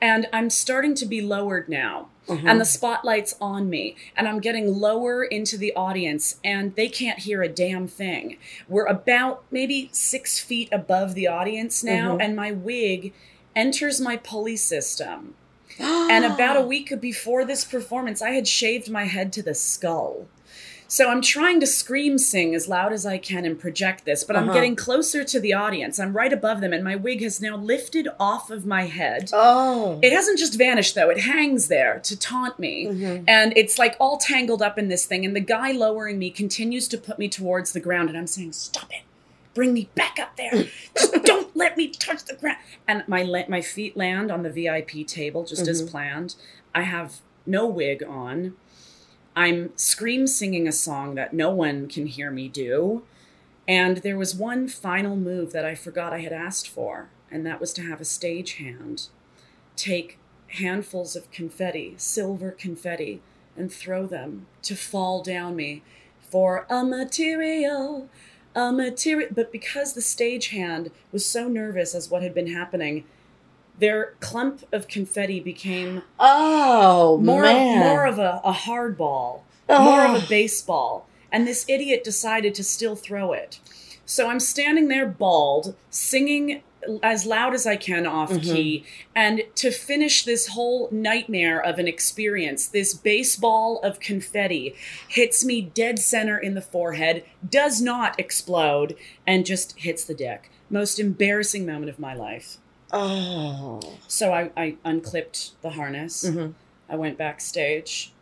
And 0.00 0.28
I'm 0.32 0.50
starting 0.50 0.94
to 0.96 1.06
be 1.06 1.22
lowered 1.22 1.68
now. 1.68 2.08
Mhm. 2.28 2.44
And 2.44 2.60
the 2.60 2.64
spotlight's 2.64 3.34
on 3.40 3.70
me, 3.70 3.94
and 4.16 4.26
I'm 4.28 4.40
getting 4.40 4.74
lower 4.80 5.24
into 5.24 5.56
the 5.56 5.72
audience, 5.74 6.36
and 6.44 6.74
they 6.74 6.88
can't 6.88 7.20
hear 7.20 7.42
a 7.42 7.48
damn 7.48 7.86
thing. 7.86 8.36
We're 8.68 8.84
about 8.86 9.44
maybe 9.50 9.88
six 9.92 10.38
feet 10.40 10.68
above 10.72 11.14
the 11.14 11.28
audience 11.28 11.82
now, 11.84 12.16
Mhm. 12.16 12.22
and 12.22 12.36
my 12.36 12.50
wig 12.52 13.12
enters 13.54 14.00
my 14.00 14.16
pulley 14.16 14.56
system. 14.56 15.34
And 15.78 16.24
about 16.24 16.56
a 16.56 16.62
week 16.66 16.92
before 17.00 17.44
this 17.44 17.64
performance, 17.64 18.20
I 18.20 18.30
had 18.30 18.48
shaved 18.48 18.90
my 18.90 19.04
head 19.04 19.32
to 19.34 19.42
the 19.42 19.54
skull. 19.54 20.26
So 20.88 21.08
I'm 21.10 21.20
trying 21.20 21.58
to 21.60 21.66
scream 21.66 22.16
sing 22.16 22.54
as 22.54 22.68
loud 22.68 22.92
as 22.92 23.04
I 23.04 23.18
can 23.18 23.44
and 23.44 23.58
project 23.58 24.04
this, 24.04 24.22
but 24.22 24.36
I'm 24.36 24.44
Uh-huh. 24.44 24.54
getting 24.54 24.76
closer 24.76 25.24
to 25.24 25.40
the 25.40 25.52
audience. 25.52 25.98
I'm 25.98 26.12
right 26.16 26.32
above 26.32 26.60
them, 26.60 26.72
and 26.72 26.84
my 26.84 26.94
wig 26.94 27.22
has 27.22 27.40
now 27.40 27.56
lifted 27.56 28.06
off 28.20 28.50
of 28.50 28.64
my 28.64 28.82
head. 28.86 29.30
Oh. 29.32 29.98
It 30.02 30.12
hasn't 30.12 30.38
just 30.38 30.54
vanished 30.54 30.94
though, 30.94 31.10
it 31.10 31.18
hangs 31.18 31.66
there 31.68 31.98
to 32.04 32.16
taunt 32.16 32.58
me. 32.60 32.86
Mhm. 32.86 33.24
And 33.26 33.52
it's 33.56 33.78
like 33.80 33.96
all 33.98 34.16
tangled 34.18 34.62
up 34.62 34.78
in 34.78 34.88
this 34.88 35.06
thing. 35.06 35.24
And 35.24 35.34
the 35.34 35.40
guy 35.40 35.72
lowering 35.72 36.18
me 36.20 36.30
continues 36.30 36.86
to 36.88 36.98
put 36.98 37.18
me 37.18 37.28
towards 37.28 37.72
the 37.72 37.80
ground. 37.80 38.08
And 38.08 38.16
I'm 38.16 38.26
saying, 38.28 38.52
Stop 38.52 38.90
it. 38.92 39.02
Bring 39.54 39.72
me 39.72 39.88
back 39.96 40.18
up 40.20 40.36
there. 40.36 40.66
Just 40.96 41.12
don't 41.24 41.56
let 41.56 41.76
me 41.76 41.88
touch 41.88 42.24
the 42.26 42.34
ground. 42.34 42.58
And 42.86 43.02
my, 43.08 43.22
la- 43.24 43.48
my 43.48 43.60
feet 43.60 43.96
land 43.96 44.30
on 44.30 44.42
the 44.44 44.50
VIP 44.50 45.02
table 45.02 45.44
just 45.44 45.66
as 45.66 45.82
Mhm. 45.82 45.90
planned. 45.90 46.34
I 46.74 46.82
have 46.82 47.14
no 47.44 47.66
wig 47.66 48.04
on. 48.06 48.54
I'm 49.36 49.76
scream 49.76 50.26
singing 50.26 50.66
a 50.66 50.72
song 50.72 51.14
that 51.16 51.34
no 51.34 51.50
one 51.50 51.88
can 51.88 52.06
hear 52.06 52.30
me 52.30 52.48
do. 52.48 53.02
And 53.68 53.98
there 53.98 54.16
was 54.16 54.34
one 54.34 54.66
final 54.66 55.14
move 55.14 55.52
that 55.52 55.64
I 55.64 55.74
forgot 55.74 56.14
I 56.14 56.20
had 56.20 56.32
asked 56.32 56.68
for, 56.68 57.10
and 57.30 57.44
that 57.44 57.60
was 57.60 57.72
to 57.74 57.82
have 57.82 58.00
a 58.00 58.04
stagehand 58.04 59.08
take 59.76 60.18
handfuls 60.48 61.14
of 61.14 61.30
confetti, 61.30 61.94
silver 61.98 62.50
confetti, 62.50 63.20
and 63.56 63.70
throw 63.70 64.06
them 64.06 64.46
to 64.62 64.74
fall 64.74 65.22
down 65.22 65.54
me 65.54 65.82
for 66.30 66.66
a 66.70 66.82
material, 66.82 68.08
a 68.54 68.72
material. 68.72 69.28
But 69.34 69.52
because 69.52 69.92
the 69.92 70.00
stagehand 70.00 70.90
was 71.12 71.26
so 71.26 71.48
nervous 71.48 71.94
as 71.94 72.10
what 72.10 72.22
had 72.22 72.32
been 72.32 72.52
happening, 72.52 73.04
their 73.78 74.14
clump 74.20 74.64
of 74.72 74.88
confetti 74.88 75.40
became 75.40 76.02
Oh 76.18 77.18
more 77.18 77.42
man. 77.42 77.78
of, 77.82 77.84
more 77.86 78.06
of 78.06 78.18
a, 78.18 78.40
a 78.44 78.52
hard 78.52 78.96
ball, 78.96 79.44
more 79.68 80.04
of 80.04 80.10
Oh. 80.22 80.24
a 80.24 80.28
baseball. 80.28 81.08
And 81.32 81.46
this 81.46 81.64
idiot 81.68 82.02
decided 82.04 82.54
to 82.54 82.64
still 82.64 82.96
throw 82.96 83.32
it. 83.32 83.58
So 84.06 84.28
I'm 84.28 84.40
standing 84.40 84.88
there 84.88 85.06
bald, 85.06 85.74
singing 85.90 86.62
as 87.02 87.26
loud 87.26 87.52
as 87.52 87.66
I 87.66 87.74
can 87.74 88.06
off 88.06 88.30
Mhm. 88.30 88.42
key. 88.42 88.84
And 89.14 89.42
to 89.56 89.72
finish 89.72 90.24
this 90.24 90.46
whole 90.48 90.88
nightmare 90.92 91.60
of 91.60 91.80
an 91.80 91.88
experience, 91.88 92.68
this 92.68 92.94
baseball 92.94 93.80
of 93.82 93.98
confetti 93.98 94.76
hits 95.08 95.44
me 95.44 95.60
dead 95.62 95.98
center 95.98 96.38
in 96.38 96.54
the 96.54 96.62
forehead, 96.62 97.24
does 97.50 97.82
not 97.82 98.18
explode, 98.20 98.94
and 99.26 99.44
just 99.44 99.76
hits 99.80 100.04
the 100.04 100.14
deck. 100.14 100.48
Most 100.70 101.00
embarrassing 101.00 101.66
moment 101.66 101.90
of 101.90 101.98
my 101.98 102.14
life. 102.14 102.58
Oh. 102.92 103.80
So 104.08 104.32
I, 104.32 104.50
I 104.56 104.76
unclipped 104.84 105.60
the 105.62 105.70
harness. 105.70 106.24
Mhm. 106.24 106.54
I 106.88 106.96
went 106.96 107.18
backstage. 107.18 108.12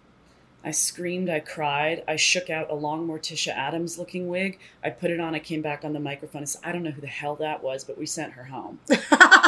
I 0.67 0.71
screamed, 0.71 1.29
I 1.29 1.41
cried, 1.41 2.03
I 2.09 2.17
shook 2.17 2.49
out 2.49 2.71
a 2.71 2.75
long 2.75 3.07
Morticia 3.07 3.55
Addams 3.55 3.99
looking 3.99 4.29
wig. 4.29 4.59
I 4.83 4.89
put 4.89 5.11
it 5.11 5.21
on, 5.21 5.35
I 5.35 5.39
came 5.39 5.61
back 5.61 5.85
on 5.85 5.93
the 5.93 6.01
microphone 6.01 6.41
and 6.41 6.49
said, 6.49 6.63
I 6.65 6.73
don't 6.73 6.83
know 6.83 6.91
who 6.91 7.03
the 7.03 7.07
hell 7.07 7.37
that 7.37 7.63
was, 7.63 7.85
but 7.85 7.99
we 7.99 8.07
sent 8.07 8.33
her 8.33 8.45
home. 8.45 8.79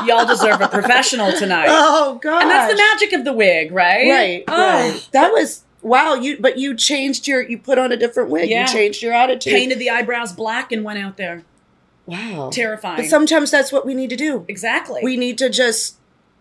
Y'all 0.05 0.27
deserve 0.27 0.61
a 0.61 0.69
professional 0.69 1.33
tonight. 1.33 1.69
Oh 1.71 2.19
god. 2.23 2.43
and 2.43 2.51
that's 2.51 2.71
the 2.71 2.77
magic 2.77 3.19
of 3.19 3.25
the 3.25 3.33
wig, 3.33 3.73
right? 3.73 4.07
Right, 4.11 4.45
Oh, 4.47 4.91
right. 4.93 5.09
That 5.13 5.33
was 5.33 5.63
wow. 5.81 6.13
You 6.13 6.37
but 6.39 6.59
you 6.59 6.75
changed 6.77 7.27
your 7.27 7.41
you 7.41 7.57
put 7.57 7.79
on 7.79 7.93
a 7.93 7.97
different 7.97 8.29
wig. 8.29 8.51
Yeah. 8.51 8.67
You 8.67 8.67
changed 8.75 9.03
your 9.03 9.15
attitude. 9.15 9.55
Painted 9.55 9.79
the 9.79 9.89
eyebrows 9.89 10.35
black 10.35 10.71
and 10.71 10.85
went 10.85 10.99
out 10.99 11.17
there. 11.17 11.45
Wow. 12.07 12.51
Terrifying. 12.53 12.97
But 12.97 13.07
sometimes 13.07 13.51
that's 13.51 13.73
what 13.73 13.85
we 13.85 13.95
need 13.95 14.11
to 14.11 14.17
do. 14.17 14.45
exactly. 14.49 15.01
We 15.03 15.17
need 15.17 15.39
to 15.39 15.51
just 15.51 15.97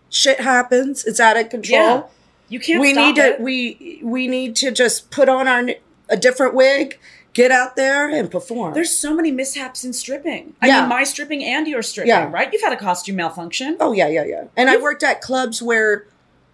shit 0.08 0.40
happens. 0.40 1.04
It's 1.04 1.18
out 1.20 1.36
of 1.36 1.48
control. 1.50 1.78
Yeah. 1.80 2.02
you 2.48 2.60
can't 2.60 2.80
we 2.80 2.92
stop 2.92 3.04
need 3.06 3.16
to 3.16 3.36
we 3.40 4.00
we 4.02 4.28
need 4.28 4.54
to 4.56 4.70
just 4.70 5.10
put 5.10 5.28
on 5.28 5.48
our 5.48 5.68
a 6.08 6.16
different 6.16 6.54
wig, 6.54 6.98
get 7.32 7.50
out 7.50 7.74
there 7.74 8.08
and 8.08 8.30
perform. 8.30 8.74
There's 8.74 8.96
so 8.96 9.12
many 9.12 9.32
mishaps 9.32 9.84
in 9.84 9.92
stripping. 9.92 10.54
I 10.62 10.68
Yeah. 10.68 10.80
mean, 10.80 10.88
my 10.90 11.02
stripping 11.02 11.42
and 11.42 11.66
your 11.66 11.82
stripping, 11.82 12.10
Yeah. 12.10 12.30
right? 12.30 12.48
You've 12.52 12.62
had 12.62 12.72
a 12.72 12.76
costume 12.76 13.16
malfunction. 13.16 13.76
oh 13.80 13.92
yeah, 13.92 14.06
yeah, 14.08 14.24
yeah. 14.24 14.44
And 14.56 14.70
I 14.70 14.76
worked 14.76 15.02
at 15.02 15.20
clubs 15.20 15.60
where 15.60 16.06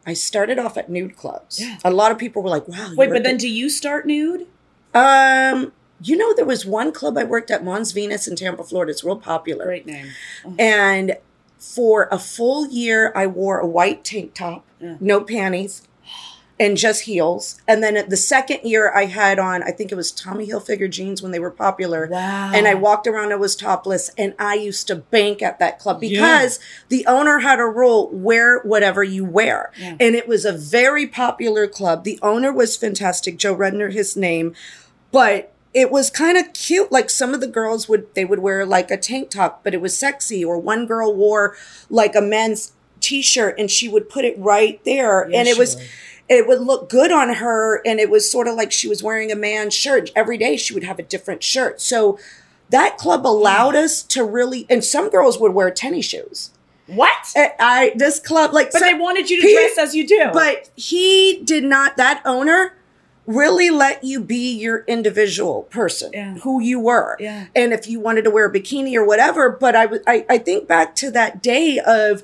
I 0.07 0.14
started 0.14 0.59
off 0.59 0.79
at 0.79 0.88
nude 0.88 1.16
clubs. 1.16 1.61
Yeah. 1.61 1.77
A 1.85 1.90
lot 1.90 2.11
of 2.11 2.18
people 2.18 2.42
were 2.42 2.48
like, 2.48 2.66
"Wow." 2.66 2.92
Wait, 2.96 3.11
but 3.11 3.22
then 3.22 3.37
do 3.37 3.46
you 3.48 3.68
start 3.68 4.07
nude? 4.07 4.46
um, 4.94 5.72
you 6.02 6.16
know, 6.16 6.34
there 6.34 6.44
was 6.44 6.64
one 6.66 6.92
club 6.92 7.16
I 7.18 7.24
worked 7.24 7.50
at, 7.50 7.64
Mons 7.64 7.92
Venus 7.92 8.26
in 8.28 8.36
Tampa, 8.36 8.64
Florida. 8.64 8.90
It's 8.90 9.04
real 9.04 9.16
popular. 9.16 9.64
Great 9.66 9.86
name. 9.86 10.08
Oh, 10.44 10.54
And 10.58 11.16
for 11.58 12.08
a 12.10 12.18
full 12.18 12.66
year, 12.68 13.12
I 13.14 13.26
wore 13.26 13.58
a 13.58 13.66
white 13.66 14.04
tank 14.04 14.34
top, 14.34 14.64
Yeah. 14.80 14.96
no 15.00 15.20
panties, 15.20 15.82
and 16.60 16.76
just 16.76 17.02
heels. 17.02 17.60
And 17.66 17.82
then 17.82 18.04
the 18.08 18.16
second 18.16 18.60
year, 18.62 18.92
I 18.94 19.06
had 19.06 19.38
on, 19.38 19.62
I 19.62 19.70
think 19.70 19.90
it 19.90 19.94
was 19.96 20.12
Tommy 20.12 20.46
Hilfiger 20.46 20.88
jeans 20.90 21.22
when 21.22 21.32
they 21.32 21.38
were 21.38 21.50
popular. 21.50 22.08
Wow. 22.10 22.52
And 22.54 22.66
I 22.68 22.74
walked 22.74 23.06
around, 23.06 23.32
I 23.32 23.36
was 23.36 23.56
topless, 23.56 24.10
and 24.18 24.34
I 24.38 24.54
used 24.54 24.86
to 24.88 24.96
bank 24.96 25.40
at 25.42 25.58
that 25.60 25.78
club 25.78 26.02
Yeah. 26.02 26.10
because 26.20 26.58
the 26.88 27.06
owner 27.06 27.40
had 27.40 27.58
a 27.58 27.66
rule 27.66 28.10
wear 28.12 28.58
whatever 28.60 29.02
you 29.04 29.24
wear. 29.24 29.70
Yeah. 29.80 29.96
And 30.00 30.14
it 30.14 30.26
was 30.28 30.44
a 30.44 30.52
very 30.52 31.06
popular 31.06 31.66
club. 31.66 32.04
The 32.04 32.18
owner 32.22 32.52
was 32.52 32.76
fantastic, 32.76 33.38
Joe 33.38 33.56
Redner, 33.56 33.92
his 33.92 34.16
name. 34.16 34.54
But 35.10 35.52
it 35.74 35.90
was 35.90 36.11
kind 36.11 36.37
of 36.38 36.52
cute. 36.52 36.92
Like 36.92 37.08
some 37.11 37.35
of 37.35 37.40
the 37.40 37.46
girls 37.46 37.88
would, 37.88 38.14
they 38.14 38.24
would 38.24 38.40
wear 38.40 38.64
like 38.66 38.90
a 38.90 38.96
tank 38.96 39.30
top, 39.30 39.62
but 39.64 39.72
it 39.74 39.80
was 39.80 39.96
sexy. 39.96 40.44
Or 40.44 40.58
one 40.58 40.87
girl 40.87 41.14
wore 41.14 41.56
like 41.88 42.14
a 42.14 42.20
men's 42.20 42.72
t 43.00 43.22
shirt 43.22 43.58
and 43.58 43.70
she 43.70 43.88
would 43.88 44.08
put 44.08 44.24
it 44.24 44.38
right 44.38 44.80
there. 44.85 45.28
Yeah, 45.30 45.38
and 45.40 45.48
it 45.48 45.56
was, 45.58 45.76
it 46.28 46.46
would 46.46 46.61
look 46.61 46.88
good 46.88 47.11
on 47.11 47.35
her 47.37 47.80
and 47.87 47.98
it 48.00 48.11
was 48.11 48.30
sort 48.30 48.46
of 48.48 48.54
like 48.54 48.70
she 48.72 48.87
was 48.88 49.03
wearing 49.03 49.32
a 49.32 49.36
man's 49.36 49.74
shirt 49.74 50.11
every 50.14 50.38
day 50.38 50.57
she 50.57 50.72
would 50.74 50.84
have 50.84 50.99
a 50.99 51.03
different 51.03 51.42
shirt 51.42 51.80
so 51.80 52.18
that 52.70 52.97
club 52.97 53.26
allowed 53.26 53.74
us 53.74 54.03
to 54.05 54.24
really 54.24 54.64
and 54.70 54.82
some 54.84 55.11
girls 55.11 55.38
would 55.38 55.53
wear 55.53 55.70
tennis 55.70 56.07
shoes 56.07 56.51
What? 56.86 57.32
I, 57.36 57.53
I 57.59 57.92
this 57.97 58.18
club 58.20 58.55
like 58.55 58.70
But 58.72 58.78
so- 58.78 58.84
they 58.86 58.94
wanted 58.94 59.28
you 59.28 59.42
to 59.42 59.47
he- 59.47 59.53
dress 59.55 59.76
as 59.78 59.94
you 59.97 60.07
do. 60.07 60.30
but 60.32 60.70
he 60.76 61.42
did 61.44 61.64
not 61.64 61.97
that 61.99 62.22
owner 62.24 62.74
really 63.27 63.70
let 63.70 64.03
you 64.03 64.20
be 64.20 64.53
your 64.53 64.85
individual 64.89 65.62
person 65.70 66.11
Yeah. 66.12 66.35
who 66.39 66.61
you 66.61 66.81
were 66.81 67.16
Yeah. 67.20 67.47
and 67.55 67.73
if 67.73 67.87
you 67.89 68.01
wanted 68.01 68.23
to 68.25 68.31
wear 68.31 68.47
a 68.47 68.53
bikini 68.53 68.95
or 68.97 69.05
whatever 69.05 69.49
but 69.49 69.77
I, 69.77 69.85
w- 69.85 70.03
I 70.07 70.27
I 70.29 70.39
think 70.39 70.66
back 70.66 70.95
to 70.97 71.11
that 71.12 71.41
day 71.43 71.79
of 71.85 72.23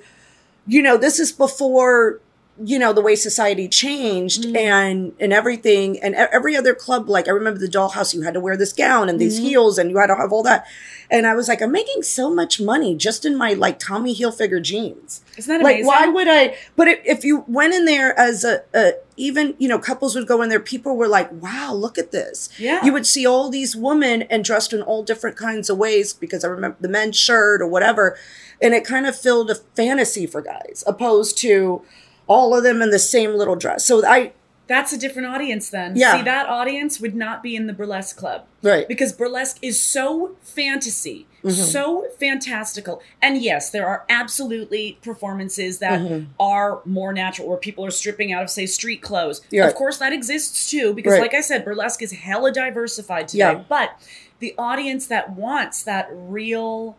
you 0.66 0.82
know 0.82 0.96
this 0.96 1.18
is 1.20 1.30
before 1.30 2.18
you 2.64 2.78
know 2.78 2.92
the 2.92 3.00
way 3.00 3.14
society 3.14 3.68
changed 3.68 4.44
Mm. 4.44 4.56
and 4.56 5.12
and 5.20 5.32
everything 5.32 5.98
and 6.00 6.14
every 6.14 6.56
other 6.56 6.74
club 6.74 7.08
like 7.08 7.28
i 7.28 7.30
remember 7.30 7.60
the 7.60 7.68
dollhouse 7.68 8.12
you 8.14 8.22
had 8.22 8.34
to 8.34 8.40
wear 8.40 8.56
this 8.56 8.72
gown 8.72 9.08
and 9.08 9.20
these 9.20 9.38
Mhm. 9.38 9.42
heels 9.44 9.78
and 9.78 9.90
you 9.90 9.98
had 9.98 10.08
to 10.08 10.16
have 10.16 10.32
all 10.32 10.42
that 10.42 10.64
and 11.10 11.26
i 11.26 11.34
was 11.34 11.46
like 11.48 11.62
i'm 11.62 11.70
making 11.70 12.02
so 12.02 12.28
much 12.34 12.60
money 12.60 12.96
just 12.96 13.24
in 13.24 13.36
my 13.36 13.52
like 13.52 13.78
tommy 13.78 14.14
hilfiger 14.14 14.60
jeans 14.60 15.20
Isn't 15.36 15.58
that 15.58 15.62
like 15.64 15.76
amazing? 15.76 15.86
why 15.86 16.06
would 16.08 16.26
i 16.28 16.56
but 16.74 16.88
if, 16.88 16.98
if 17.04 17.24
you 17.24 17.44
went 17.46 17.74
in 17.74 17.84
there 17.84 18.18
as 18.18 18.42
a, 18.44 18.62
a 18.74 18.92
even 19.16 19.54
you 19.58 19.68
know 19.68 19.78
couples 19.78 20.14
would 20.16 20.26
go 20.26 20.42
in 20.42 20.48
there 20.48 20.58
people 20.60 20.96
were 20.96 21.08
like 21.08 21.30
wow 21.40 21.72
look 21.72 21.96
at 21.98 22.10
this 22.12 22.48
Yeah. 22.58 22.84
you 22.84 22.92
would 22.92 23.06
see 23.06 23.24
all 23.26 23.50
these 23.50 23.76
women 23.76 24.22
and 24.22 24.44
dressed 24.44 24.72
in 24.72 24.82
all 24.82 25.02
different 25.04 25.36
kinds 25.36 25.70
of 25.70 25.78
ways 25.78 26.12
because 26.12 26.42
i 26.44 26.48
remember 26.48 26.76
the 26.80 26.88
men's 26.88 27.16
shirt 27.16 27.60
or 27.62 27.66
whatever 27.68 28.16
and 28.60 28.74
it 28.74 28.84
kind 28.84 29.06
of 29.06 29.14
filled 29.16 29.48
a 29.50 29.54
fantasy 29.54 30.26
for 30.26 30.40
guys 30.42 30.82
opposed 30.86 31.38
to 31.38 31.82
all 32.28 32.54
of 32.56 32.62
them 32.62 32.80
in 32.82 32.90
the 32.90 32.98
same 32.98 33.34
little 33.34 33.56
dress 33.56 33.84
so 33.84 34.04
i 34.06 34.32
That's 34.68 34.92
a 34.92 34.98
different 34.98 35.28
audience 35.28 35.70
then. 35.70 35.96
Yeah. 35.96 36.18
See, 36.18 36.22
that 36.24 36.46
audience 36.46 37.00
would 37.00 37.14
not 37.14 37.42
be 37.42 37.56
in 37.56 37.66
the 37.66 37.72
burlesque 37.72 38.16
club 38.18 38.44
right 38.62 38.86
because 38.86 39.14
burlesque 39.14 39.56
is 39.62 39.80
so 39.80 40.36
fantasy, 40.42 41.26
Mhm. 41.42 41.52
so 41.52 42.06
fantastical. 42.20 43.00
And 43.22 43.40
yes, 43.40 43.70
there 43.70 43.86
are 43.86 44.04
absolutely 44.10 44.98
performances 45.02 45.78
that 45.78 46.00
Mhm. 46.00 46.26
are 46.38 46.80
more 46.84 47.14
natural 47.14 47.48
where 47.48 47.56
people 47.56 47.82
are 47.86 47.90
stripping 47.90 48.30
out 48.30 48.42
of, 48.42 48.50
say, 48.50 48.66
street 48.66 49.00
clothes. 49.00 49.40
Yeah. 49.50 49.66
Of 49.68 49.74
course, 49.74 49.96
that 49.98 50.12
exists 50.12 50.68
too 50.70 50.92
because, 50.92 51.12
Right. 51.14 51.22
like 51.22 51.34
I 51.34 51.40
said, 51.40 51.64
burlesque 51.64 52.02
is 52.02 52.12
hella 52.12 52.52
diversified 52.52 53.28
today. 53.28 53.38
Yeah. 53.52 53.62
But 53.76 53.92
the 54.40 54.54
audience 54.58 55.06
that 55.06 55.30
wants 55.34 55.82
that 55.84 56.08
real 56.12 56.96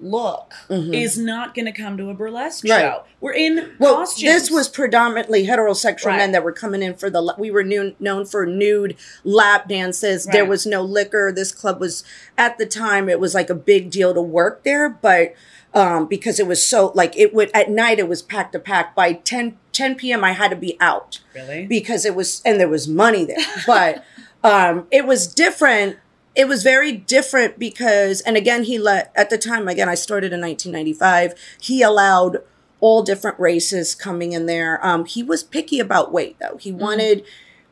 look 0.00 0.52
Mhm. 0.70 0.94
is 0.94 1.18
not 1.18 1.54
going 1.54 1.66
to 1.66 1.72
come 1.72 1.96
to 1.96 2.08
a 2.10 2.14
burlesque 2.14 2.64
Right. 2.64 2.80
show. 2.80 3.02
We're 3.20 3.32
in 3.32 3.72
well 3.78 3.96
costumes. 3.96 4.22
this 4.42 4.50
was 4.50 4.68
predominantly 4.68 5.46
heterosexual 5.46 6.06
Right. 6.06 6.16
men 6.18 6.32
that 6.32 6.44
were 6.44 6.52
coming 6.52 6.82
in 6.82 6.94
for 6.94 7.10
the 7.10 7.34
we 7.36 7.50
were 7.50 7.64
known, 7.64 7.94
known 7.98 8.24
for 8.24 8.46
nude 8.46 8.96
lap 9.24 9.68
dances 9.68 10.26
there 10.26 10.44
was 10.44 10.64
no 10.66 10.82
liquor 10.82 11.32
this 11.34 11.50
club 11.52 11.80
was 11.80 12.04
at 12.36 12.58
the 12.58 12.66
time 12.66 13.08
it 13.08 13.18
was 13.18 13.34
like 13.34 13.50
a 13.50 13.54
big 13.54 13.90
deal 13.90 14.14
to 14.14 14.22
work 14.22 14.62
there 14.62 14.88
but 14.88 15.34
um 15.74 16.06
because 16.06 16.38
it 16.38 16.46
was 16.46 16.64
so 16.64 16.92
like 16.94 17.16
it 17.18 17.34
would 17.34 17.50
at 17.52 17.68
night 17.70 17.98
it 17.98 18.08
was 18.08 18.22
packed 18.22 18.52
to 18.52 18.58
pack 18.58 18.94
by 18.94 19.12
10 19.12 19.56
10 19.72 19.96
p.m 19.96 20.22
i 20.24 20.32
had 20.32 20.50
to 20.50 20.56
be 20.56 20.76
out 20.80 21.18
really 21.34 21.66
because 21.66 22.04
it 22.04 22.14
was 22.14 22.40
and 22.44 22.58
there 22.60 22.68
was 22.68 22.86
money 22.88 23.24
there 23.24 23.36
but 23.66 24.02
um 24.44 24.86
it 24.90 25.04
was 25.06 25.26
different 25.26 25.96
it 26.38 26.46
was 26.48 26.62
very 26.62 26.92
different 26.92 27.58
because 27.58 28.20
and 28.22 28.36
again 28.36 28.62
he 28.64 28.78
let 28.78 29.12
at 29.14 29.28
the 29.28 29.36
time 29.36 29.66
again 29.68 29.88
i 29.88 29.94
started 29.96 30.32
in 30.32 30.40
1995 30.40 31.34
he 31.60 31.82
allowed 31.82 32.38
all 32.80 33.02
different 33.02 33.38
races 33.40 33.92
coming 33.94 34.32
in 34.32 34.46
there. 34.46 34.78
Um 34.86 35.04
he 35.04 35.20
was 35.22 35.42
picky 35.42 35.80
about 35.80 36.12
weight 36.12 36.36
though. 36.40 36.56
He 36.58 36.70
wanted 36.70 37.24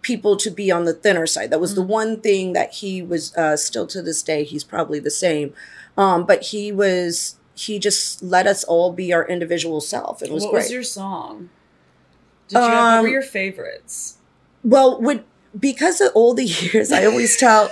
people 0.03 0.37
to 0.37 0.51
be 0.51 0.69
on 0.71 0.85
the 0.85 0.93
thinner 0.93 1.27
side. 1.29 1.51
That 1.51 1.61
was 1.61 1.77
the 1.77 1.83
one 1.83 2.21
thing 2.21 2.55
that 2.55 2.75
he 2.75 3.03
was 3.03 3.33
uh 3.37 3.57
still 3.57 3.87
to 3.87 4.03
this 4.03 4.21
day 4.25 4.43
he's 4.43 4.65
probably 4.65 4.99
the 4.99 5.13
same. 5.13 5.55
Um 5.97 6.27
but 6.27 6.43
he 6.47 6.73
was 6.73 7.37
he 7.55 7.79
just 7.79 8.21
let 8.21 8.49
us 8.49 8.65
all 8.65 8.93
be 8.93 9.13
our 9.13 9.25
individual 9.29 9.81
self. 9.81 10.23
It 10.23 10.31
was 10.33 10.43
what 10.43 10.51
great. 10.51 10.63
was 10.65 10.73
your 10.73 10.83
song? 10.83 11.51
Did 12.49 12.57
you 12.57 12.63
have, 12.63 12.73
what 12.97 13.03
were 13.03 13.09
Um, 13.09 13.13
your 13.13 13.23
favorites? 13.23 14.17
Well, 14.65 15.01
with 15.01 15.23
because 15.59 16.01
of 16.01 16.13
all 16.15 16.35
the 16.35 16.45
years, 16.45 16.93
I 16.93 17.05
always 17.07 17.37
tell. 17.41 17.71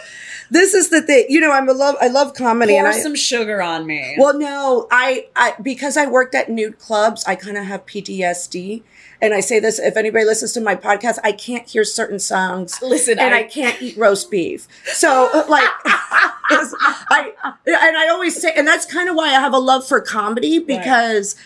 This 0.51 0.74
is 0.74 0.91
the 0.91 1.01
thing, 1.01 1.24
you 1.30 1.41
know. 1.41 1.51
I'm 1.51 1.68
a 1.68 1.72
love. 1.72 1.97
I 2.03 2.09
love 2.09 2.35
comedy, 2.35 2.74
Pour 2.74 2.80
and 2.80 2.89
I. 2.89 3.01
some 3.01 3.14
sugar 3.16 3.62
on 3.62 3.87
me. 3.87 4.14
well, 4.18 4.39
no, 4.39 4.87
I, 4.91 5.26
I 5.35 5.55
because 5.61 5.97
I 5.97 6.07
worked 6.07 6.35
at 6.35 6.51
nude 6.51 6.78
clubs, 6.78 7.24
I 7.24 7.35
kind 7.35 7.57
of 7.57 7.64
have 7.64 7.87
PTSD, 7.87 8.82
and 9.22 9.32
I 9.32 9.41
say 9.41 9.59
this 9.59 9.78
if 9.78 9.97
anybody 9.97 10.26
listens 10.26 10.53
to 10.53 10.61
my 10.61 10.76
podcast, 10.76 11.18
I 11.24 11.32
can't 11.32 11.66
hear 11.66 11.82
certain 11.82 12.18
songs, 12.18 12.80
listen, 12.82 13.18
and 13.18 13.35
I, 13.35 13.39
I, 13.39 13.43
can't 13.45 13.80
eat 13.80 13.97
roast 13.97 14.30
beef. 14.30 14.68
So, 14.85 15.30
uh, 15.32 15.47
like, 15.49 15.68
I 15.85 17.32
and 17.66 17.97
I 17.97 18.09
always 18.11 18.41
say, 18.41 18.53
and 18.55 18.68
that's 18.68 18.85
kind 18.85 19.09
of 19.09 19.16
why 19.16 19.28
I 19.28 19.41
have 19.41 19.55
a 19.55 19.59
love 19.59 19.89
for 19.89 20.01
comedy 20.03 20.59
because 20.59 21.37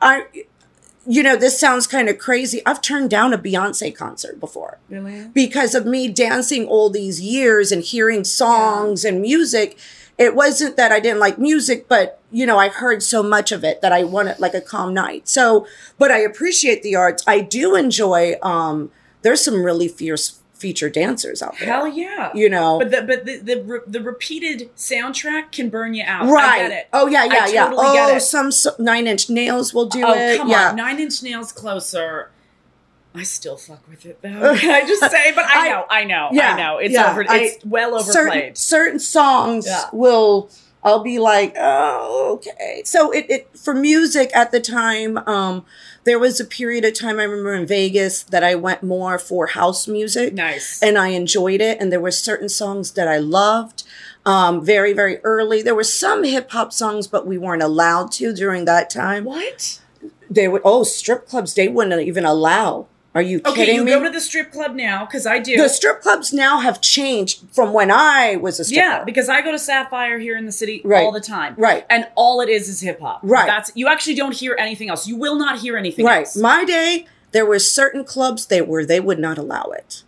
I, 0.00 0.26
you 1.08 1.22
know, 1.22 1.36
this 1.36 1.58
sounds 1.58 1.86
kind 1.86 2.10
of 2.10 2.18
crazy. 2.18 2.60
I've 2.66 2.82
turned 2.82 3.08
down 3.08 3.32
a 3.32 3.38
Beyonce 3.38 3.96
concert 3.96 4.38
before 4.38 4.78
really. 4.90 5.26
because 5.28 5.74
of 5.74 5.86
me 5.86 6.08
dancing 6.08 6.66
all 6.66 6.90
these 6.90 7.18
years 7.18 7.72
and 7.72 7.82
hearing 7.82 8.24
songs 8.24 9.06
and 9.06 9.22
music. 9.22 9.78
It 10.18 10.34
wasn't 10.34 10.76
that 10.76 10.92
I 10.92 11.00
didn't 11.00 11.20
like 11.20 11.38
music, 11.38 11.88
but 11.88 12.20
you 12.30 12.44
know, 12.44 12.58
I 12.58 12.68
heard 12.68 13.02
so 13.02 13.22
much 13.22 13.52
of 13.52 13.64
it 13.64 13.80
that 13.80 13.90
I 13.90 14.04
wanted 14.04 14.38
like 14.38 14.52
a 14.52 14.60
calm 14.60 14.92
night. 14.92 15.28
So, 15.28 15.66
but 15.98 16.10
I 16.10 16.18
appreciate 16.18 16.82
the 16.82 16.96
arts. 16.96 17.24
I 17.26 17.40
do 17.40 17.74
enjoy 17.74 18.36
um 18.42 18.90
there's 19.22 19.42
some 19.42 19.64
really 19.64 19.88
fierce 19.88 20.37
feature 20.58 20.90
dancers 20.90 21.40
out 21.42 21.54
there. 21.58 21.68
Hell 21.68 21.88
yeah. 21.88 22.30
You 22.34 22.48
know. 22.50 22.78
But 22.78 22.90
the 22.90 23.02
but 23.02 23.24
the, 23.24 23.38
the 23.38 23.62
re- 23.62 23.80
the 23.86 24.00
repeated 24.02 24.74
soundtrack 24.76 25.52
can 25.52 25.68
burn 25.70 25.94
you 25.94 26.04
out. 26.06 26.26
right. 26.28 26.60
I 26.62 26.68
get 26.68 26.72
it. 26.72 26.88
Oh 26.92 27.06
yeah, 27.06 27.24
yeah, 27.24 27.44
I 27.44 27.48
yeah. 27.48 27.64
totally 27.64 27.86
oh, 27.88 27.94
get 27.94 28.16
it. 28.16 28.20
some 28.20 28.50
so, 28.50 28.72
nine 28.78 29.06
inch 29.06 29.30
nails 29.30 29.72
will 29.72 29.86
do 29.86 30.04
oh 30.04 30.12
it. 30.14 30.38
come 30.38 30.48
yeah. 30.48 30.70
on, 30.70 30.76
Nine 30.76 30.98
Inch 31.00 31.22
Nails 31.22 31.52
closer. 31.52 32.30
I 33.14 33.22
still 33.22 33.56
fuck 33.56 33.88
with 33.88 34.04
it 34.06 34.20
though. 34.20 34.54
Can 34.58 34.70
I 34.70 34.86
just 34.86 35.00
say? 35.10 35.32
But 35.34 35.44
I 35.46 35.52
I- 35.66 35.68
know, 35.70 35.84
I 35.90 36.04
know, 36.04 36.28
yeah, 36.32 36.54
I 36.54 36.56
know. 36.56 36.78
It's 36.78 36.94
yeah, 36.94 37.10
over. 37.10 37.24
I- 37.28 37.38
It's 37.38 37.64
well 37.64 37.98
certain 38.00 38.20
overplayed. 38.30 38.58
certain 38.58 38.98
songs 38.98 39.66
Yeah. 39.66 39.84
will 39.92 40.50
I'll 40.82 41.02
be 41.02 41.18
like, 41.18 41.54
oh, 41.58 42.34
okay. 42.36 42.82
So 42.84 43.10
it, 43.10 43.26
it 43.28 43.58
for 43.58 43.74
music 43.74 44.30
at 44.34 44.52
the 44.52 44.60
time, 44.60 45.18
um, 45.18 45.64
there 46.04 46.18
was 46.18 46.40
a 46.40 46.44
period 46.44 46.84
of 46.84 46.94
time 46.94 47.18
I 47.18 47.24
remember 47.24 47.54
in 47.54 47.66
Vegas 47.66 48.22
that 48.24 48.42
I 48.42 48.54
went 48.54 48.82
more 48.82 49.18
for 49.18 49.48
house 49.48 49.86
music 49.86 50.32
nice. 50.32 50.82
and 50.82 50.96
I 50.96 51.08
enjoyed 51.08 51.60
it. 51.60 51.80
And 51.80 51.92
there 51.92 52.00
were 52.00 52.10
certain 52.10 52.48
songs 52.48 52.92
that 52.92 53.08
I 53.08 53.18
loved. 53.18 53.84
Um, 54.26 54.64
very, 54.64 54.92
very 54.92 55.18
early. 55.18 55.62
There 55.62 55.74
were 55.74 55.84
some 55.84 56.24
hip 56.24 56.50
hop 56.50 56.72
songs, 56.72 57.06
but 57.06 57.26
we 57.26 57.38
weren't 57.38 57.62
allowed 57.62 58.12
to 58.12 58.34
during 58.34 58.64
that 58.66 58.90
time. 58.90 59.24
what? 59.24 59.80
They 60.30 60.48
would 60.48 60.62
oh, 60.64 60.82
strip 60.84 61.26
clubs, 61.26 61.54
they 61.54 61.68
wouldn't 61.68 62.02
even 62.02 62.24
allow. 62.26 62.88
Are 63.18 63.22
you 63.22 63.40
Okay, 63.44 63.54
kidding 63.66 63.74
you 63.74 63.84
me? 63.84 63.90
go 63.90 64.02
to 64.04 64.10
the 64.10 64.20
strip 64.20 64.52
club 64.52 64.74
now 64.76 65.04
because 65.04 65.26
I 65.26 65.40
do. 65.40 65.56
the 65.56 65.68
strip 65.68 66.00
clubs 66.02 66.32
now 66.32 66.60
have 66.60 66.80
changed 66.80 67.40
from 67.52 67.72
when 67.72 67.90
I 67.90 68.36
was 68.36 68.60
a 68.60 68.64
stripper. 68.64 68.80
yeah, 68.86 69.04
because 69.04 69.28
I 69.28 69.40
go 69.42 69.50
to 69.50 69.58
Sapphire 69.58 70.18
here 70.20 70.36
in 70.36 70.46
the 70.46 70.52
city 70.52 70.80
Right. 70.84 71.02
all 71.04 71.10
the 71.10 71.20
time. 71.20 71.54
Right. 71.58 71.84
And 71.90 72.06
all 72.14 72.40
it 72.40 72.48
is 72.48 72.68
is 72.68 72.80
hip 72.80 73.00
hop. 73.00 73.20
Right. 73.24 73.46
That's 73.46 73.72
you 73.74 73.88
actually 73.88 74.14
don't 74.14 74.34
hear 74.34 74.54
anything 74.58 74.88
else. 74.88 75.08
You 75.08 75.16
will 75.16 75.34
not 75.36 75.58
hear 75.58 75.76
anything 75.76 76.04
else. 76.06 76.10
Right. 76.12 76.18
else. 76.26 76.36
My 76.36 76.64
day, 76.64 77.06
there 77.32 77.44
were 77.44 77.58
certain 77.58 78.04
clubs 78.04 78.46
they 78.46 78.62
were 78.62 78.84
they 78.84 79.00
would 79.00 79.18
not 79.18 79.36
allow 79.36 79.64
it. 79.76 80.04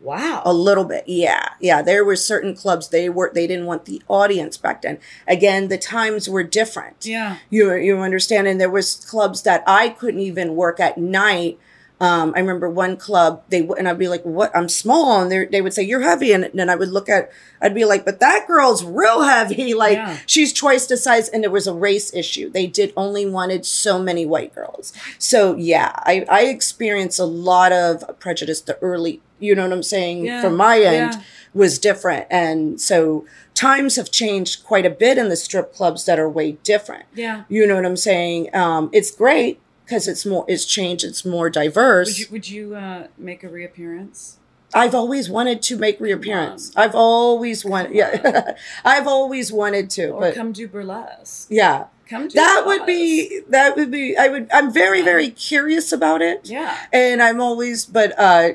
wow. 0.00 0.42
A 0.44 0.52
little 0.52 0.84
bit. 0.84 1.04
Yeah. 1.06 1.48
Yeah. 1.60 1.82
There 1.82 2.04
were 2.04 2.16
certain 2.16 2.54
clubs 2.56 2.88
they 2.88 3.08
were 3.08 3.30
they 3.34 3.46
didn't 3.46 3.66
want 3.66 3.84
the 3.84 4.02
audience 4.08 4.56
back 4.56 4.82
then. 4.82 4.98
Again, 5.26 5.68
the 5.68 5.78
times 5.78 6.28
were 6.28 6.42
different. 6.44 7.06
yeah. 7.06 7.36
You 7.50 7.74
you 7.74 7.98
understand? 7.98 8.46
And 8.48 8.60
there 8.60 8.70
was 8.70 8.94
clubs 8.96 9.42
that 9.42 9.62
I 9.66 9.88
couldn't 9.90 10.20
even 10.20 10.54
work 10.56 10.78
at 10.80 10.98
night. 10.98 11.58
Um, 12.00 12.32
I 12.36 12.38
remember 12.40 12.70
one 12.70 12.96
club 12.96 13.42
they 13.48 13.68
and 13.76 13.88
I'd 13.88 13.98
be 13.98 14.06
like, 14.08 14.22
"What? 14.24 14.54
I'm 14.56 14.68
small," 14.68 15.20
and 15.20 15.32
they 15.32 15.46
they 15.46 15.60
would 15.60 15.72
say, 15.74 15.82
"You're 15.82 16.02
heavy," 16.02 16.32
and 16.32 16.48
then 16.54 16.70
I 16.70 16.76
would 16.76 16.90
look 16.90 17.08
at, 17.08 17.30
I'd 17.60 17.74
be 17.74 17.84
like, 17.84 18.04
"But 18.04 18.20
that 18.20 18.46
girl's 18.46 18.84
real 18.84 19.22
heavy. 19.22 19.74
Like 19.78 19.96
Yeah. 19.96 20.16
she's 20.26 20.52
twice 20.52 20.86
the 20.86 20.96
size." 20.96 21.28
And 21.28 21.42
there 21.42 21.50
was 21.50 21.66
a 21.66 21.74
race 21.74 22.14
issue. 22.14 22.50
They 22.50 22.66
did 22.68 22.92
only 22.96 23.26
wanted 23.26 23.66
so 23.66 23.98
many 23.98 24.24
white 24.26 24.54
girls. 24.54 24.92
So 25.18 25.56
yeah, 25.56 25.90
I 25.96 26.24
I 26.28 26.44
experienced 26.44 27.18
a 27.18 27.24
lot 27.24 27.72
of 27.72 28.04
prejudice. 28.20 28.60
The 28.60 28.78
early, 28.80 29.20
you 29.40 29.54
know 29.56 29.64
what 29.64 29.72
I'm 29.72 29.82
saying, 29.82 30.24
Yeah, 30.26 30.40
from 30.40 30.56
my 30.56 30.78
end 30.80 31.14
yeah. 31.14 31.20
was 31.52 31.78
different, 31.80 32.26
and 32.30 32.80
so 32.80 33.24
times 33.54 33.96
have 33.96 34.12
changed 34.12 34.62
quite 34.64 34.86
a 34.86 34.90
bit 34.90 35.18
in 35.18 35.30
the 35.30 35.36
strip 35.36 35.74
clubs 35.74 36.04
that 36.04 36.16
are 36.20 36.28
way 36.28 36.52
different. 36.62 37.06
Yeah. 37.12 37.42
You 37.48 37.66
know 37.66 37.74
what 37.74 37.84
I'm 37.86 37.96
saying? 37.96 38.54
Um, 38.54 38.88
it's 38.92 39.10
great 39.10 39.58
because 39.88 40.06
it's 40.06 40.26
more, 40.26 40.44
it's 40.48 40.66
changed, 40.66 41.02
it's 41.02 41.24
more 41.24 41.48
diverse. 41.48 42.08
Would 42.08 42.18
you 42.18 42.26
would 42.30 42.48
you 42.50 42.74
uh, 42.74 43.06
make 43.16 43.42
a 43.42 43.48
reappearance? 43.48 44.36
I've 44.74 44.94
always 44.94 45.30
wanted 45.30 45.62
to 45.62 45.78
make 45.78 45.98
reappearance. 45.98 46.72
I've 46.76 46.94
always 46.94 47.64
wanted, 47.64 47.92
yeah, 47.94 48.52
I've 48.84 49.06
always 49.06 49.50
wanted 49.50 49.88
to, 49.90 50.08
Or 50.10 50.20
but 50.20 50.34
come 50.34 50.52
do 50.52 50.68
burlesque? 50.68 51.48
yeah, 51.50 51.86
Come 52.06 52.28
do 52.28 52.34
that 52.34 52.64
would 52.66 52.84
be 52.84 53.40
that 53.48 53.76
would 53.76 53.90
be 53.90 54.14
I 54.18 54.28
would 54.28 54.48
I'm 54.52 54.70
very 54.70 55.00
very 55.00 55.30
curious 55.30 55.90
about 55.90 56.20
it. 56.20 56.50
Yeah. 56.50 56.76
And 56.92 57.22
I'm 57.22 57.40
always 57.40 57.86
but 57.86 58.12
uh 58.18 58.50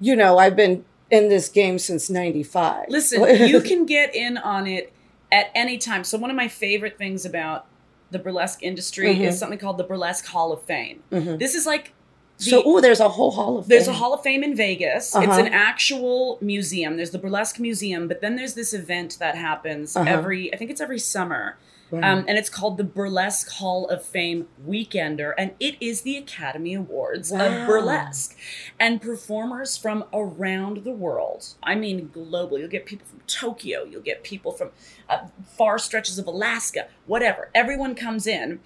you 0.00 0.14
know, 0.14 0.38
I've 0.38 0.54
been 0.54 0.84
in 1.10 1.28
this 1.30 1.48
game 1.48 1.78
since 1.80 2.08
95. 2.10 2.86
Listen, 2.88 3.22
you 3.48 3.60
can 3.60 3.86
get 3.86 4.14
in 4.14 4.38
on 4.38 4.66
it 4.68 4.92
at 5.32 5.50
any 5.54 5.78
time. 5.78 6.04
So 6.04 6.16
one 6.16 6.30
of 6.30 6.36
my 6.36 6.48
favorite 6.48 6.96
things 6.96 7.24
about 7.24 7.66
the 8.10 8.18
burlesque 8.18 8.62
industry 8.62 9.14
Mhm. 9.14 9.26
is 9.28 9.38
something 9.38 9.58
called 9.58 9.78
the 9.78 9.84
Burlesque 9.84 10.26
Hall 10.26 10.52
of 10.52 10.62
Fame. 10.62 11.02
Mhm. 11.12 11.38
This 11.38 11.54
is 11.54 11.66
like 11.66 11.92
the, 12.38 12.44
So 12.44 12.62
oh, 12.64 12.80
there's 12.80 13.00
a 13.00 13.08
whole 13.08 13.30
hall 13.32 13.58
of 13.58 13.66
there's 13.68 13.88
a 13.88 13.94
Hall 13.94 14.12
of 14.12 14.22
Fame 14.22 14.44
in 14.44 14.54
Vegas. 14.54 15.06
It's 15.06 15.16
Uh-huh. 15.16 15.40
an 15.40 15.46
actual 15.52 16.38
museum. 16.40 16.96
There's 16.96 17.10
the 17.10 17.18
Burlesque 17.18 17.58
Museum, 17.58 18.08
but 18.08 18.20
then 18.20 18.36
there's 18.36 18.54
this 18.54 18.72
event 18.74 19.16
that 19.20 19.36
happens 19.36 19.96
Uh-huh. 19.96 20.08
every 20.08 20.52
I 20.52 20.56
think 20.56 20.70
it's 20.70 20.80
every 20.80 20.98
summer. 20.98 21.56
Um, 21.92 22.24
and 22.26 22.30
it's 22.36 22.50
called 22.50 22.78
the 22.78 22.84
Burlesque 22.84 23.48
Hall 23.48 23.86
of 23.88 24.04
Fame 24.04 24.48
Weekender, 24.68 25.32
and 25.38 25.52
it 25.60 25.76
is 25.80 26.02
the 26.02 26.16
Academy 26.16 26.74
Awards 26.74 27.30
Wow. 27.30 27.46
of 27.46 27.66
burlesque. 27.66 28.36
And 28.78 29.00
performers 29.00 29.76
from 29.76 30.04
around 30.12 30.78
the 30.84 30.90
world, 30.90 31.54
I 31.62 31.76
mean, 31.76 32.08
globally, 32.08 32.58
you'll 32.60 32.68
get 32.68 32.86
people 32.86 33.06
from 33.06 33.20
Tokyo, 33.28 33.84
you'll 33.84 34.02
get 34.02 34.24
people 34.24 34.50
from 34.52 34.70
uh, 35.08 35.28
far 35.56 35.78
stretches 35.78 36.18
of 36.18 36.26
Alaska, 36.26 36.88
whatever. 37.06 37.50
Everyone 37.54 37.94
comes 37.94 38.26
in 38.26 38.58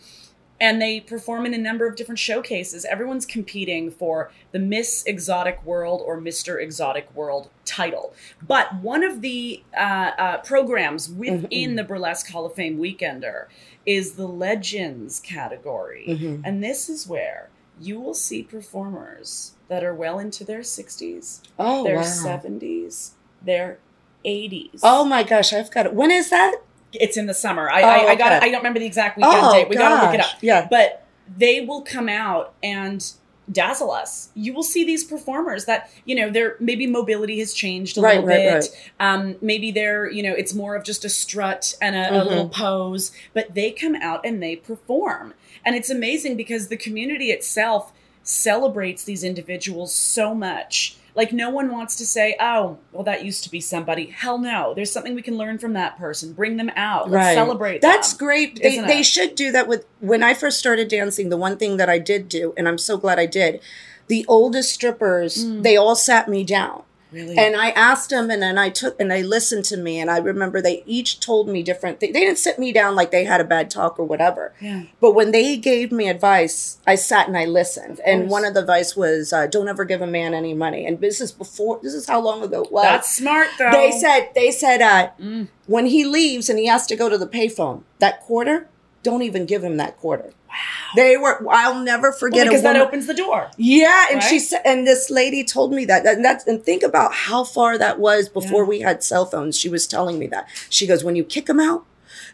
and 0.61 0.81
they 0.81 1.01
perform 1.01 1.47
in 1.47 1.55
a 1.55 1.59
number 1.59 1.87
of 1.87 1.97
different 1.97 2.19
showcases. 2.19 2.85
Everyone's 2.85 3.25
competing 3.25 3.91
for 3.91 4.31
the 4.53 4.59
Miss 4.59 5.03
Exotic 5.07 5.65
World 5.65 6.03
or 6.05 6.21
Mr. 6.21 6.61
Exotic 6.63 7.09
World 7.15 7.49
title. 7.65 8.13
But 8.47 8.75
one 8.83 9.03
of 9.03 9.23
the 9.23 9.63
uh, 9.77 10.11
uh, 10.19 10.39
programs 10.39 11.09
within 11.09 11.49
Mhm. 11.73 11.77
the 11.77 11.85
Burlesque 11.85 12.29
Hall 12.31 12.45
of 12.45 12.55
Fame 12.55 12.79
Weekender 12.79 13.47
is 13.87 14.13
the 14.13 14.29
Legends 14.29 15.21
category. 15.21 16.05
Mhm. 16.09 16.43
And 16.45 16.63
this 16.63 16.89
is 16.91 17.09
where 17.09 17.49
you 17.81 17.99
will 17.99 18.13
see 18.15 18.43
performers 18.43 19.53
that 19.69 19.83
are 19.83 19.95
well 19.95 20.19
into 20.19 20.45
their 20.45 20.63
60s, 20.63 21.41
oh 21.59 21.85
their 21.85 21.97
wow. 21.97 22.03
70s, 22.03 23.13
their 23.43 23.79
80s. 24.25 24.81
Oh 24.83 25.05
my 25.07 25.23
gosh, 25.23 25.53
I've 25.55 25.71
got 25.71 25.87
it. 25.87 25.95
When 25.95 26.11
is 26.11 26.29
that? 26.29 26.57
It's 26.93 27.16
in 27.16 27.26
the 27.26 27.34
summer. 27.34 27.70
I, 27.70 27.82
Oh, 27.82 27.86
I, 27.86 28.11
I 28.11 28.14
got. 28.16 28.32
okay. 28.32 28.47
I 28.47 28.51
don't 28.51 28.61
remember 28.61 28.78
the 28.80 28.86
exact 28.86 29.16
weekend 29.16 29.36
oh 29.36 29.53
date. 29.53 29.68
We 29.68 29.76
got 29.76 30.01
to 30.01 30.07
look 30.07 30.14
it 30.14 30.20
up. 30.20 30.30
Yeah. 30.43 30.66
But 30.70 31.05
they 31.36 31.61
will 31.61 31.82
come 31.82 32.09
out 32.09 32.55
and 32.62 33.05
dazzle 33.53 33.91
us. 33.91 34.28
You 34.34 34.53
will 34.55 34.62
see 34.62 34.84
these 34.84 35.03
performers 35.03 35.64
that 35.64 35.91
you 36.05 36.14
know 36.14 36.30
their 36.30 36.57
maybe 36.61 36.86
mobility 36.86 37.38
has 37.41 37.53
changed 37.53 37.99
a 37.99 38.01
Right, 38.01 38.14
little 38.16 38.28
right, 38.28 38.36
bit. 38.61 38.68
right. 39.01 39.14
Um, 39.14 39.36
maybe 39.41 39.72
they're 39.72 40.09
you 40.11 40.22
know 40.22 40.32
it's 40.32 40.55
more 40.55 40.76
of 40.76 40.84
just 40.84 41.05
a 41.05 41.09
strut 41.09 41.74
and 41.82 41.97
a, 41.97 42.09
a 42.20 42.24
Mhm. 42.24 42.26
little 42.28 42.49
pose, 42.49 43.11
but 43.34 43.55
they 43.55 43.72
come 43.72 43.97
out 43.97 44.20
and 44.24 44.41
they 44.43 44.55
perform, 44.57 45.34
and 45.64 45.74
it's 45.74 45.91
amazing 45.91 46.36
because 46.36 46.68
the 46.68 46.76
community 46.76 47.30
itself 47.32 47.93
celebrates 48.22 49.03
these 49.05 49.24
individuals 49.24 49.93
so 49.95 50.34
much. 50.34 50.97
Like 51.15 51.33
no 51.33 51.51
one 51.51 51.71
wants 51.71 51.97
to 51.97 52.07
say, 52.07 52.37
"Oh, 52.41 52.79
well, 52.93 53.03
that 53.05 53.25
used 53.25 53.43
to 53.45 53.51
be 53.51 53.61
somebody." 53.61 54.07
Hell 54.07 54.39
no. 54.39 54.75
There's 54.75 54.93
something 54.93 55.15
we 55.15 55.23
can 55.23 55.37
learn 55.37 55.59
from 55.59 55.73
that 55.75 55.99
person. 55.99 56.33
Bring 56.33 56.57
them 56.57 56.71
out. 56.77 57.11
Let's 57.11 57.27
Right. 57.27 57.35
celebrate. 57.35 57.81
That's 57.81 58.13
them. 58.13 58.19
great. 58.27 58.63
They, 58.63 58.79
they 58.81 59.03
should 59.03 59.35
do 59.35 59.51
that 59.53 59.67
with 59.69 59.87
when 60.01 60.23
I 60.23 60.35
first 60.35 60.59
started 60.59 60.89
dancing. 60.89 61.29
The 61.29 61.37
one 61.37 61.57
thing 61.57 61.77
that 61.79 61.89
I 61.89 61.99
did 61.99 62.29
do, 62.29 62.55
and 62.57 62.69
I'm 62.69 62.79
so 62.79 62.97
glad 62.97 63.19
I 63.19 63.27
did, 63.27 63.61
the 64.09 64.25
oldest 64.29 64.73
strippers, 64.73 65.45
Mm. 65.45 65.63
they 65.63 65.77
all 65.77 65.95
sat 65.97 66.29
me 66.29 66.45
down. 66.45 66.83
Really? 67.13 67.37
And 67.39 67.57
I 67.57 67.71
asked 67.71 68.11
them, 68.11 68.31
and 68.31 68.43
then 68.43 68.57
I 68.59 68.69
took, 68.71 69.01
and 69.01 69.11
they 69.11 69.23
listened 69.23 69.65
to 69.67 69.77
me, 69.77 69.99
and 69.99 70.11
I 70.11 70.19
remember 70.19 70.61
they 70.63 70.83
each 70.87 71.21
told 71.21 71.49
me 71.49 71.63
different 71.63 72.01
things. 72.01 72.13
They 72.13 72.21
didn't 72.21 72.39
sit 72.39 72.59
me 72.59 72.73
down 72.73 72.95
like 72.95 73.11
they 73.11 73.25
had 73.25 73.41
a 73.41 73.45
bad 73.45 73.71
talk 73.71 73.99
or 73.99 74.05
whatever. 74.05 74.53
yeah. 74.61 74.85
But 75.01 75.13
when 75.13 75.33
they 75.33 75.57
gave 75.57 75.91
me 75.93 76.09
advice, 76.09 76.79
I 76.87 76.95
sat 76.95 77.27
and 77.29 77.37
I 77.37 77.45
listened. 77.47 78.01
And 78.07 78.29
one 78.31 78.45
of 78.45 78.55
the 78.55 78.61
advice 78.61 78.97
was, 78.97 79.33
uh, 79.33 79.47
"Don't 79.47 79.69
ever 79.69 79.85
give 79.85 80.01
a 80.03 80.07
man 80.07 80.35
any 80.35 80.55
money." 80.55 80.87
And 80.87 81.01
this 81.01 81.21
is 81.21 81.33
before. 81.33 81.81
This 81.83 81.95
is 81.95 82.07
how 82.07 82.21
long 82.21 82.43
ago 82.43 82.63
it 82.63 82.73
was. 82.73 82.85
That's 82.85 83.17
smart 83.17 83.49
though. 83.59 83.71
they 83.71 83.91
said. 83.93 84.31
They 84.35 84.51
said, 84.51 84.81
uh, 84.83 85.11
Mm. 85.21 85.49
when 85.67 85.87
he 85.87 86.05
leaves 86.05 86.49
and 86.49 86.59
he 86.59 86.67
has 86.67 86.87
to 86.87 86.97
go 86.97 87.09
to 87.09 87.19
the 87.19 87.27
payphone, 87.27 87.83
that 87.99 88.21
quarter, 88.23 88.69
don't 89.03 89.23
even 89.23 89.47
give 89.47 89.63
him 89.65 89.77
that 89.79 89.97
quarter. 89.99 90.33
Wow. 90.49 90.55
They 90.97 91.17
were. 91.17 91.45
I'll 91.49 91.81
never 91.81 92.11
forget. 92.13 92.47
because 92.47 92.61
a 92.61 92.65
that 92.65 92.77
opens 92.77 93.07
the 93.07 93.15
door. 93.15 93.51
yeah, 93.57 94.07
and 94.11 94.23
she 94.23 94.39
said, 94.41 94.63
and 94.65 94.87
this 94.87 95.09
lady 95.11 95.45
told 95.45 95.73
me 95.73 95.85
that, 95.85 96.05
and 96.07 96.25
that's, 96.25 96.47
and 96.47 96.63
think 96.63 96.83
about 96.83 97.15
how 97.15 97.45
far 97.45 97.79
that 97.79 97.99
was 98.01 98.29
before 98.29 98.63
Yeah. 98.65 98.69
we 98.69 98.81
had 98.81 99.03
cell 99.05 99.25
phones. 99.27 99.57
She 99.59 99.69
was 99.69 99.87
telling 99.87 100.19
me 100.19 100.27
that. 100.29 100.49
She 100.69 100.87
goes, 100.87 101.05
when 101.05 101.15
you 101.17 101.23
kick 101.25 101.47
them 101.47 101.61
out, 101.61 101.85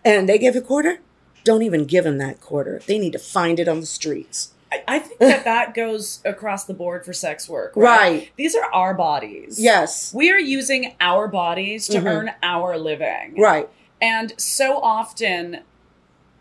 and 0.04 0.28
they 0.28 0.38
give 0.38 0.56
a 0.56 0.60
quarter, 0.62 1.00
don't 1.44 1.62
even 1.62 1.84
give 1.84 2.04
them 2.04 2.16
that 2.18 2.40
quarter. 2.40 2.80
They 2.86 2.98
need 2.98 3.12
to 3.12 3.18
find 3.18 3.60
it 3.60 3.68
on 3.68 3.80
the 3.80 3.86
streets. 3.86 4.52
I, 4.72 4.82
I 4.88 4.98
think 4.98 5.20
that 5.20 5.44
that 5.44 5.74
goes 5.74 6.20
across 6.24 6.64
the 6.64 6.74
board 6.74 7.04
for 7.04 7.12
sex 7.12 7.48
work. 7.50 7.72
Right. 7.76 7.98
Right. 8.00 8.30
These 8.36 8.56
are 8.56 8.64
our 8.72 8.94
bodies. 8.94 9.60
Yes. 9.60 10.12
We 10.14 10.30
are 10.32 10.40
using 10.40 10.94
our 11.00 11.28
bodies 11.28 11.86
to 11.88 11.98
Mhm. 11.98 12.06
earn 12.06 12.30
our 12.42 12.78
living. 12.78 13.34
Right. 13.38 13.68
And 14.00 14.32
so 14.40 14.78
often 14.78 15.60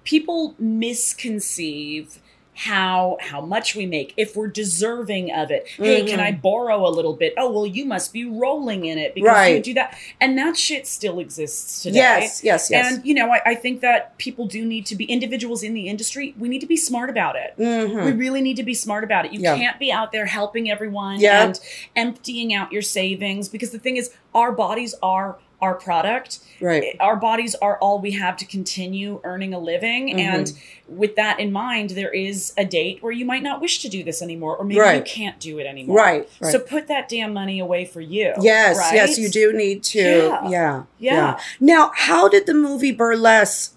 people 0.06 0.56
misconceive 0.58 2.20
how 2.58 3.18
how 3.20 3.42
much 3.42 3.76
we 3.76 3.86
make 3.86 4.14
if 4.16 4.34
we're 4.34 4.48
deserving 4.48 5.30
of 5.30 5.52
it 5.52 5.68
hey 5.76 6.06
can 6.06 6.20
Mhm. 6.20 6.24
i 6.24 6.32
borrow 6.32 6.88
a 6.88 6.90
little 6.90 7.12
bit 7.12 7.34
oh 7.38 7.52
well 7.52 7.66
you 7.66 7.84
must 7.84 8.14
be 8.14 8.24
rolling 8.24 8.86
in 8.86 8.98
it 8.98 9.14
because 9.14 9.28
you 9.28 9.34
Right. 9.56 9.62
do 9.62 9.74
that 9.74 9.98
and 10.22 10.38
that 10.38 10.56
shit 10.56 10.88
still 10.88 11.20
exists 11.20 11.84
today 11.84 11.98
Yes. 11.98 12.42
Yes. 12.46 12.70
Yes. 12.72 12.94
And 12.96 13.06
you 13.06 13.14
know, 13.14 13.30
I, 13.30 13.42
I 13.46 13.56
think 13.56 13.82
that 13.82 14.18
people 14.20 14.46
do 14.48 14.64
need 14.64 14.86
to 14.86 14.96
be 14.96 15.04
individuals 15.04 15.64
in 15.64 15.74
the 15.74 15.90
industry. 15.90 16.34
We 16.40 16.48
need 16.48 16.62
to 16.62 16.66
be 16.66 16.78
smart 16.78 17.10
about 17.10 17.36
it. 17.36 17.56
Mhm. 17.60 18.06
We 18.06 18.12
really 18.14 18.40
need 18.42 18.56
to 18.56 18.64
be 18.64 18.74
smart 18.74 19.04
about 19.04 19.26
it. 19.26 19.34
You 19.34 19.42
Yeah. 19.42 19.58
can't 19.58 19.78
be 19.78 19.92
out 19.92 20.14
there 20.14 20.26
helping 20.28 20.72
everyone 20.72 21.20
Yeah. 21.20 21.44
and 21.44 21.60
emptying 21.98 22.54
out 22.54 22.72
your 22.72 22.82
savings 22.84 23.50
because 23.50 23.72
the 23.72 23.80
thing 23.80 23.98
is, 23.98 24.12
our 24.34 24.54
bodies 24.54 24.96
are 25.04 25.40
our 25.66 25.76
product. 25.76 26.40
Right. 26.62 26.96
Our 27.00 27.18
bodies 27.18 27.54
are 27.56 27.78
all 27.80 28.00
we 28.00 28.12
have 28.12 28.38
to 28.38 28.46
continue 28.46 29.20
earning 29.24 29.54
a 29.54 29.60
living. 29.60 30.10
Mhm. 30.10 30.20
And 30.20 30.54
with 30.88 31.16
that 31.16 31.40
in 31.40 31.52
mind, 31.52 31.92
there 31.92 32.12
is 32.14 32.54
a 32.58 32.64
date 32.64 33.02
where 33.02 33.12
you 33.12 33.26
might 33.26 33.44
not 33.44 33.60
wish 33.60 33.82
to 33.82 33.90
do 33.90 34.04
this 34.04 34.22
anymore, 34.22 34.56
or 34.56 34.64
maybe 34.64 34.98
you 34.98 35.04
can't 35.04 35.40
do 35.40 35.60
it 35.60 35.66
anymore. 35.66 35.98
Right. 35.98 36.30
Right. 36.40 36.52
So 36.52 36.60
put 36.60 36.88
that 36.88 37.10
damn 37.10 37.34
money 37.34 37.60
away 37.60 37.86
for 37.86 38.02
you. 38.02 38.34
yes. 38.40 38.78
right? 38.78 38.96
Yes. 38.96 39.18
You 39.18 39.30
do 39.30 39.52
need 39.52 39.84
to. 39.96 40.00
Yeah. 40.00 40.50
Yeah. 40.50 40.84
Yeah. 41.00 41.40
Now, 41.60 41.92
how 41.96 42.30
did 42.30 42.46
the 42.46 42.54
movie 42.54 42.92
Burlesque? 42.92 43.74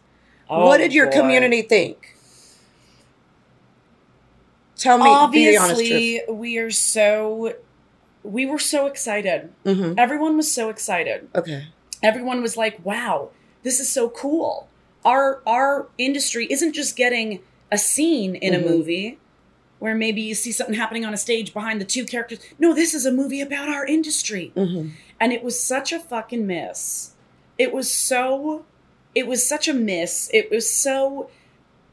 Oh, 0.50 0.66
what 0.66 0.78
did 0.78 0.92
your 0.94 1.06
boy. 1.06 1.12
community 1.12 1.62
think? 1.62 2.14
Tell 4.76 4.98
me. 4.98 5.04
be 5.32 5.50
the 5.50 5.56
honest 5.58 5.80
truth. 5.80 5.92
obviously 5.92 6.20
we 6.34 6.58
are 6.58 6.70
so 6.70 7.54
we 8.22 8.46
were 8.46 8.58
so 8.60 8.86
excited 8.86 9.52
hmm 9.64 9.92
everyone 9.98 10.36
was 10.36 10.50
so 10.50 10.68
excited 10.68 11.28
Okay. 11.34 11.66
Everyone 12.02 12.42
was 12.42 12.56
like 12.56 12.84
wow 12.84 13.30
this 13.64 13.80
is 13.80 13.88
so 13.88 14.08
cool. 14.08 14.68
Our 15.04 15.42
our 15.46 15.88
industry 15.98 16.46
isn't 16.48 16.72
just 16.72 16.94
getting 16.96 17.40
a 17.72 17.76
scene 17.78 18.36
in 18.36 18.54
Mhm. 18.54 18.62
a 18.62 18.68
movie 18.68 19.18
where 19.80 19.94
maybe 19.94 20.20
you 20.22 20.34
see 20.34 20.52
something 20.52 20.74
happening 20.76 21.04
on 21.04 21.12
a 21.12 21.16
stage 21.16 21.52
behind 21.52 21.80
the 21.80 21.84
two 21.84 22.04
characters. 22.04 22.38
No 22.58 22.72
this 22.72 22.94
is 22.94 23.04
a 23.04 23.12
movie 23.12 23.40
about 23.40 23.68
our 23.68 23.84
industry. 23.84 24.52
Hmm 24.54 24.88
and 25.20 25.32
it 25.32 25.42
was 25.42 25.60
such 25.60 25.92
a 25.92 25.98
fucking 25.98 26.46
miss. 26.46 27.12
It 27.58 27.72
was 27.72 27.90
so 27.92 28.64
it 29.14 29.26
was 29.26 29.46
such 29.46 29.66
a 29.68 29.74
miss. 29.74 30.30
It 30.32 30.50
was 30.50 30.70
so 30.72 31.28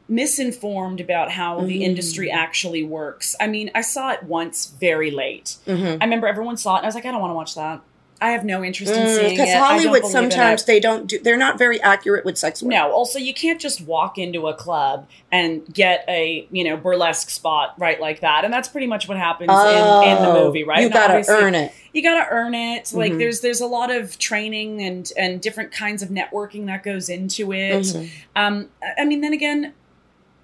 misinformed 0.07 1.01
about 1.01 1.31
how 1.31 1.61
the 1.61 1.79
Mhm. 1.79 1.81
industry 1.81 2.29
actually 2.29 2.83
works. 2.83 3.35
I 3.39 3.47
mean 3.47 3.71
i 3.73 3.81
saw 3.81 4.11
it 4.11 4.23
once 4.23 4.67
very 4.79 5.09
late. 5.09 5.55
Hmm 5.65 5.97
i 5.99 6.03
remember 6.05 6.27
everyone 6.27 6.57
saw 6.57 6.75
it 6.75 6.79
and 6.79 6.85
i 6.85 6.87
was 6.87 6.95
like 6.95 7.05
i 7.05 7.11
don't 7.11 7.21
want 7.21 7.31
to 7.31 7.35
watch 7.35 7.55
that 7.55 7.81
i 8.21 8.31
have 8.31 8.45
no 8.45 8.63
interest 8.63 8.93
in 8.93 9.07
seeing 9.07 9.29
Because 9.31 9.49
it 9.49 9.55
Mm, 9.55 9.59
Hollywood 9.59 10.05
sometimes 10.05 10.63
they 10.65 10.79
don't 10.79 11.07
do. 11.07 11.19
They're 11.19 11.37
not 11.37 11.57
very 11.57 11.81
accurate 11.81 12.23
with 12.25 12.37
sex 12.37 12.61
work. 12.63 12.71
no 12.71 12.91
also 12.91 13.19
you 13.19 13.33
can't 13.33 13.59
just 13.59 13.81
walk 13.81 14.17
into 14.17 14.47
a 14.47 14.53
club 14.53 15.07
and 15.31 15.61
get 15.73 16.05
a 16.07 16.47
you 16.51 16.63
know 16.63 16.77
burlesque 16.77 17.29
spot 17.29 17.75
right 17.77 17.99
like 17.99 18.21
that 18.21 18.45
and 18.45 18.53
that's 18.53 18.69
pretty 18.69 18.87
much 18.87 19.07
what 19.09 19.17
happens 19.17 19.49
in, 19.51 19.57
in 19.57 20.23
the 20.23 20.29
Oh, 20.29 20.45
movie 20.45 20.63
right 20.63 20.79
You 20.79 20.85
And 20.85 20.93
gotta 20.93 21.25
earn 21.29 21.55
it. 21.55 21.73
you 21.93 22.01
gotta 22.01 22.25
earn 22.31 22.53
it 22.55 22.91
like 22.93 23.11
Mhm. 23.13 23.19
there's 23.19 23.41
there's 23.41 23.61
a 23.61 23.67
lot 23.67 23.91
of 23.91 24.17
training 24.17 24.81
and 24.81 25.11
and 25.17 25.41
different 25.41 25.71
kinds 25.73 26.01
of 26.01 26.09
networking 26.09 26.67
that 26.67 26.83
goes 26.83 27.09
into 27.09 27.51
it 27.51 27.83
Mhm. 27.83 28.09
um 28.35 28.69
i 28.81 29.01
I 29.01 29.05
mean 29.05 29.21
then 29.21 29.33
again 29.33 29.73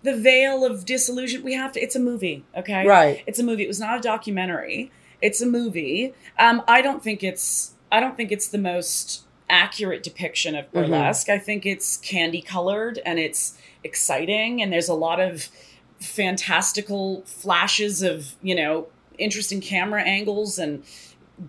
the 0.03 0.15
veil 0.17 0.65
of 0.65 0.84
disillusion 0.84 1.43
we 1.43 1.53
have 1.53 1.72
to 1.74 1.80
it's 1.80 1.95
a 1.95 1.99
movie 1.99 2.43
okay 2.57 2.86
Right. 2.86 3.22
it's 3.28 3.39
a 3.39 3.43
movie 3.43 3.63
it 3.63 3.67
was 3.67 3.80
not 3.80 3.97
a 3.99 4.01
documentary 4.01 4.91
it's 5.22 5.41
a 5.41 5.45
movie 5.45 6.13
um 6.39 6.61
i 6.67 6.82
don't 6.82 7.03
think 7.03 7.24
it's 7.24 7.72
i 7.91 7.99
don't 7.99 8.15
think 8.17 8.32
it's 8.32 8.47
the 8.47 8.57
most 8.57 9.24
accurate 9.49 10.01
depiction 10.03 10.55
of 10.55 10.65
Mhm. 10.67 10.72
burlesque 10.74 11.30
i 11.30 11.38
think 11.38 11.65
it's 11.65 11.97
candy 11.97 12.41
colored 12.41 12.99
and 13.05 13.19
it's 13.19 13.53
exciting 13.84 14.61
and 14.61 14.72
there's 14.72 14.89
a 14.89 14.93
lot 14.93 15.19
of 15.19 15.49
fantastical 15.99 17.22
flashes 17.26 18.01
of 18.01 18.36
you 18.41 18.55
know 18.55 18.88
interesting 19.17 19.61
camera 19.61 20.01
angles 20.01 20.57
and 20.57 20.84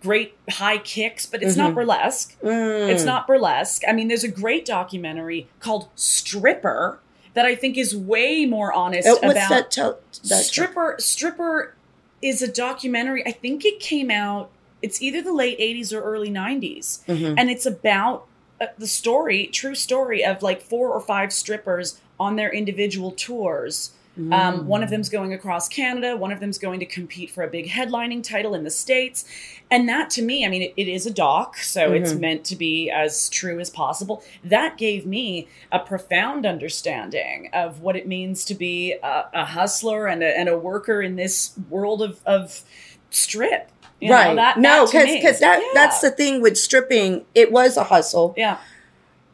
great 0.01 0.35
high 0.51 0.79
kicks 0.79 1.27
but 1.27 1.43
it's 1.43 1.57
not 1.57 1.73
Mhm. 1.73 1.75
burlesque 1.75 2.37
Mm. 2.43 2.89
it's 2.89 3.05
not 3.05 3.27
burlesque. 3.27 3.83
I 3.87 3.93
mean, 3.93 4.09
there's 4.09 4.25
a 4.25 4.29
great 4.29 4.65
documentary 4.65 5.49
called 5.61 5.89
Stripper, 5.97 6.99
that 7.35 7.45
I 7.47 7.55
think 7.55 7.77
is 7.79 7.95
way 7.97 8.45
more 8.47 8.73
honest 8.73 9.07
What's 9.09 9.23
about 9.23 9.71
that? 9.75 9.99
That 10.25 10.45
stripper 10.45 10.97
stripper 10.99 11.75
is 12.23 12.41
a 12.43 12.51
documentary. 12.51 13.27
I 13.27 13.33
think 13.33 13.65
it 13.65 13.81
came 13.81 14.11
out 14.11 14.51
it's 14.81 15.01
either 15.01 15.23
the 15.23 15.33
late 15.33 15.57
80s 15.61 15.93
or 15.93 16.01
early 16.03 16.29
90s 16.29 17.05
Mhm. 17.07 17.35
and 17.39 17.49
it's 17.51 17.65
about 17.67 18.27
uh, 18.61 18.67
the 18.79 18.87
story 18.89 19.47
true 19.47 19.75
story 19.77 20.25
of 20.25 20.43
like 20.43 20.61
four 20.61 20.91
or 20.91 21.01
five 21.01 21.33
strippers 21.33 22.01
on 22.19 22.35
their 22.37 22.53
individual 22.53 23.13
tours. 23.13 23.93
Um, 24.31 24.67
one 24.67 24.83
of 24.83 24.91
them's 24.91 25.09
going 25.09 25.33
across 25.33 25.69
canada 25.69 26.17
one 26.19 26.33
of 26.33 26.39
them's 26.41 26.59
going 26.59 26.81
to 26.81 26.87
compete 26.87 27.31
for 27.31 27.43
a 27.45 27.49
big 27.49 27.69
headlining 27.69 28.23
title 28.23 28.55
in 28.55 28.63
the 28.63 28.71
states 28.71 29.25
and 29.73 29.89
that 29.89 30.09
to 30.11 30.23
me 30.23 30.45
i 30.47 30.49
mean 30.49 30.63
it, 30.63 30.73
it 30.77 30.89
is 30.89 31.05
a 31.07 31.11
doc 31.13 31.57
so 31.57 31.93
it's 31.93 32.13
Mhm. 32.13 32.21
meant 32.21 32.45
to 32.45 32.57
be 32.57 32.91
as 32.91 33.29
true 33.31 33.59
as 33.59 33.71
possible 33.71 34.23
that 34.45 34.77
gave 34.77 35.05
me 35.07 35.49
a 35.73 35.79
profound 35.81 36.47
understanding 36.47 37.49
of 37.53 37.81
what 37.81 37.97
it 37.97 38.07
means 38.07 38.45
to 38.45 38.55
be 38.55 38.93
a, 39.03 39.25
a 39.33 39.45
hustler 39.45 40.07
and 40.07 40.23
a, 40.23 40.39
and 40.39 40.49
a 40.49 40.57
worker 40.57 41.03
in 41.03 41.17
this 41.17 41.53
world 41.71 42.01
of, 42.03 42.21
of 42.27 42.63
strip 43.11 43.71
You 44.01 44.09
know, 44.11 44.15
right. 44.17 44.35
that, 44.37 44.59
no, 44.59 44.87
that 44.87 45.07
to 45.07 45.13
because 45.13 45.39
that 45.41 45.61
yeah. 45.61 45.69
that's 45.75 46.01
the 46.01 46.11
thing 46.11 46.43
with 46.43 46.57
stripping. 46.59 47.25
It 47.35 47.53
was 47.53 47.77
a 47.77 47.85
hustle. 47.85 48.35
yeah 48.37 48.59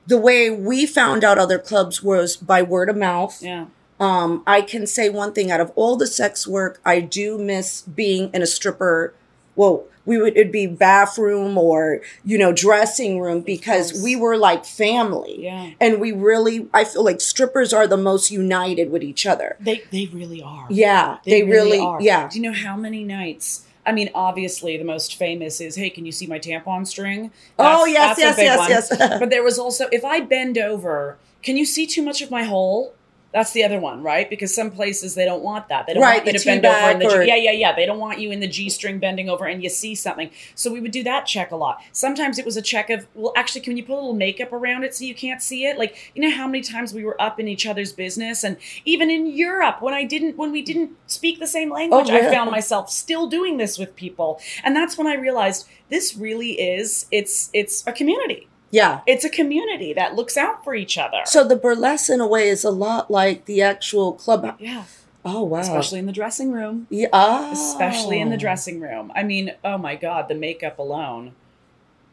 The 0.06 0.18
way 0.18 0.50
we 0.50 0.86
found 0.86 1.24
out 1.24 1.38
other 1.38 1.58
clubs 1.58 2.02
was 2.02 2.36
by 2.36 2.60
word 2.62 2.88
of 2.90 2.96
mouth. 2.96 3.38
yeah 3.42 3.66
Um, 4.00 4.42
I 4.46 4.60
can 4.62 4.86
say 4.86 5.08
one 5.08 5.32
thing 5.32 5.50
out 5.50 5.60
of 5.60 5.72
all 5.74 5.96
the 5.96 6.06
sex 6.06 6.46
work, 6.46 6.80
I 6.84 7.00
do 7.00 7.38
miss 7.38 7.82
being 7.82 8.30
in 8.34 8.42
a 8.42 8.46
stripper. 8.46 9.14
Well, 9.58 9.84
we 10.06 10.16
would 10.16 10.36
it'd 10.38 10.52
be 10.52 10.66
bathroom 10.66 11.58
or 11.58 12.00
you 12.24 12.38
know 12.38 12.52
dressing 12.52 13.20
room 13.20 13.40
because 13.42 14.02
we 14.02 14.16
were 14.16 14.36
like 14.38 14.64
family, 14.64 15.36
yeah 15.44 15.70
and 15.80 16.00
we 16.00 16.12
really 16.12 16.66
I 16.72 16.84
feel 16.84 17.04
like 17.04 17.20
strippers 17.20 17.72
are 17.74 17.86
the 17.86 17.98
most 18.10 18.30
united 18.30 18.90
with 18.90 19.02
each 19.02 19.26
other. 19.26 19.56
they 19.60 19.82
they 19.90 20.06
really 20.06 20.40
are 20.42 20.66
Yeah, 20.70 21.18
they, 21.26 21.42
really, 21.42 21.80
are. 21.80 22.00
yeah. 22.00 22.28
Do 22.30 22.38
you 22.38 22.42
know 22.48 22.54
how 22.66 22.76
many 22.76 23.04
nights? 23.04 23.66
I 23.84 23.92
mean, 23.92 24.10
obviously, 24.14 24.76
the 24.76 24.84
most 24.84 25.16
famous 25.16 25.60
is, 25.60 25.74
"Hey, 25.76 25.90
can 25.90 26.04
you 26.06 26.12
see 26.12 26.26
my 26.26 26.38
tampon 26.38 26.86
string?" 26.86 27.30
Oh 27.58 27.84
yes, 27.84 28.18
yes, 28.18 28.36
yes, 28.38 28.58
one. 28.58 28.70
yes. 28.70 29.18
But 29.20 29.30
there 29.30 29.42
was 29.42 29.58
also, 29.58 29.88
if 29.98 30.04
I 30.04 30.20
bend 30.20 30.56
over, 30.58 31.16
can 31.42 31.56
you 31.56 31.64
see 31.74 31.86
too 31.86 32.02
much 32.02 32.20
of 32.22 32.30
my 32.30 32.44
hole? 32.44 32.94
That's 33.32 33.52
the 33.52 33.62
other 33.62 33.78
one, 33.78 34.02
right? 34.02 34.28
Because 34.28 34.54
some 34.54 34.70
places 34.70 35.14
they 35.14 35.26
don't 35.26 35.42
want 35.42 35.68
that. 35.68 35.86
They 35.86 35.92
don't 35.92 36.02
Right, 36.02 36.24
want 36.24 36.32
you 36.32 36.38
to 36.38 36.44
bend 36.46 36.64
over 36.64 36.90
in 36.90 36.98
the 36.98 37.06
or- 37.06 37.22
G. 37.22 37.28
Yeah, 37.28 37.36
yeah, 37.36 37.50
yeah. 37.50 37.74
They 37.74 37.84
don't 37.84 37.98
want 37.98 38.20
you 38.20 38.30
in 38.30 38.40
the 38.40 38.48
G 38.48 38.70
string 38.70 38.98
bending 38.98 39.28
over 39.28 39.44
and 39.44 39.62
you 39.62 39.68
see 39.68 39.94
something. 39.94 40.30
So 40.54 40.72
we 40.72 40.80
would 40.80 40.92
do 40.92 41.02
that 41.02 41.26
check 41.26 41.50
a 41.50 41.56
lot. 41.56 41.82
Sometimes 41.92 42.38
it 42.38 42.46
was 42.46 42.56
a 42.56 42.62
check 42.62 42.88
of, 42.88 43.06
well, 43.14 43.34
actually, 43.36 43.60
can 43.60 43.76
you 43.76 43.84
put 43.84 43.92
a 43.92 43.96
little 43.96 44.14
makeup 44.14 44.50
around 44.52 44.84
it 44.84 44.94
so 44.94 45.04
you 45.04 45.14
can't 45.14 45.42
see 45.42 45.66
it? 45.66 45.78
Like, 45.78 46.12
you 46.14 46.22
know 46.22 46.34
how 46.34 46.46
many 46.46 46.62
times 46.62 46.94
we 46.94 47.04
were 47.04 47.20
up 47.20 47.38
in 47.38 47.48
each 47.48 47.66
other's 47.66 47.92
business, 47.92 48.44
and 48.44 48.56
even 48.86 49.10
in 49.10 49.26
Europe 49.26 49.82
when 49.82 49.92
I 49.92 50.04
didn't, 50.04 50.38
when 50.38 50.50
we 50.50 50.62
didn't 50.62 50.92
speak 51.06 51.38
the 51.38 51.46
same 51.46 51.70
oh, 51.70 51.74
language, 51.74 52.08
I 52.08 52.20
yeah. 52.20 52.30
found 52.30 52.50
myself 52.50 52.90
still 52.90 53.26
doing 53.26 53.58
this 53.58 53.78
with 53.78 53.94
people, 53.94 54.40
and 54.64 54.74
that's 54.74 54.96
when 54.96 55.06
I 55.06 55.14
realized 55.14 55.68
this 55.90 56.16
really 56.16 56.52
is 56.52 57.06
it's 57.10 57.50
it's 57.52 57.86
a 57.86 57.92
community 57.92 58.48
yeah. 58.70 59.00
it's 59.06 59.24
a 59.24 59.30
community 59.30 59.92
that 59.92 60.14
looks 60.14 60.36
out 60.36 60.64
for 60.64 60.74
each 60.74 60.98
other. 60.98 61.20
So 61.24 61.46
the 61.46 61.56
burlesque 61.56 62.10
in 62.10 62.20
a 62.20 62.26
way 62.26 62.48
is 62.48 62.64
a 62.64 62.70
lot 62.70 63.10
like 63.10 63.44
the 63.46 63.62
actual 63.62 64.12
club. 64.12 64.56
yeah, 64.58 64.84
Oh 65.24 65.42
wow. 65.42 65.60
especially 65.60 65.98
in 65.98 66.06
the 66.06 66.12
dressing 66.12 66.52
room. 66.52 66.86
yeah. 66.90 67.08
Oh. 67.12 67.50
Especially 67.52 68.20
in 68.20 68.30
the 68.30 68.36
dressing 68.36 68.80
room. 68.80 69.12
I 69.14 69.22
mean, 69.24 69.52
oh 69.64 69.78
my 69.78 69.96
god, 69.96 70.28
the 70.28 70.34
makeup 70.34 70.78
alone. 70.78 71.32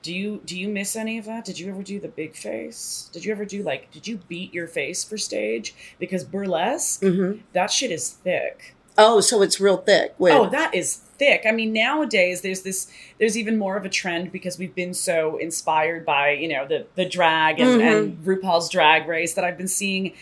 Do 0.02 0.14
you 0.14 0.42
do 0.46 0.58
you 0.60 0.68
miss 0.70 0.96
any 0.96 1.18
of 1.18 1.26
that? 1.26 1.46
Did 1.46 1.58
you 1.58 1.70
ever 1.72 1.82
do 1.82 2.00
the 2.00 2.08
big 2.08 2.36
face? 2.36 3.10
Did 3.12 3.26
you 3.26 3.32
ever 3.32 3.44
do 3.44 3.64
like 3.64 3.92
did 3.92 4.08
you 4.08 4.18
beat 4.28 4.54
your 4.54 4.68
face 4.68 5.04
for 5.04 5.18
stage? 5.18 5.74
Because 5.98 6.24
burlesque, 6.24 7.02
hmm 7.02 7.34
that 7.54 7.72
shit 7.72 7.90
is 7.92 8.10
thick. 8.12 8.76
Oh, 8.98 9.20
so 9.20 9.42
it's 9.42 9.60
real 9.60 9.78
thick. 9.78 10.14
With, 10.20 10.34
Oh, 10.34 10.48
that 10.50 10.74
is 10.76 11.02
thick. 11.18 11.44
I 11.48 11.52
mean, 11.52 11.74
nowadays 11.74 12.42
there's 12.42 12.62
this 12.62 12.92
there's 13.20 13.38
even 13.38 13.58
more 13.58 13.78
of 13.78 13.86
a 13.86 13.90
trend 13.90 14.32
because 14.32 14.58
we've 14.60 14.76
been 14.76 14.94
so 14.94 15.38
inspired 15.38 16.06
by, 16.06 16.32
you 16.32 16.48
know, 16.48 16.66
the 16.68 16.86
the 16.96 17.06
drag 17.08 17.60
and, 17.60 17.82
Mm-hmm. 17.82 17.88
and 17.88 18.26
RuPaul's 18.26 18.70
drag 18.70 19.08
race 19.08 19.34
that 19.34 19.44
I've 19.44 19.58
been 19.58 19.68
seeing 19.68 20.14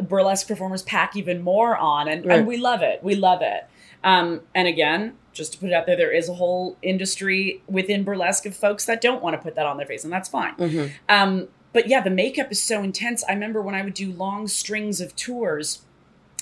burlesque 0.00 0.48
performers 0.48 0.82
pack 0.82 1.14
even 1.16 1.42
more 1.42 1.76
on 1.76 2.08
and, 2.08 2.24
Right. 2.24 2.38
and 2.38 2.46
we 2.46 2.56
love 2.56 2.82
it. 2.82 3.02
We 3.02 3.14
love 3.14 3.42
it. 3.42 3.64
Um, 4.02 4.40
and 4.54 4.66
again, 4.66 5.14
just 5.32 5.52
to 5.52 5.58
put 5.58 5.68
it 5.68 5.72
out 5.74 5.86
there, 5.86 5.96
there 5.96 6.10
is 6.10 6.28
a 6.28 6.34
whole 6.34 6.76
industry 6.82 7.62
within 7.68 8.02
burlesque 8.02 8.46
of 8.46 8.56
folks 8.56 8.84
that 8.86 9.00
don't 9.00 9.22
want 9.22 9.34
to 9.34 9.38
put 9.42 9.54
that 9.56 9.66
on 9.66 9.76
their 9.76 9.86
face, 9.86 10.02
and 10.04 10.12
that's 10.12 10.28
fine. 10.28 10.54
Mhm. 10.56 10.90
Um, 11.08 11.48
but 11.72 11.86
yeah, 11.86 12.00
the 12.00 12.10
makeup 12.10 12.50
is 12.50 12.60
so 12.62 12.82
intense. 12.82 13.22
I 13.28 13.32
remember 13.34 13.60
when 13.62 13.74
I 13.74 13.82
would 13.82 13.94
do 13.94 14.10
long 14.10 14.48
strings 14.48 15.00
of 15.00 15.14
tours, 15.16 15.82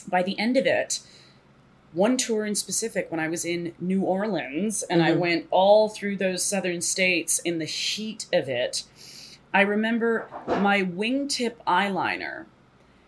by 0.06 0.22
the 0.22 0.38
end 0.38 0.56
of 0.56 0.64
it, 0.66 1.00
one 1.98 2.16
tour 2.16 2.46
in 2.46 2.54
specific, 2.54 3.10
when 3.10 3.18
I 3.20 3.28
was 3.28 3.44
in 3.44 3.72
New 3.80 4.02
Orleans 4.02 4.82
and 4.84 5.02
I 5.02 5.10
Mhm. 5.12 5.18
went 5.18 5.46
all 5.50 5.88
through 5.88 6.16
those 6.16 6.42
southern 6.44 6.80
states 6.80 7.40
in 7.40 7.58
the 7.58 7.64
heat 7.66 8.26
of 8.32 8.48
it, 8.48 8.84
I 9.52 9.62
remember 9.62 10.28
my 10.46 10.82
wingtip 10.82 11.54
eyeliner 11.66 12.46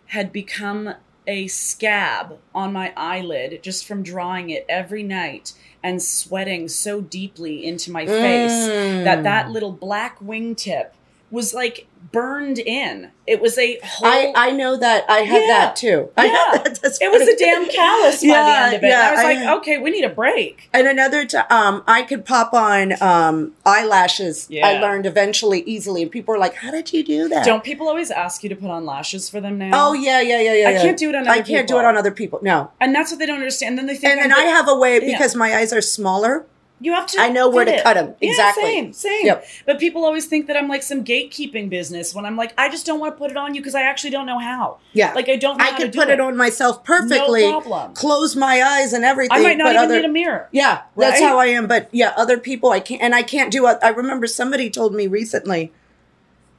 had 0.07 0.33
become 0.33 0.95
a 1.25 1.47
scab 1.47 2.37
on 2.53 2.73
my 2.73 2.91
eyelid 2.97 3.59
just 3.63 3.85
from 3.87 4.03
drawing 4.03 4.49
it 4.49 4.65
every 4.67 5.03
night 5.03 5.53
and 5.83 6.01
sweating 6.01 6.67
so 6.67 6.99
deeply 6.99 7.63
into 7.65 7.91
my 7.91 8.05
face 8.05 8.67
that 9.05 9.19
Mm. 9.19 9.23
that 9.23 9.49
little 9.51 9.71
black 9.71 10.19
wingtip 10.19 10.87
was 11.29 11.53
like 11.53 11.87
burned 12.11 12.59
in. 12.59 13.09
It 13.27 13.39
was 13.41 13.57
a 13.57 13.79
whole. 13.83 14.07
I 14.09 14.33
I 14.35 14.51
know 14.51 14.75
that 14.77 15.05
I 15.09 15.19
had 15.19 15.41
Yeah. 15.41 15.47
that 15.47 15.75
too. 15.75 16.09
I 16.17 16.25
Yeah. 16.25 16.57
that. 16.63 16.97
It 17.01 17.11
was 17.11 17.21
a 17.27 17.35
damn 17.37 17.69
callus 17.69 18.21
by 18.21 18.27
Yeah, 18.27 18.43
the 18.43 18.65
end 18.65 18.75
of 18.75 18.83
it. 18.83 18.87
yeah, 18.87 19.07
I 19.07 19.11
was 19.11 19.19
I 19.19 19.33
like, 19.33 19.57
okay, 19.59 19.77
we 19.77 19.91
need 19.91 20.03
a 20.03 20.09
break. 20.09 20.69
And 20.73 20.87
another 20.87 21.25
time, 21.25 21.45
um, 21.49 21.83
I 21.87 22.01
could 22.03 22.25
pop 22.25 22.53
on 22.53 23.01
um, 23.01 23.53
eyelashes. 23.65 24.49
I 24.63 24.79
learned 24.79 25.05
eventually 25.05 25.61
easily, 25.61 26.01
and 26.01 26.11
people 26.11 26.33
are 26.35 26.39
like, 26.39 26.55
"How 26.55 26.71
did 26.71 26.91
you 26.91 27.03
do 27.03 27.29
that?" 27.29 27.45
Don't 27.45 27.63
people 27.63 27.87
always 27.87 28.11
ask 28.11 28.43
you 28.43 28.49
to 28.49 28.55
put 28.55 28.69
on 28.69 28.85
lashes 28.85 29.29
for 29.29 29.39
them 29.39 29.57
now? 29.57 29.71
Oh 29.73 29.93
yeah, 29.93 30.21
yeah, 30.21 30.39
yeah, 30.41 30.53
yeah. 30.53 30.67
I 30.69 30.71
yeah. 30.73 30.81
can't 30.81 30.97
do 30.97 31.09
it 31.09 31.15
on 31.15 31.27
I 31.27 31.31
other 31.39 31.43
can't 31.43 31.67
do 31.67 31.73
people. 31.75 31.79
it 31.79 31.85
on 31.85 31.97
other 31.97 32.11
people. 32.11 32.39
No. 32.41 32.71
And 32.81 32.93
that's 32.93 33.11
what 33.11 33.19
they 33.19 33.25
don't 33.25 33.37
understand. 33.37 33.77
Then 33.77 33.85
they 33.87 33.95
think. 33.95 34.11
And 34.13 34.21
I'm 34.21 34.29
then 34.29 34.37
I 34.39 34.43
have 34.49 34.67
a 34.67 34.75
way 34.75 34.95
Yeah. 35.01 35.11
because 35.17 35.35
my 35.35 35.55
eyes 35.55 35.71
are 35.71 35.81
smaller. 35.81 36.45
You 36.83 36.93
have 36.93 37.05
to. 37.07 37.21
I 37.21 37.29
know 37.29 37.47
where 37.47 37.63
to 37.63 37.75
it. 37.75 37.83
cut 37.83 37.95
'em. 37.95 38.15
Yeah, 38.19 38.31
Exactly. 38.31 38.63
same, 38.63 38.91
same. 38.93 39.25
Yep. 39.27 39.45
But 39.67 39.79
people 39.79 40.03
always 40.03 40.25
think 40.25 40.47
that 40.47 40.57
I'm 40.57 40.67
like 40.67 40.81
some 40.81 41.03
gatekeeping 41.05 41.69
business 41.69 42.15
when 42.15 42.25
I'm 42.25 42.35
like, 42.35 42.53
I 42.57 42.69
just 42.69 42.87
don't 42.87 42.99
want 42.99 43.13
to 43.13 43.17
put 43.19 43.29
it 43.29 43.37
on 43.37 43.53
you 43.53 43.61
because 43.61 43.75
I 43.75 43.83
actually 43.83 44.09
don't 44.09 44.25
know 44.25 44.39
how. 44.39 44.77
Yeah. 44.93 45.13
Like 45.13 45.29
I 45.29 45.35
don't. 45.35 45.57
know 45.57 45.63
I 45.63 45.71
how 45.71 45.77
could 45.77 45.93
to 45.93 45.97
put 45.99 46.07
do 46.07 46.13
it 46.13 46.19
on 46.19 46.35
myself 46.35 46.83
perfectly. 46.83 47.43
No 47.43 47.61
problem. 47.61 47.93
Close 47.93 48.35
my 48.35 48.63
eyes 48.63 48.93
and 48.93 49.05
everything. 49.05 49.37
I 49.37 49.43
might 49.43 49.57
not 49.57 49.73
even 49.73 49.83
other, 49.85 49.95
need 49.97 50.05
a 50.05 50.09
mirror. 50.09 50.49
Yeah, 50.51 50.81
that's 50.97 51.21
Right? 51.21 51.27
how 51.27 51.37
I 51.37 51.45
am. 51.47 51.67
But 51.67 51.87
yeah, 51.91 52.13
other 52.17 52.39
people 52.39 52.71
I 52.71 52.79
can't, 52.79 53.01
and 53.01 53.13
I 53.13 53.21
can't 53.21 53.51
do. 53.51 53.67
I 53.67 53.89
remember 53.89 54.25
somebody 54.25 54.69
told 54.71 54.95
me 54.95 55.05
recently, 55.05 55.71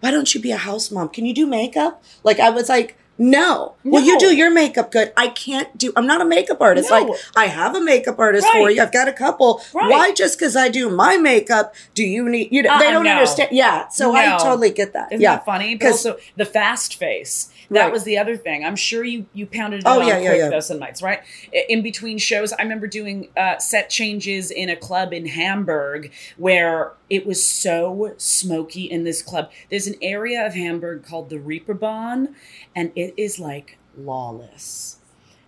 "Why 0.00 0.12
don't 0.12 0.32
you 0.34 0.40
be 0.40 0.52
a 0.52 0.56
house 0.56 0.90
mom? 0.92 1.08
Can 1.08 1.26
you 1.26 1.34
do 1.34 1.46
makeup?" 1.46 2.02
Like 2.22 2.38
I 2.38 2.50
was 2.50 2.68
like, 2.68 2.96
"No." 3.22 3.74
Well, 3.84 4.02
you 4.02 4.18
do 4.18 4.34
your 4.34 4.50
makeup 4.50 4.90
good. 4.90 5.12
I 5.16 5.28
can't 5.28 5.76
do. 5.76 5.92
I'm 5.96 6.06
not 6.06 6.20
a 6.20 6.24
makeup 6.24 6.60
artist. 6.60 6.90
No. 6.90 7.00
Like 7.00 7.20
I 7.36 7.46
have 7.46 7.74
a 7.74 7.80
makeup 7.80 8.18
artist 8.18 8.46
for 8.48 8.70
you. 8.70 8.82
I've 8.82 8.92
got 8.92 9.08
a 9.08 9.12
couple. 9.12 9.60
Right. 9.72 9.90
Why 9.90 10.12
just 10.12 10.38
because 10.38 10.56
I 10.56 10.68
do 10.68 10.90
my 10.90 11.16
makeup 11.16 11.74
do 11.94 12.04
you 12.04 12.28
need? 12.28 12.48
You 12.52 12.62
know, 12.62 12.78
they 12.78 12.86
Uh-uh, 12.86 12.92
don't 12.92 13.04
no. 13.04 13.10
understand. 13.12 13.50
Yeah, 13.52 13.88
so 13.88 14.14
I 14.14 14.36
totally 14.38 14.70
get 14.70 14.92
that. 14.92 15.12
Isn't 15.12 15.20
yeah. 15.22 15.36
that 15.36 15.44
funny? 15.44 15.74
But 15.76 15.92
also 15.92 16.16
the 16.36 16.44
fast 16.44 16.96
face. 16.96 17.48
That 17.72 17.84
Right. 17.84 17.92
was 17.92 18.04
the 18.04 18.18
other 18.18 18.36
thing. 18.36 18.64
I'm 18.64 18.76
sure 18.76 19.02
you 19.04 19.26
you 19.32 19.46
pounded 19.46 19.80
it 19.80 19.86
Oh, 19.86 20.00
on 20.00 20.06
yeah, 20.06 20.18
yeah, 20.18 20.34
yeah. 20.34 20.48
though 20.50 20.60
some 20.60 20.78
nights, 20.78 21.02
right? 21.02 21.20
In 21.68 21.82
between 21.82 22.18
shows, 22.18 22.52
I 22.52 22.62
remember 22.62 22.86
doing 22.86 23.28
uh, 23.36 23.58
set 23.58 23.90
changes 23.90 24.50
in 24.50 24.68
a 24.68 24.76
club 24.76 25.12
in 25.12 25.26
Hamburg 25.26 26.12
where 26.36 26.92
it 27.10 27.26
was 27.26 27.44
so 27.44 28.14
smoky 28.18 28.84
in 28.84 29.04
this 29.04 29.22
club. 29.22 29.50
There's 29.70 29.86
an 29.86 29.96
area 30.02 30.44
of 30.46 30.54
Hamburg 30.54 31.04
called 31.04 31.30
the 31.30 31.38
Reeperbahn, 31.38 32.34
and 32.76 32.92
it 32.94 33.14
is 33.16 33.38
like 33.38 33.78
lawless. 33.96 34.98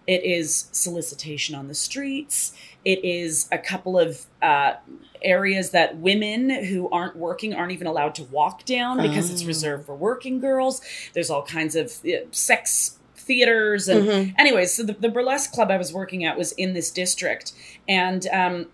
It 0.07 0.22
is 0.25 0.68
solicitation 0.72 1.55
on 1.55 1.68
the 1.68 1.75
streets. 1.75 2.53
It 2.85 3.05
is 3.05 3.49
a 3.51 3.59
couple 3.59 3.99
of 3.99 4.26
uh, 4.43 4.74
areas 5.22 5.70
that 5.70 5.97
women 5.97 6.51
who 6.64 6.89
aren't 6.91 7.16
working 7.16 7.55
aren't 7.55 7.72
even 7.72 7.87
allowed 7.87 8.14
to 8.16 8.24
walk 8.24 8.64
down 8.66 9.01
because 9.01 9.30
it's 9.30 9.43
Oh. 9.43 9.47
reserved 9.47 9.87
for 9.87 9.95
working 9.95 10.39
girls. 10.41 10.80
There's 11.14 11.30
all 11.30 11.43
kinds 11.45 11.74
of 11.76 11.93
uh, 12.05 12.26
sex 12.30 12.99
theaters 13.16 13.89
and 13.89 14.07
Mhm. 14.07 14.35
anyways 14.39 14.74
so 14.74 14.82
the, 14.82 14.93
the 14.93 15.09
burlesque 15.09 15.51
club 15.51 15.70
i 15.70 15.78
was 15.78 15.95
working 15.95 16.26
at 16.26 16.37
was 16.37 16.53
in 16.53 16.74
this 16.74 16.91
district 16.91 17.55
and 17.89 18.26
um, 18.26 18.66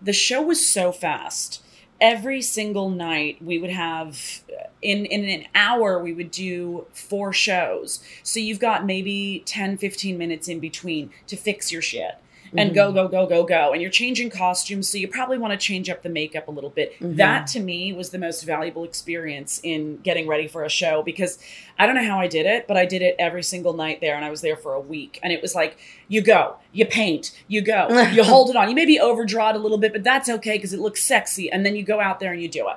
the 0.00 0.12
show 0.12 0.40
was 0.40 0.64
so 0.64 0.92
fast 0.92 1.60
every 2.00 2.40
single 2.40 2.88
night 2.88 3.42
we 3.42 3.58
would 3.58 3.70
have 3.70 4.42
in 4.80 5.06
in 5.06 5.24
an 5.28 5.44
hour 5.56 6.00
we 6.00 6.12
would 6.12 6.30
do 6.30 6.86
four 6.92 7.32
shows 7.32 8.00
so 8.22 8.38
you've 8.38 8.60
got 8.60 8.86
maybe 8.86 9.42
10 9.44 9.76
15 9.76 10.16
minutes 10.16 10.46
in 10.46 10.60
between 10.60 11.10
to 11.26 11.36
fix 11.36 11.72
your 11.72 11.82
shit 11.82 12.14
and 12.56 12.70
Mhm. 12.70 12.74
go 12.74 12.92
go 12.92 13.08
go 13.08 13.26
go 13.26 13.44
go. 13.44 13.72
And 13.72 13.80
you're 13.80 13.90
changing 13.90 14.30
costumes 14.30 14.88
so 14.88 14.98
you 14.98 15.08
probably 15.08 15.38
want 15.38 15.52
to 15.52 15.56
change 15.58 15.88
up 15.88 16.02
the 16.02 16.08
makeup 16.08 16.48
a 16.48 16.50
little 16.50 16.70
bit. 16.70 16.98
Mhm. 17.00 17.16
that 17.16 17.46
to 17.48 17.60
me 17.60 17.92
was 17.92 18.10
the 18.10 18.18
most 18.18 18.42
valuable 18.42 18.84
experience 18.84 19.60
in 19.62 19.98
getting 20.02 20.26
ready 20.26 20.46
for 20.48 20.64
a 20.64 20.68
show 20.68 21.02
because 21.02 21.38
i 21.78 21.86
don't 21.86 21.94
know 21.94 22.04
how 22.04 22.18
i 22.18 22.26
did 22.26 22.46
it 22.46 22.66
but 22.66 22.76
i 22.76 22.84
did 22.84 23.02
it 23.02 23.14
every 23.18 23.42
single 23.42 23.72
night 23.72 24.00
there 24.00 24.14
and 24.16 24.24
i 24.24 24.30
was 24.30 24.40
there 24.40 24.56
for 24.56 24.74
a 24.74 24.80
week. 24.80 25.18
And 25.22 25.32
it 25.32 25.40
was 25.42 25.54
like 25.54 25.76
you 26.08 26.20
go 26.22 26.56
you 26.72 26.84
paint 26.86 27.32
you 27.48 27.60
go 27.60 27.88
you 28.12 28.22
hold 28.32 28.50
it 28.50 28.56
on. 28.56 28.68
You 28.68 28.74
maybe 28.74 28.98
overdraw 29.00 29.50
it 29.50 29.56
a 29.56 29.58
little 29.58 29.78
bit 29.78 29.92
but 29.92 30.02
that's 30.04 30.28
okay 30.28 30.56
because 30.56 30.72
it 30.72 30.80
looks 30.80 31.02
sexy 31.02 31.50
and 31.50 31.64
then 31.64 31.74
you 31.76 31.82
go 31.82 32.00
out 32.00 32.20
there 32.20 32.32
and 32.32 32.40
you 32.42 32.48
do 32.48 32.68
it 32.68 32.76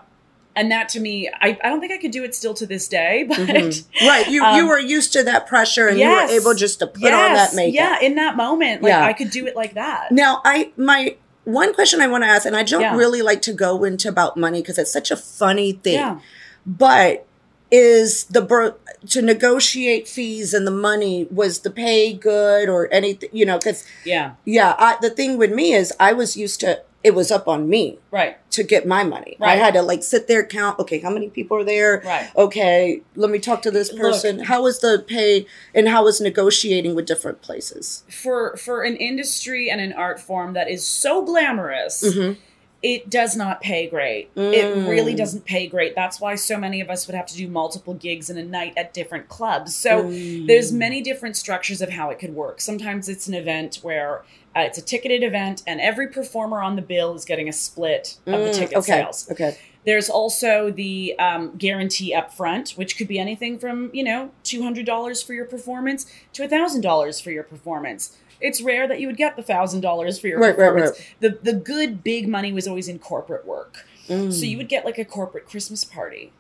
and 0.55 0.71
that 0.71 0.87
to 0.89 0.99
me 0.99 1.29
i, 1.41 1.57
I 1.63 1.69
don't 1.69 1.79
think 1.79 1.91
i 1.91 1.97
could 1.97 2.11
do 2.11 2.23
it 2.23 2.33
still 2.35 2.53
to 2.55 2.65
this 2.65 2.87
day 2.87 3.23
but 3.29 3.37
Mhm. 3.37 3.85
Right. 4.07 4.27
You 4.27 4.33
you 4.33 4.63
Um, 4.63 4.67
were 4.67 4.79
used 4.79 5.11
to 5.13 5.23
that 5.23 5.47
pressure 5.47 5.87
and 5.87 5.97
yes. 5.97 6.29
you 6.29 6.35
were 6.35 6.41
able 6.41 6.53
just 6.53 6.79
to 6.79 6.87
put 6.87 7.11
on 7.13 7.33
that 7.33 7.53
makeup. 7.55 7.73
yeah 7.75 7.99
in 8.07 8.15
that 8.15 8.35
moment 8.37 8.81
like 8.83 8.89
Yeah. 8.91 9.05
i 9.05 9.13
could 9.13 9.31
do 9.31 9.45
it 9.47 9.55
like 9.55 9.73
that 9.75 10.11
Now, 10.11 10.41
I 10.45 10.71
my 10.77 11.15
one 11.45 11.73
question 11.73 11.99
I 11.99 12.07
want 12.07 12.23
to 12.23 12.29
ask, 12.29 12.45
and 12.45 12.55
I 12.55 12.63
don't 12.63 12.79
Yeah. 12.81 12.95
really 12.95 13.21
like 13.21 13.41
to 13.43 13.51
go 13.53 13.83
into 13.83 14.07
about 14.07 14.37
money 14.37 14.61
because 14.61 14.77
it's 14.77 14.93
such 14.93 15.11
a 15.11 15.17
funny 15.17 15.73
thing. 15.73 15.95
yeah 15.95 16.19
But 16.65 17.25
is 17.69 18.25
the 18.25 18.75
to 19.09 19.21
negotiate 19.21 20.07
fees 20.07 20.53
and 20.53 20.65
the 20.65 20.71
money 20.71 21.27
was 21.31 21.59
the 21.59 21.69
pay 21.71 22.13
good 22.13 22.69
or 22.69 22.87
anything? 22.93 23.29
You 23.33 23.45
know, 23.45 23.57
because 23.57 23.83
yeah 24.05 24.35
yeah, 24.45 24.75
I, 24.77 24.95
the 25.01 25.09
thing 25.09 25.37
with 25.37 25.51
me 25.51 25.73
is 25.73 25.91
I 25.99 26.13
was 26.13 26.37
used 26.37 26.59
to 26.61 26.81
it 27.03 27.13
was 27.13 27.31
up 27.31 27.47
on 27.47 27.67
me 27.69 27.99
right 28.11 28.37
to 28.51 28.63
get 28.63 28.87
my 28.87 29.03
money. 29.03 29.35
right. 29.39 29.51
I 29.51 29.55
had 29.55 29.73
to 29.73 29.81
like 29.81 30.03
sit 30.03 30.27
there 30.27 30.45
count. 30.45 30.79
Okay, 30.79 30.99
how 30.99 31.09
many 31.09 31.29
people 31.29 31.57
are 31.57 31.63
there? 31.63 32.01
right 32.05 32.29
Okay, 32.35 33.01
let 33.15 33.29
me 33.29 33.39
talk 33.39 33.61
to 33.63 33.71
this 33.71 33.91
person. 33.93 34.39
How 34.39 34.63
was 34.63 34.79
the 34.79 35.03
pay 35.05 35.45
and 35.75 35.87
how 35.89 36.03
was 36.05 36.21
negotiating 36.21 36.95
with 36.95 37.05
different 37.05 37.41
places? 37.41 38.03
for 38.09 38.55
for 38.57 38.83
an 38.83 38.95
industry 38.95 39.69
and 39.69 39.81
an 39.81 39.93
art 39.93 40.19
form 40.19 40.53
that 40.53 40.69
is 40.69 40.85
so 40.85 41.23
glamorous 41.23 42.03
Mm-hmm. 42.03 42.39
it 42.81 43.09
does 43.09 43.35
not 43.35 43.61
pay 43.61 43.87
great 43.87 44.29
it 44.35 44.87
really 44.87 45.13
Mm. 45.13 45.17
doesn't 45.17 45.45
pay 45.45 45.67
great 45.67 45.95
that's 45.95 46.19
why 46.19 46.35
so 46.35 46.57
many 46.57 46.81
of 46.81 46.89
us 46.89 47.07
would 47.07 47.15
have 47.15 47.25
to 47.27 47.35
do 47.35 47.47
multiple 47.47 47.93
gigs 47.93 48.29
in 48.29 48.37
a 48.37 48.43
night 48.43 48.73
at 48.75 48.93
different 48.93 49.29
clubs 49.29 49.73
so 49.75 50.03
Mm. 50.03 50.47
there's 50.47 50.71
many 50.71 51.01
different 51.01 51.35
structures 51.37 51.81
of 51.81 51.89
how 51.91 52.09
it 52.09 52.19
could 52.19 52.35
work 52.35 52.59
sometimes 52.61 53.07
it's 53.07 53.27
an 53.27 53.33
event 53.33 53.79
where 53.83 54.23
uh, 54.55 54.61
it's 54.61 54.77
a 54.77 54.81
ticketed 54.81 55.23
event 55.23 55.63
and 55.65 55.81
every 55.81 56.07
performer 56.07 56.61
on 56.61 56.75
the 56.75 56.81
bill 56.81 57.13
is 57.15 57.25
getting 57.25 57.49
a 57.49 57.53
split 57.53 58.17
of 58.27 58.43
the 58.43 58.49
Mm, 58.49 58.53
ticket 58.57 58.77
okay. 58.77 58.91
sales 58.91 59.27
Okay. 59.31 59.57
There's 59.85 60.09
also 60.09 60.71
the 60.71 61.13
um, 61.19 61.55
guarantee 61.57 62.13
up 62.13 62.33
front, 62.33 62.71
which 62.71 62.97
could 62.97 63.07
be 63.09 63.19
anything 63.19 63.59
from, 63.59 63.89
you 63.93 64.03
know, 64.03 64.31
$200 64.45 65.25
for 65.25 65.33
your 65.33 65.43
performance 65.45 66.05
to 66.33 66.47
$1,000 66.47 67.21
for 67.21 67.31
your 67.31 67.43
performance. 67.43 68.15
It's 68.39 68.61
rare 68.61 68.87
that 68.87 69.01
you 69.01 69.07
would 69.07 69.17
get 69.17 69.35
the 69.35 69.43
$1,000 69.43 70.21
for 70.21 70.27
your 70.27 70.39
Right, 70.39 70.47
right, 70.49 70.55
performance. 70.55 70.91
right. 70.91 71.15
The, 71.19 71.51
the 71.51 71.53
good, 71.57 72.01
big 72.03 72.29
money 72.29 72.53
was 72.53 72.65
always 72.67 72.87
in 72.87 72.99
corporate 72.99 73.45
work. 73.45 73.85
So 74.07 74.13
Mm. 74.13 74.49
you 74.49 74.57
would 74.57 74.69
get 74.69 74.85
like 74.85 74.97
a 74.97 75.05
corporate 75.05 75.47
Christmas 75.47 75.83
party. 75.83 76.31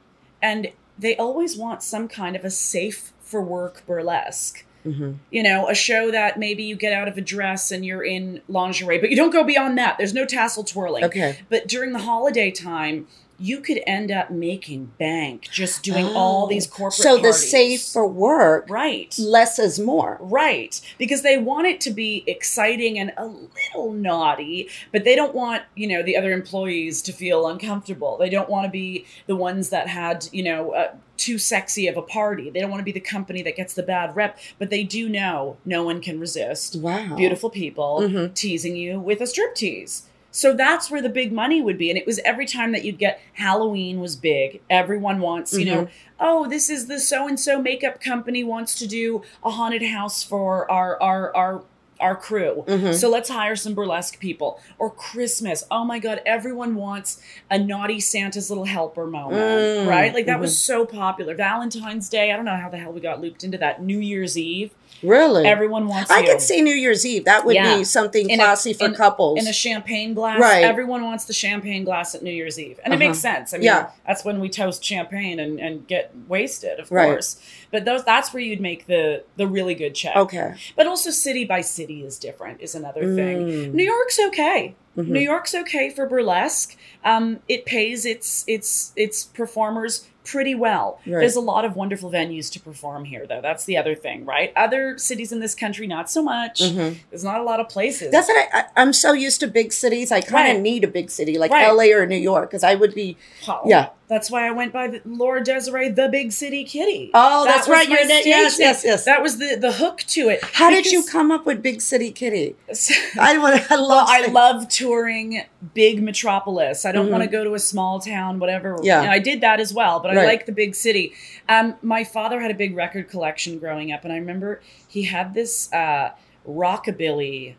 And 0.41 0.71
they 0.97 1.15
always 1.17 1.57
want 1.57 1.81
some 1.83 2.07
kind 2.07 2.35
of 2.35 2.45
a 2.45 2.49
safe 2.51 3.11
for 3.21 3.41
work 3.41 3.85
burlesque. 3.85 4.65
Mhm. 4.85 5.15
You 5.31 5.43
know, 5.43 5.69
a 5.69 5.75
show 5.75 6.11
that 6.11 6.37
maybe 6.37 6.63
you 6.63 6.75
get 6.75 6.93
out 6.93 7.07
of 7.07 7.17
a 7.17 7.21
dress 7.21 7.71
and 7.71 7.85
you're 7.85 8.03
in 8.03 8.41
lingerie, 8.47 8.97
but 8.99 9.09
you 9.09 9.15
don't 9.15 9.31
go 9.31 9.43
beyond 9.43 9.77
that. 9.77 9.97
There's 9.97 10.13
no 10.13 10.25
tassel 10.25 10.63
twirling. 10.63 11.03
Okay. 11.05 11.37
But 11.49 11.67
during 11.67 11.93
the 11.93 11.99
holiday 11.99 12.51
time, 12.51 13.07
you 13.39 13.59
could 13.59 13.81
end 13.87 14.11
up 14.11 14.29
making 14.31 14.91
bank 14.99 15.47
just 15.51 15.83
doing 15.83 16.05
all 16.05 16.45
Oh. 16.45 16.49
these 16.49 16.67
corporate 16.67 16.93
So 17.01 17.15
the 17.17 17.23
parties. 17.31 17.49
safe 17.51 17.81
for 17.83 18.07
work, 18.07 18.67
right 18.69 19.13
less 19.19 19.57
is 19.59 19.79
more. 19.79 20.17
right 20.21 20.79
because 20.97 21.21
they 21.23 21.37
want 21.37 21.67
it 21.67 21.81
to 21.81 21.91
be 21.91 22.23
exciting 22.27 22.97
and 22.99 23.11
a 23.17 23.25
little 23.25 23.91
naughty 23.93 24.69
but 24.91 25.03
they 25.03 25.15
don't 25.15 25.33
want 25.35 25.63
you 25.75 25.87
know 25.87 26.03
the 26.03 26.15
other 26.15 26.31
employees 26.31 27.01
to 27.01 27.11
feel 27.11 27.47
uncomfortable 27.47 28.17
they 28.17 28.29
don't 28.29 28.49
want 28.49 28.65
to 28.65 28.71
be 28.71 29.05
the 29.27 29.35
ones 29.35 29.69
that 29.69 29.87
had 29.87 30.27
you 30.31 30.43
know 30.43 30.71
uh, 30.73 30.93
too 31.17 31.37
sexy 31.37 31.87
of 31.87 31.95
a 31.97 32.01
party 32.01 32.49
they 32.49 32.59
don't 32.59 32.69
want 32.69 32.79
to 32.79 32.85
be 32.85 32.91
the 32.91 32.99
company 32.99 33.41
that 33.41 33.55
gets 33.55 33.73
the 33.73 33.83
bad 33.83 34.15
rep 34.15 34.37
but 34.59 34.69
they 34.69 34.83
do 34.83 35.07
know 35.09 35.57
no 35.65 35.83
one 35.83 36.01
can 36.01 36.19
resist 36.19 36.75
Wow. 36.75 37.15
beautiful 37.15 37.49
people 37.49 38.01
Mhm. 38.01 38.33
teasing 38.33 38.75
you 38.75 38.99
with 38.99 39.21
a 39.21 39.27
strip 39.27 39.55
tease. 39.55 40.03
So 40.35 40.53
that's 40.53 40.89
where 40.89 41.01
the 41.01 41.09
big 41.09 41.31
money 41.31 41.61
would 41.61 41.77
be. 41.77 41.89
And 41.91 41.97
it 41.97 42.07
was 42.07 42.17
every 42.25 42.47
time 42.47 42.71
that 42.71 42.83
you'd 42.83 42.97
get 42.97 43.21
Halloween 43.33 43.99
was 43.99 44.15
big. 44.15 44.61
Everyone 44.69 45.21
wants, 45.21 45.53
you 45.53 45.65
Mm-hmm. 45.65 45.83
know, 45.83 45.87
oh, 46.19 46.49
this 46.49 46.69
is 46.71 46.87
the 46.87 46.99
so 46.99 47.27
and 47.27 47.39
so 47.39 47.61
makeup 47.61 48.01
company 48.01 48.43
wants 48.43 48.73
to 48.79 48.87
do 48.87 49.21
a 49.43 49.51
haunted 49.51 49.83
house 49.83 50.23
for 50.23 50.69
our 50.71 50.99
our 51.01 51.35
our 51.35 51.63
our 51.99 52.15
crew. 52.15 52.65
Mhm. 52.67 52.93
So 52.95 53.09
let's 53.09 53.29
hire 53.29 53.55
some 53.55 53.75
burlesque 53.75 54.19
people. 54.19 54.59
Or 54.79 54.89
Christmas. 54.89 55.63
Oh 55.69 55.85
my 55.85 55.99
God, 55.99 56.19
everyone 56.25 56.73
wants 56.75 57.21
a 57.51 57.59
naughty 57.59 57.99
Santa's 57.99 58.49
little 58.49 58.65
helper 58.65 59.05
moment, 59.05 59.39
Mm, 59.39 59.87
right? 59.87 60.13
Like 60.13 60.25
that 60.25 60.39
was 60.39 60.57
so 60.57 60.85
popular. 60.85 61.35
Valentine's 61.35 62.09
Day, 62.09 62.31
I 62.31 62.35
don't 62.35 62.45
know 62.45 62.57
how 62.57 62.69
the 62.69 62.77
hell 62.77 62.91
we 62.91 62.99
got 62.99 63.21
looped 63.21 63.43
into 63.43 63.57
that. 63.59 63.81
New 63.83 63.99
Year's 63.99 64.37
Eve, 64.37 64.71
Really? 65.03 65.45
everyone 65.45 65.87
wants 65.87 66.09
I 66.09 66.19
you. 66.21 66.27
could 66.27 66.41
see 66.41 66.61
New 66.61 66.73
Year's 66.73 67.05
Eve. 67.05 67.25
That 67.25 67.45
would 67.45 67.55
Yeah. 67.55 67.77
be 67.77 67.83
something 67.83 68.29
In 68.29 68.39
a- 68.39 68.43
classy 68.43 68.73
for 68.73 68.85
in- 68.85 68.95
couples. 68.95 69.39
in 69.39 69.47
a 69.47 69.53
champagne 69.53 70.13
glass. 70.13 70.39
Right. 70.39 70.63
Everyone 70.63 71.03
wants 71.03 71.25
the 71.25 71.33
champagne 71.33 71.83
glass 71.83 72.15
at 72.15 72.23
New 72.23 72.31
Year's 72.31 72.59
Eve. 72.59 72.79
And 72.83 72.93
it 72.93 72.97
Uh-huh. 72.97 73.07
makes 73.09 73.19
sense. 73.19 73.53
I 73.53 73.57
mean, 73.57 73.65
Yeah. 73.65 73.87
that's 74.07 74.23
when 74.25 74.39
we 74.39 74.49
toast 74.49 74.83
champagne 74.83 75.39
and, 75.39 75.59
and 75.59 75.87
get 75.87 76.11
wasted, 76.27 76.79
of 76.79 76.91
Right. 76.91 77.05
course. 77.11 77.37
But 77.71 77.85
those 77.85 78.03
that's 78.03 78.33
where 78.33 78.41
you'd 78.41 78.61
make 78.61 78.87
the 78.87 79.23
the 79.35 79.47
really 79.47 79.75
good 79.75 79.95
check. 79.95 80.15
okay. 80.15 80.53
But 80.75 80.87
also 80.87 81.09
city 81.09 81.43
by 81.45 81.61
city 81.61 82.03
is 82.05 82.17
different, 82.19 82.61
is 82.61 82.75
another 82.75 83.01
thing. 83.15 83.37
Mm. 83.47 83.73
New 83.73 83.83
York's 83.85 84.19
okay. 84.19 84.75
Mhm. 84.97 85.07
New 85.07 85.19
York's 85.19 85.55
okay 85.55 85.89
for 85.89 86.05
burlesque. 86.05 86.77
Um, 87.05 87.39
it 87.49 87.65
pays 87.65 88.05
its 88.05 88.43
its 88.47 88.91
its 88.95 89.23
performers 89.25 90.07
pretty 90.25 90.55
well. 90.55 91.01
Right. 91.05 91.19
There's 91.19 91.35
a 91.35 91.41
lot 91.41 91.65
of 91.65 91.75
wonderful 91.75 92.09
venues 92.09 92.49
to 92.53 92.59
perform 92.61 93.03
here, 93.03 93.27
though. 93.27 93.41
That's 93.41 93.65
the 93.65 93.75
other 93.75 93.93
thing, 93.93 94.23
right? 94.23 94.53
Other 94.55 94.97
cities 94.97 95.33
in 95.33 95.41
this 95.41 95.53
country, 95.53 95.85
not 95.85 96.09
so 96.09 96.23
much. 96.23 96.61
Mhm. 96.61 96.95
There's 97.09 97.25
not 97.25 97.41
a 97.41 97.43
lot 97.43 97.59
of 97.59 97.67
places. 97.67 98.09
That's 98.09 98.29
what 98.29 98.37
I, 98.53 98.59
I, 98.59 98.63
I'm 98.77 98.93
so 98.93 99.11
used 99.11 99.41
to 99.41 99.47
big 99.47 99.73
cities. 99.73 100.13
I 100.13 100.21
kind 100.21 100.47
of 100.47 100.53
Right. 100.55 100.61
need 100.63 100.85
a 100.85 100.87
big 100.87 101.09
city 101.09 101.37
like 101.37 101.51
Right. 101.51 101.67
LA 101.69 101.91
or 101.93 102.05
New 102.05 102.15
York 102.15 102.49
because 102.49 102.63
I 102.63 102.75
would 102.75 102.95
be, 102.95 103.17
Oh, 103.49 103.63
yeah. 103.65 103.89
That's 104.07 104.29
why 104.31 104.47
I 104.47 104.51
went 104.51 104.71
by 104.71 104.87
the 104.89 105.01
Laura 105.05 105.43
Desiree, 105.43 105.89
the 105.89 106.07
big 106.07 106.31
city 106.31 106.63
kitty. 106.63 107.09
Oh, 107.13 107.43
That 107.45 107.55
that's 107.55 107.67
right. 107.67 107.89
You're 107.89 108.05
that. 108.07 108.25
Yes, 108.25 108.59
yes, 108.59 108.83
yes. 108.85 109.03
That 109.05 109.21
was 109.23 109.39
the 109.39 109.55
the 109.55 109.71
hook 109.73 110.03
to 110.09 110.29
it. 110.29 110.41
How 110.43 110.69
did 110.69 110.85
you 110.85 111.03
come 111.03 111.31
up 111.31 111.45
with 111.45 111.61
Big 111.63 111.81
City 111.81 112.11
Kitty? 112.11 112.55
I. 113.19 113.35
I 113.35 113.37
well, 113.39 113.87
love. 113.89 114.07
I 114.09 114.27
love 114.27 114.69
touring 114.69 115.43
big 115.73 116.03
metropolis. 116.03 116.85
I 116.85 116.91
don't 116.93 117.07
Mhm. 117.07 117.11
want 117.11 117.23
to 117.23 117.29
go 117.29 117.43
to 117.43 117.53
a 117.55 117.59
small 117.59 117.99
town, 117.99 118.39
whatever. 118.39 118.77
Yeah. 118.83 119.01
And 119.01 119.11
I 119.11 119.19
did 119.19 119.41
that 119.41 119.59
as 119.59 119.73
well, 119.73 119.99
but 119.99 120.17
I 120.17 120.25
like 120.25 120.45
the 120.45 120.51
big 120.53 120.73
city. 120.75 121.13
Um, 121.49 121.75
my 121.81 122.03
father 122.05 122.39
had 122.39 122.51
a 122.51 122.53
big 122.53 122.75
record 122.75 123.09
collection 123.09 123.59
growing 123.59 123.91
up, 123.91 124.03
and 124.05 124.13
I 124.13 124.17
remember 124.17 124.61
he 124.87 125.03
had 125.03 125.33
this 125.33 125.71
uh, 125.73 126.11
rockabilly 126.47 127.55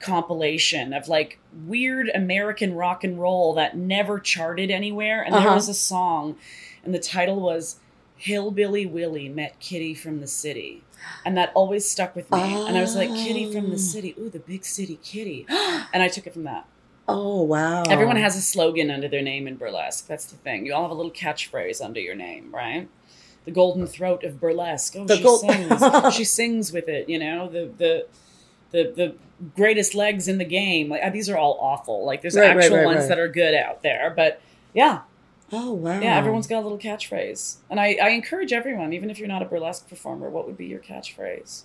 compilation 0.00 0.92
of 0.92 1.08
like 1.08 1.38
weird 1.66 2.10
American 2.14 2.74
rock 2.74 3.04
and 3.04 3.20
roll 3.20 3.54
that 3.54 3.76
never 3.76 4.18
charted 4.18 4.70
anywhere. 4.70 5.22
And 5.22 5.34
there 5.34 5.42
Uh-huh. 5.42 5.54
was 5.54 5.68
a 5.68 5.74
song, 5.74 6.36
and 6.84 6.94
the 6.94 6.98
title 6.98 7.36
was 7.40 7.76
Hillbilly 8.16 8.86
Willie 8.86 9.28
Met 9.28 9.58
Kitty 9.60 9.94
from 9.94 10.20
the 10.20 10.26
City. 10.26 10.82
And 11.24 11.36
that 11.36 11.50
always 11.54 11.88
stuck 11.90 12.14
with 12.14 12.30
me. 12.30 12.38
And 12.66 12.76
I 12.76 12.80
was 12.82 12.94
like, 12.94 13.08
Kitty 13.08 13.50
from 13.50 13.66
Oh. 13.66 13.70
the 13.70 13.78
city. 13.78 14.14
Ooh, 14.18 14.28
the 14.28 14.38
big 14.38 14.64
city 14.66 14.98
kitty. 15.02 15.46
and 15.94 16.02
I 16.02 16.08
took 16.08 16.26
it 16.26 16.34
from 16.34 16.44
that. 16.44 16.66
Oh 17.08 17.42
wow. 17.42 17.82
Everyone 17.88 18.16
has 18.16 18.36
a 18.36 18.40
slogan 18.40 18.90
under 18.90 19.08
their 19.08 19.22
name 19.22 19.46
in 19.48 19.56
burlesque. 19.56 20.06
That's 20.06 20.26
the 20.26 20.36
thing. 20.36 20.64
You 20.66 20.74
all 20.74 20.82
have 20.82 20.90
a 20.90 20.94
little 20.94 21.10
catchphrase 21.12 21.84
under 21.84 22.00
your 22.00 22.14
name, 22.14 22.54
right? 22.54 22.88
The 23.46 23.50
golden 23.50 23.86
throat 23.86 24.22
of 24.22 24.38
burlesque. 24.40 24.94
Oh, 24.96 25.06
The 25.06 25.16
she 25.16 25.22
gold- 25.22 25.40
sings. 25.40 26.14
she 26.14 26.24
sings 26.24 26.72
with 26.72 26.88
it. 26.88 27.08
You 27.08 27.18
know 27.18 27.48
the 27.48 27.70
the 27.78 28.06
the 28.70 28.92
the 28.94 29.14
greatest 29.56 29.94
legs 29.94 30.28
in 30.28 30.38
the 30.38 30.44
game. 30.44 30.88
Like 30.88 31.02
uh, 31.02 31.10
these 31.10 31.28
are 31.28 31.36
all 31.36 31.58
awful. 31.60 32.04
Like 32.04 32.22
there's 32.22 32.36
Right, 32.36 32.56
actual 32.56 32.76
right, 32.76 32.86
ones 32.86 32.98
right. 33.00 33.08
that 33.08 33.18
are 33.18 33.28
good 33.28 33.54
out 33.54 33.82
there, 33.82 34.12
but 34.14 34.40
yeah, 34.74 35.00
Oh 35.50 35.72
wow. 35.72 35.98
yeah. 36.00 36.16
Everyone's 36.16 36.46
got 36.46 36.60
a 36.60 36.66
little 36.66 36.78
catchphrase, 36.78 37.56
and 37.68 37.80
I 37.80 37.96
I 38.00 38.10
encourage 38.10 38.52
everyone, 38.52 38.92
even 38.92 39.10
if 39.10 39.18
you're 39.18 39.26
not 39.26 39.42
a 39.42 39.46
burlesque 39.46 39.88
performer, 39.88 40.28
what 40.30 40.46
would 40.46 40.56
be 40.58 40.66
your 40.66 40.78
catchphrase? 40.80 41.62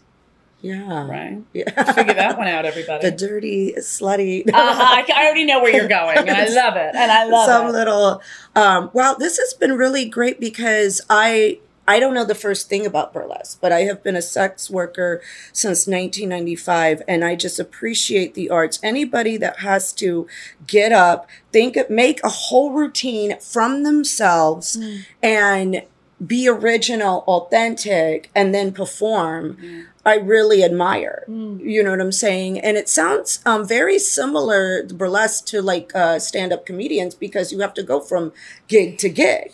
Yeah. 0.65 1.07
Right? 1.07 1.41
Yeah. 1.53 1.93
Figure 1.93 2.13
that 2.15 2.37
one 2.37 2.47
out, 2.47 2.65
everybody. 2.71 3.09
the 3.09 3.15
dirty, 3.15 3.73
slutty. 3.77 4.47
uh-huh. 4.49 4.83
I, 4.83 5.05
I 5.15 5.25
already 5.25 5.45
know 5.45 5.61
where 5.61 5.71
you're 5.75 5.87
going, 5.99 6.17
and 6.17 6.29
I 6.31 6.47
love 6.47 6.75
it. 6.75 6.95
And 6.95 7.11
I 7.11 7.25
love 7.25 7.45
some 7.45 7.67
it. 7.67 7.71
little 7.71 8.21
um 8.55 8.89
well 8.93 9.15
this 9.17 9.37
has 9.37 9.53
been 9.53 9.73
really 9.73 10.05
great 10.05 10.39
because 10.39 11.01
i 11.09 11.59
i 11.87 11.99
don't 11.99 12.13
know 12.13 12.23
the 12.25 12.33
first 12.33 12.69
thing 12.69 12.85
about 12.85 13.13
burlesque 13.13 13.59
but 13.61 13.71
i 13.71 13.81
have 13.81 14.01
been 14.01 14.15
a 14.15 14.21
sex 14.21 14.69
worker 14.69 15.21
since 15.51 15.85
1995 15.87 17.01
and 17.07 17.23
i 17.25 17.35
just 17.35 17.59
appreciate 17.59 18.33
the 18.33 18.49
arts 18.49 18.79
anybody 18.81 19.35
that 19.37 19.59
has 19.59 19.91
to 19.93 20.25
get 20.67 20.91
up 20.93 21.27
think 21.51 21.77
make 21.89 22.23
a 22.23 22.29
whole 22.29 22.71
routine 22.71 23.37
from 23.39 23.83
themselves 23.83 24.77
Mm. 24.77 25.05
and 25.21 25.81
be 26.25 26.47
original 26.47 27.23
authentic 27.27 28.29
and 28.33 28.55
then 28.55 28.71
perform 28.71 29.57
I 30.05 30.17
really 30.17 30.63
admire. 30.63 31.23
Mm. 31.27 31.59
You 31.61 31.83
know 31.83 31.91
what 31.91 32.01
I'm 32.01 32.11
saying? 32.11 32.59
And 32.59 32.77
it 32.77 32.87
sounds 32.87 33.39
um, 33.45 33.67
very 33.67 33.97
similar, 33.97 34.83
burlesque, 34.83 35.45
to 35.47 35.61
like 35.61 35.95
uh, 35.95 36.19
stand 36.19 36.53
up 36.53 36.65
comedians 36.65 37.15
because 37.15 37.51
you 37.51 37.59
have 37.59 37.73
to 37.73 37.83
go 37.83 37.99
from 37.99 38.31
gig 38.67 38.97
to 38.99 39.09
gig. 39.09 39.51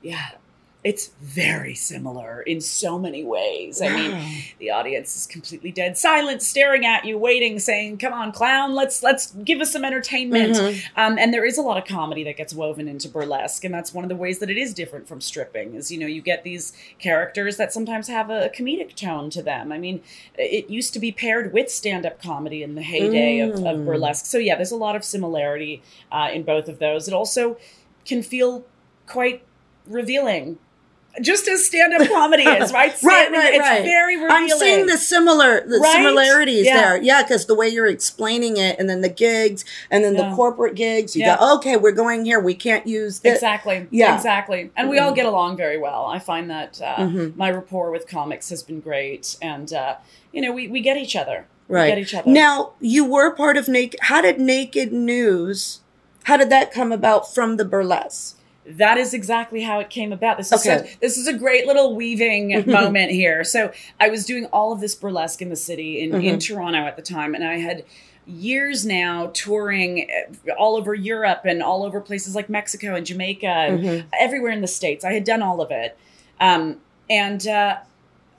Yeah. 0.00 0.30
It's 0.82 1.08
very 1.20 1.74
similar 1.74 2.40
in 2.40 2.62
so 2.62 2.98
many 2.98 3.22
ways. 3.22 3.82
I 3.82 3.90
mean, 3.90 4.42
the 4.58 4.70
audience 4.70 5.14
is 5.14 5.26
completely 5.26 5.70
dead 5.70 5.98
silent, 5.98 6.40
staring 6.42 6.86
at 6.86 7.04
you, 7.04 7.18
waiting, 7.18 7.58
saying, 7.58 7.98
"Come 7.98 8.14
on, 8.14 8.32
clown, 8.32 8.74
let's 8.74 9.02
let's 9.02 9.32
give 9.44 9.60
us 9.60 9.70
some 9.72 9.84
entertainment." 9.84 10.54
Mhm. 10.54 10.82
Um, 10.96 11.18
and 11.18 11.34
there 11.34 11.44
is 11.44 11.58
a 11.58 11.62
lot 11.62 11.76
of 11.76 11.84
comedy 11.84 12.24
that 12.24 12.38
gets 12.38 12.54
woven 12.54 12.88
into 12.88 13.10
burlesque, 13.10 13.62
and 13.62 13.74
that's 13.74 13.92
one 13.92 14.04
of 14.04 14.08
the 14.08 14.16
ways 14.16 14.38
that 14.38 14.48
it 14.48 14.56
is 14.56 14.72
different 14.72 15.06
from 15.06 15.20
stripping. 15.20 15.74
Is 15.74 15.92
you 15.92 15.98
know 15.98 16.06
you 16.06 16.22
get 16.22 16.44
these 16.44 16.72
characters 16.98 17.58
that 17.58 17.74
sometimes 17.74 18.08
have 18.08 18.30
a 18.30 18.48
comedic 18.48 18.94
tone 18.96 19.28
to 19.30 19.42
them. 19.42 19.72
I 19.72 19.78
mean, 19.78 20.00
it 20.38 20.70
used 20.70 20.94
to 20.94 20.98
be 20.98 21.12
paired 21.12 21.52
with 21.52 21.70
stand-up 21.70 22.22
comedy 22.22 22.62
in 22.62 22.74
the 22.74 22.82
heyday 22.82 23.40
of, 23.40 23.56
of 23.56 23.76
Mm. 23.80 23.84
burlesque. 23.84 24.24
So 24.24 24.38
yeah, 24.38 24.56
there's 24.56 24.72
a 24.72 24.76
lot 24.76 24.96
of 24.96 25.04
similarity 25.04 25.82
uh, 26.10 26.30
in 26.32 26.42
both 26.42 26.68
of 26.68 26.78
those. 26.78 27.06
It 27.06 27.12
also 27.12 27.58
can 28.06 28.22
feel 28.22 28.64
quite 29.06 29.42
revealing. 29.86 30.58
Just 31.20 31.48
as 31.48 31.66
stand-up 31.66 32.06
comedy 32.08 32.44
is, 32.44 32.72
right? 32.74 32.96
Stand- 32.96 33.32
right, 33.34 33.54
It's 33.54 33.58
right. 33.60 33.82
very 33.82 34.16
revealing. 34.16 34.32
I'm 34.52 34.58
seeing 34.58 34.86
the 34.86 34.96
similar 34.96 35.60
the 35.66 35.78
Right? 35.78 35.92
similarities 35.92 36.66
Yeah. 36.66 36.76
there. 36.80 37.02
Yeah, 37.02 37.22
because 37.22 37.46
the 37.46 37.54
way 37.54 37.68
you're 37.68 37.88
explaining 37.88 38.56
it, 38.56 38.78
and 38.78 38.88
then 38.88 39.00
the 39.00 39.08
gigs, 39.08 39.64
and 39.90 40.04
then 40.04 40.14
Yeah. 40.14 40.30
the 40.30 40.36
corporate 40.36 40.76
gigs, 40.76 41.16
you 41.16 41.22
Yeah. 41.24 41.36
go, 41.36 41.54
okay, 41.56 41.76
we're 41.76 41.90
going 41.92 42.24
here. 42.24 42.38
We 42.38 42.54
can't 42.54 42.86
use 42.86 43.18
this. 43.20 43.34
Exactly. 43.34 43.88
Yeah. 43.90 44.14
Exactly. 44.14 44.70
And 44.76 44.88
we 44.88 44.98
all 44.98 45.10
Mhm. 45.12 45.16
get 45.16 45.26
along 45.26 45.56
very 45.56 45.78
well. 45.78 46.06
I 46.06 46.20
find 46.20 46.48
that 46.48 46.80
uh, 46.82 46.96
Mhm. 46.98 47.36
my 47.36 47.50
rapport 47.50 47.90
with 47.90 48.06
comics 48.06 48.48
has 48.50 48.62
been 48.62 48.80
great, 48.80 49.36
and 49.42 49.72
uh, 49.72 49.94
you 50.32 50.40
know, 50.40 50.52
we 50.52 50.68
we 50.68 50.80
get 50.80 50.96
each 50.96 51.16
other. 51.16 51.46
We 51.68 51.76
Right. 51.76 51.88
get 51.88 51.98
each 51.98 52.14
other. 52.14 52.30
Now, 52.30 52.70
you 52.80 53.04
were 53.04 53.30
part 53.32 53.56
of 53.56 53.68
Naked. 53.68 53.98
How 54.02 54.20
did 54.20 54.40
Naked 54.40 54.92
News? 54.92 55.80
How 56.24 56.36
did 56.36 56.50
that 56.50 56.72
come 56.72 56.92
about 56.92 57.32
from 57.34 57.56
the 57.56 57.64
burlesque? 57.64 58.36
That 58.66 58.98
is 58.98 59.14
exactly 59.14 59.62
how 59.62 59.80
it 59.80 59.88
came 59.90 60.12
about. 60.12 60.36
This 60.36 60.52
is 60.52 60.66
Okay. 60.66 60.78
such- 60.78 61.00
this 61.00 61.16
is 61.16 61.26
a 61.26 61.32
great 61.32 61.66
little 61.66 61.94
weaving 61.96 62.50
Mhm. 62.50 62.66
moment 62.66 63.10
here. 63.10 63.42
So 63.42 63.72
I 63.98 64.08
was 64.10 64.24
doing 64.26 64.46
all 64.46 64.72
of 64.72 64.80
this 64.80 64.94
burlesque 64.94 65.40
in 65.42 65.48
the 65.48 65.56
city 65.56 66.00
in, 66.00 66.14
in 66.20 66.36
Mhm. 66.36 66.46
Toronto 66.46 66.80
at 66.86 66.96
the 66.96 67.02
time, 67.02 67.34
and 67.34 67.42
I 67.44 67.58
had 67.58 67.84
years 68.26 68.84
now 68.86 69.30
touring 69.32 70.08
uh, 70.48 70.52
all 70.58 70.76
over 70.76 70.94
Europe 70.94 71.40
and 71.46 71.62
all 71.62 71.82
over 71.84 72.00
places 72.00 72.34
like 72.34 72.48
Mexico 72.48 72.94
and 72.94 73.04
Jamaica 73.06 73.46
and 73.46 73.80
Mhm. 73.82 74.04
everywhere 74.20 74.52
in 74.52 74.60
the 74.60 74.68
states. 74.68 75.04
I 75.04 75.14
had 75.14 75.24
done 75.24 75.42
all 75.42 75.60
of 75.60 75.70
it, 75.70 75.96
um, 76.38 76.80
and 77.08 77.46
uh, 77.48 77.78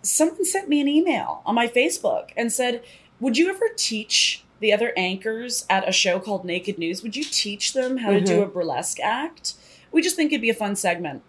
someone 0.03 0.45
sent 0.45 0.69
me 0.69 0.79
an 0.81 0.87
email 0.87 1.41
on 1.45 1.55
my 1.55 1.67
Facebook 1.67 2.29
and 2.37 2.53
said, 2.53 2.81
"Would 3.19 3.37
you 3.37 3.49
ever 3.49 3.69
teach?" 3.75 4.43
The 4.61 4.71
other 4.71 4.93
anchors 4.95 5.65
at 5.71 5.89
a 5.89 5.91
show 5.91 6.19
called 6.19 6.45
Naked 6.45 6.77
News, 6.77 7.01
would 7.01 7.15
you 7.15 7.23
teach 7.23 7.73
them 7.73 7.97
how 7.97 8.11
to 8.11 8.21
do 8.21 8.43
a 8.43 8.45
burlesque 8.45 8.99
act? 9.01 9.53
We 9.91 10.01
just 10.01 10.15
think 10.15 10.31
it'd 10.31 10.41
be 10.41 10.49
a 10.49 10.55
fun 10.55 10.75
segment. 10.75 11.23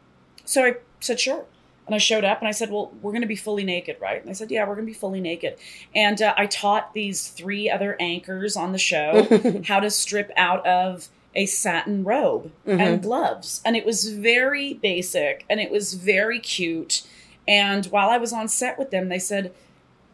So 0.44 0.64
I 0.64 0.74
said, 1.00 1.20
sure. 1.20 1.44
And 1.86 1.94
I 1.94 1.98
showed 1.98 2.24
up 2.24 2.38
and 2.38 2.48
I 2.48 2.52
said, 2.52 2.70
well, 2.70 2.92
we're 3.02 3.10
going 3.10 3.22
to 3.22 3.28
be 3.28 3.36
fully 3.36 3.64
naked, 3.64 3.96
right? 4.00 4.20
And 4.20 4.30
I 4.30 4.34
said, 4.34 4.50
yeah, 4.50 4.62
we're 4.62 4.76
going 4.76 4.86
to 4.86 4.92
be 4.92 4.98
fully 4.98 5.20
naked. 5.20 5.56
And 5.94 6.22
uh, 6.22 6.34
I 6.36 6.46
taught 6.46 6.94
these 6.94 7.28
three 7.28 7.68
other 7.68 7.96
anchors 7.98 8.56
on 8.56 8.72
the 8.72 8.78
show 8.78 9.62
how 9.66 9.80
to 9.80 9.90
strip 9.90 10.30
out 10.36 10.64
of 10.64 11.08
a 11.34 11.46
satin 11.46 12.04
robe 12.04 12.52
and 12.66 13.02
gloves. 13.02 13.62
And 13.64 13.76
it 13.76 13.84
was 13.84 14.10
very 14.10 14.74
basic 14.74 15.44
and 15.50 15.60
it 15.60 15.70
was 15.70 15.94
very 15.94 16.38
cute. 16.38 17.06
And 17.48 17.86
while 17.86 18.10
I 18.10 18.18
was 18.18 18.32
on 18.32 18.48
set 18.48 18.78
with 18.78 18.90
them, 18.90 19.08
they 19.08 19.18
said, 19.18 19.52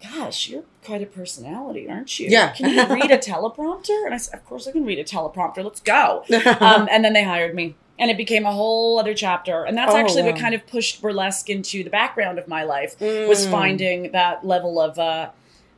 gosh, 0.02 0.48
you're 0.48 0.64
quite 0.84 1.02
a 1.02 1.06
personality, 1.06 1.88
aren't 1.88 2.18
you? 2.18 2.28
Yeah. 2.28 2.52
Can 2.52 2.70
you 2.70 2.94
read 2.94 3.10
a 3.10 3.18
teleprompter? 3.18 4.06
And 4.06 4.14
I 4.14 4.16
said, 4.16 4.38
of 4.38 4.46
course 4.46 4.66
I 4.66 4.72
can 4.72 4.84
read 4.84 4.98
a 4.98 5.04
teleprompter. 5.04 5.62
Let's 5.62 5.80
go 5.80 6.24
um, 6.60 6.88
and 6.90 7.04
then 7.04 7.12
they 7.12 7.24
hired 7.24 7.54
me 7.54 7.74
and 7.98 8.10
it 8.10 8.16
became 8.16 8.46
a 8.46 8.52
whole 8.52 8.98
other 8.98 9.14
chapter 9.14 9.64
and 9.64 9.76
that's 9.76 9.94
Oh, 9.94 9.98
actually 9.98 10.22
what 10.22 10.36
kind 10.36 10.54
of 10.54 10.66
pushed 10.66 11.02
burlesque 11.02 11.48
into 11.50 11.82
the 11.84 11.90
background 11.90 12.38
of 12.38 12.46
my 12.48 12.62
life 12.62 12.94
was 13.00 13.46
Mm. 13.46 13.50
finding 13.50 14.12
that 14.12 14.46
level 14.46 14.80
of 14.80 14.98
uh, 14.98 15.30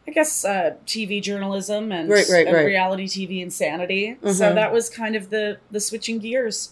i 0.09 0.11
guess 0.11 0.45
uh, 0.45 0.75
tv 0.87 1.23
journalism 1.23 1.93
and 1.93 2.09
Right, 2.11 2.29
right, 2.29 2.47
uh, 2.49 2.53
right. 2.53 2.67
reality 2.67 3.07
tv 3.07 3.43
insanity 3.43 4.17
so 4.23 4.29
Mhm. 4.51 4.55
that 4.55 4.73
was 4.73 4.91
kind 4.91 5.15
of 5.17 5.31
the 5.31 5.59
the 5.71 5.81
switching 5.81 6.19
gears 6.19 6.71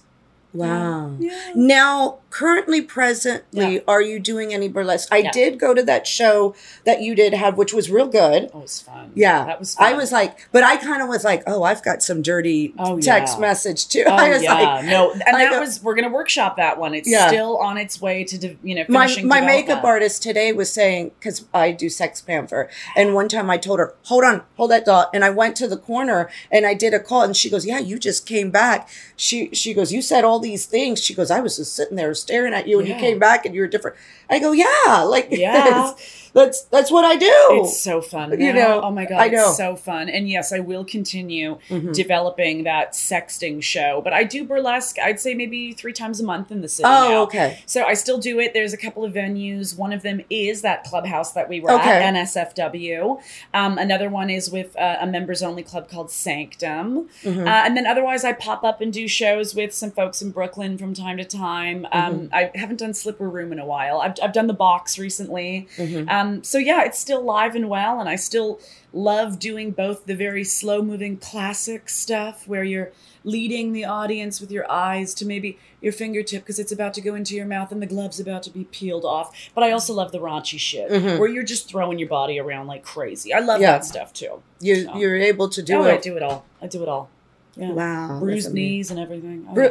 Wow. 0.55 1.12
yeah 1.18 1.53
Now, 1.55 2.18
currently, 2.31 2.83
presently, 2.83 3.74
Yeah. 3.76 3.81
are 3.89 4.03
you 4.03 4.18
doing 4.18 4.53
any 4.53 4.68
burlesque? 4.68 5.09
I 5.11 5.18
Yeah. 5.18 5.31
did 5.31 5.59
go 5.59 5.74
to 5.74 5.83
that 5.85 6.07
show 6.07 6.55
that 6.85 7.01
you 7.01 7.14
did 7.14 7.33
have, 7.35 7.57
which 7.57 7.72
was 7.72 7.91
real 7.91 8.07
good. 8.07 8.45
It 8.45 8.55
was 8.55 8.81
fun 8.81 9.12
Yeah. 9.14 9.45
that 9.47 9.59
was 9.59 9.74
fun. 9.74 9.87
I 9.87 9.97
was 9.97 10.12
like, 10.12 10.49
but 10.53 10.62
I 10.62 10.76
kind 10.76 11.03
of 11.03 11.09
was 11.09 11.24
like, 11.24 11.43
oh, 11.47 11.62
I've 11.62 11.83
got 11.83 12.03
some 12.03 12.22
dirty 12.22 12.74
Oh, 12.79 12.99
text 13.01 13.37
yeah. 13.37 13.41
message 13.41 13.89
too. 13.89 14.05
Oh 14.09 14.12
I 14.12 14.31
was 14.31 14.43
yeah, 14.43 14.55
like, 14.55 14.85
no, 14.87 15.12
and 15.12 15.37
I 15.37 15.49
that 15.51 15.61
was 15.61 15.83
we're 15.83 15.95
gonna 15.95 16.09
workshop 16.11 16.57
that 16.57 16.79
one. 16.79 16.95
It's 16.95 17.09
still 17.09 17.57
on 17.59 17.79
its 17.79 18.01
way 18.01 18.24
to 18.24 18.57
you 18.62 18.74
know 18.74 18.85
my 18.89 19.07
my 19.24 19.41
makeup 19.41 19.85
artist 19.85 20.22
today 20.22 20.53
was 20.53 20.72
saying 20.72 21.12
because 21.18 21.45
I 21.55 21.70
do 21.72 21.89
Sex 21.89 22.20
Panther, 22.20 22.68
and 22.97 23.14
one 23.14 23.29
time 23.29 23.51
I 23.51 23.57
told 23.59 23.79
her, 23.79 23.95
hold 24.05 24.24
on, 24.24 24.43
hold 24.57 24.70
that 24.70 24.85
thought, 24.85 25.11
and 25.14 25.24
I 25.24 25.31
went 25.31 25.57
to 25.57 25.68
the 25.68 25.76
corner 25.76 26.29
and 26.51 26.66
I 26.66 26.74
did 26.74 26.95
a 26.95 27.01
call, 27.01 27.22
and 27.22 27.37
she 27.37 27.49
goes, 27.51 27.64
yeah, 27.66 27.79
you 27.79 27.99
just 27.99 28.26
came 28.26 28.51
back. 28.51 28.89
She 29.16 29.51
she 29.53 29.74
goes, 29.74 29.93
you 29.93 30.03
said 30.03 30.24
all 30.24 30.39
these 30.39 30.66
things. 30.66 31.03
She 31.03 31.14
goes, 31.14 31.31
I 31.31 31.41
was 31.41 31.57
just 31.57 31.74
sitting 31.74 31.97
there 31.97 32.09
staring 32.20 32.54
at 32.54 32.66
you, 32.68 32.78
and 32.78 32.88
Yeah. 32.88 32.94
you 32.94 33.00
came 33.00 33.18
back 33.18 33.46
and 33.46 33.54
you 33.54 33.60
were 33.60 33.66
different. 33.68 33.96
I 34.28 34.38
go, 34.38 34.52
yeah, 34.52 35.02
like 35.02 35.28
Yeah. 35.30 35.92
That's 36.39 36.62
that's 36.64 36.91
what 36.91 37.05
I 37.05 37.16
do. 37.16 37.61
It's 37.62 37.78
so 37.80 38.01
fun. 38.01 38.39
You 38.41 38.53
know, 38.53 38.80
oh 38.82 38.91
my 38.91 39.05
god, 39.05 39.20
I 39.20 39.28
know. 39.28 39.49
it's 39.49 39.57
so 39.57 39.76
fun. 39.76 40.09
And 40.09 40.28
yes, 40.28 40.53
I 40.53 40.61
will 40.61 40.84
continue 40.84 41.59
Mhm. 41.68 41.93
developing 41.95 42.64
that 42.64 42.93
sexting 42.93 43.62
show. 43.62 44.01
But 44.03 44.12
I 44.12 44.24
do 44.24 44.45
burlesque. 44.45 44.99
I'd 44.99 45.20
say 45.20 45.34
maybe 45.34 45.72
three 45.72 45.93
times 45.93 46.20
a 46.20 46.24
month 46.24 46.51
in 46.51 46.61
the 46.61 46.68
city. 46.68 46.86
Oh, 46.86 47.09
now. 47.09 47.22
okay. 47.22 47.59
So 47.66 47.84
I 47.84 47.95
still 47.95 48.18
do 48.18 48.39
it. 48.41 48.55
There's 48.55 48.72
a 48.72 48.76
couple 48.76 49.05
of 49.05 49.12
venues. 49.12 49.76
One 49.78 49.93
of 49.93 50.03
them 50.03 50.20
is 50.30 50.62
that 50.62 50.84
clubhouse 50.84 51.32
that 51.32 51.49
we 51.49 51.61
were 51.61 51.72
Okay. 51.72 51.91
at, 51.91 52.03
NSFW. 52.14 53.20
Um, 53.55 53.78
another 53.78 54.09
one 54.09 54.30
is 54.30 54.51
with 54.51 54.76
uh, 54.78 54.97
a 55.01 55.07
members 55.07 55.43
only 55.43 55.62
club 55.62 55.89
called 55.91 56.11
Sanctum. 56.11 57.09
Mhm. 57.24 57.47
Uh, 57.47 57.51
and 57.66 57.76
then 57.76 57.86
otherwise, 57.86 58.24
I 58.24 58.32
pop 58.32 58.64
up 58.64 58.80
and 58.80 58.93
do 58.93 59.07
shows 59.09 59.55
with 59.55 59.74
some 59.74 59.91
folks 59.91 60.22
in 60.22 60.30
Brooklyn 60.30 60.78
from 60.78 60.95
time 60.95 61.16
to 61.18 61.24
time. 61.24 61.86
Um, 61.93 62.09
Mm-hmm. 62.09 62.34
I 62.34 62.51
haven't 62.55 62.78
done 62.78 62.95
Slipper 62.95 63.28
Room 63.28 63.53
in 63.53 63.59
a 63.59 63.66
while. 63.66 64.01
I've, 64.01 64.14
I've 64.22 64.32
done 64.32 64.47
the 64.47 64.55
box 64.55 64.99
recently. 64.99 65.68
Mhm. 65.76 66.09
Um, 66.29 66.45
so 66.45 66.59
yeah, 66.59 66.85
it's 66.85 66.99
still 66.99 67.22
live 67.22 67.55
and 67.55 67.68
well, 67.68 68.01
and 68.01 68.09
I 68.09 68.16
still 68.16 68.61
love 68.93 69.39
doing 69.39 69.70
both 69.70 70.07
the 70.07 70.14
very 70.14 70.45
slow 70.45 70.83
moving 70.83 71.16
classic 71.16 71.89
stuff 71.89 72.47
where 72.47 72.64
you're 72.64 72.93
leading 73.24 73.72
the 73.72 73.85
audience 73.85 74.41
with 74.41 74.51
your 74.51 74.70
eyes 74.70 75.12
to 75.14 75.26
maybe 75.26 75.59
your 75.81 75.93
fingertip 75.93 76.43
because 76.43 76.59
it's 76.59 76.72
about 76.72 76.95
to 76.95 77.01
go 77.01 77.14
into 77.14 77.35
your 77.35 77.45
mouth 77.47 77.70
and 77.72 77.83
the 77.83 77.87
glove's 77.87 78.18
about 78.20 78.43
to 78.45 78.51
be 78.51 78.64
peeled 78.64 79.05
off. 79.05 79.51
But 79.55 79.64
I 79.64 79.72
also 79.72 79.93
love 79.93 80.12
the 80.12 80.18
raunchy 80.18 80.59
shit 80.59 80.91
Mhm. 80.91 81.18
where 81.18 81.29
you're 81.29 81.43
just 81.43 81.68
throwing 81.68 81.99
your 81.99 82.09
body 82.09 82.39
around 82.39 82.66
like 82.68 82.83
crazy. 82.85 83.33
I 83.35 83.41
love 83.41 83.61
Yeah. 83.61 83.72
that 83.72 83.85
stuff 83.85 84.12
too. 84.12 84.43
You 84.61 84.85
So. 84.85 84.97
you're 84.97 85.16
able 85.16 85.49
to 85.51 85.62
do 85.62 85.76
oh, 85.79 85.83
I 85.83 85.93
it. 85.95 86.03
do 86.03 86.16
it 86.16 86.22
all. 86.22 86.45
I 86.62 86.66
do 86.68 86.83
it 86.83 86.89
all. 86.89 87.11
Yeah. 87.57 87.72
Wow, 87.72 88.18
Bruised 88.20 88.55
knees 88.55 88.91
and 88.91 89.01
everything. 89.01 89.47
Oh, 89.51 89.70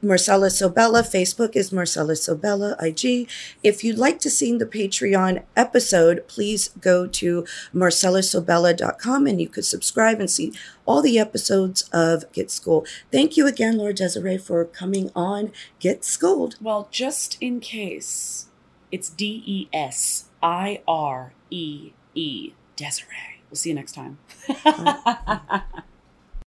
Marcella 0.00 0.46
Sobella. 0.46 1.02
Facebook 1.02 1.56
is 1.56 1.72
Marcella 1.72 2.12
Sobella 2.14 2.80
IG. 2.82 3.28
If 3.62 3.82
you'd 3.82 3.98
like 3.98 4.20
to 4.20 4.30
see 4.30 4.56
the 4.56 4.64
Patreon 4.66 5.42
episode, 5.56 6.26
please 6.28 6.68
go 6.80 7.06
to 7.06 7.44
marcellasobella.com 7.74 9.26
and 9.26 9.40
you 9.40 9.48
could 9.48 9.64
subscribe 9.64 10.20
and 10.20 10.30
see 10.30 10.52
all 10.86 11.02
the 11.02 11.18
episodes 11.18 11.82
of 11.92 12.30
Get 12.32 12.50
Schooled. 12.50 12.86
Thank 13.10 13.36
you 13.36 13.46
again, 13.46 13.76
Laura 13.76 13.92
Desiree, 13.92 14.38
for 14.38 14.64
coming 14.64 15.10
on 15.14 15.52
Get 15.80 16.04
Schooled. 16.04 16.56
well, 16.60 16.88
just 16.90 17.36
in 17.40 17.60
case, 17.60 18.46
it's 18.92 19.10
D 19.10 19.42
E 19.44 19.68
S 19.72 20.26
I 20.42 20.82
R 20.86 21.32
E 21.50 21.92
E 22.14 22.52
Desiree. 22.76 23.42
We'll 23.50 23.56
see 23.56 23.70
you 23.70 23.74
next 23.74 23.92
time. 23.92 24.18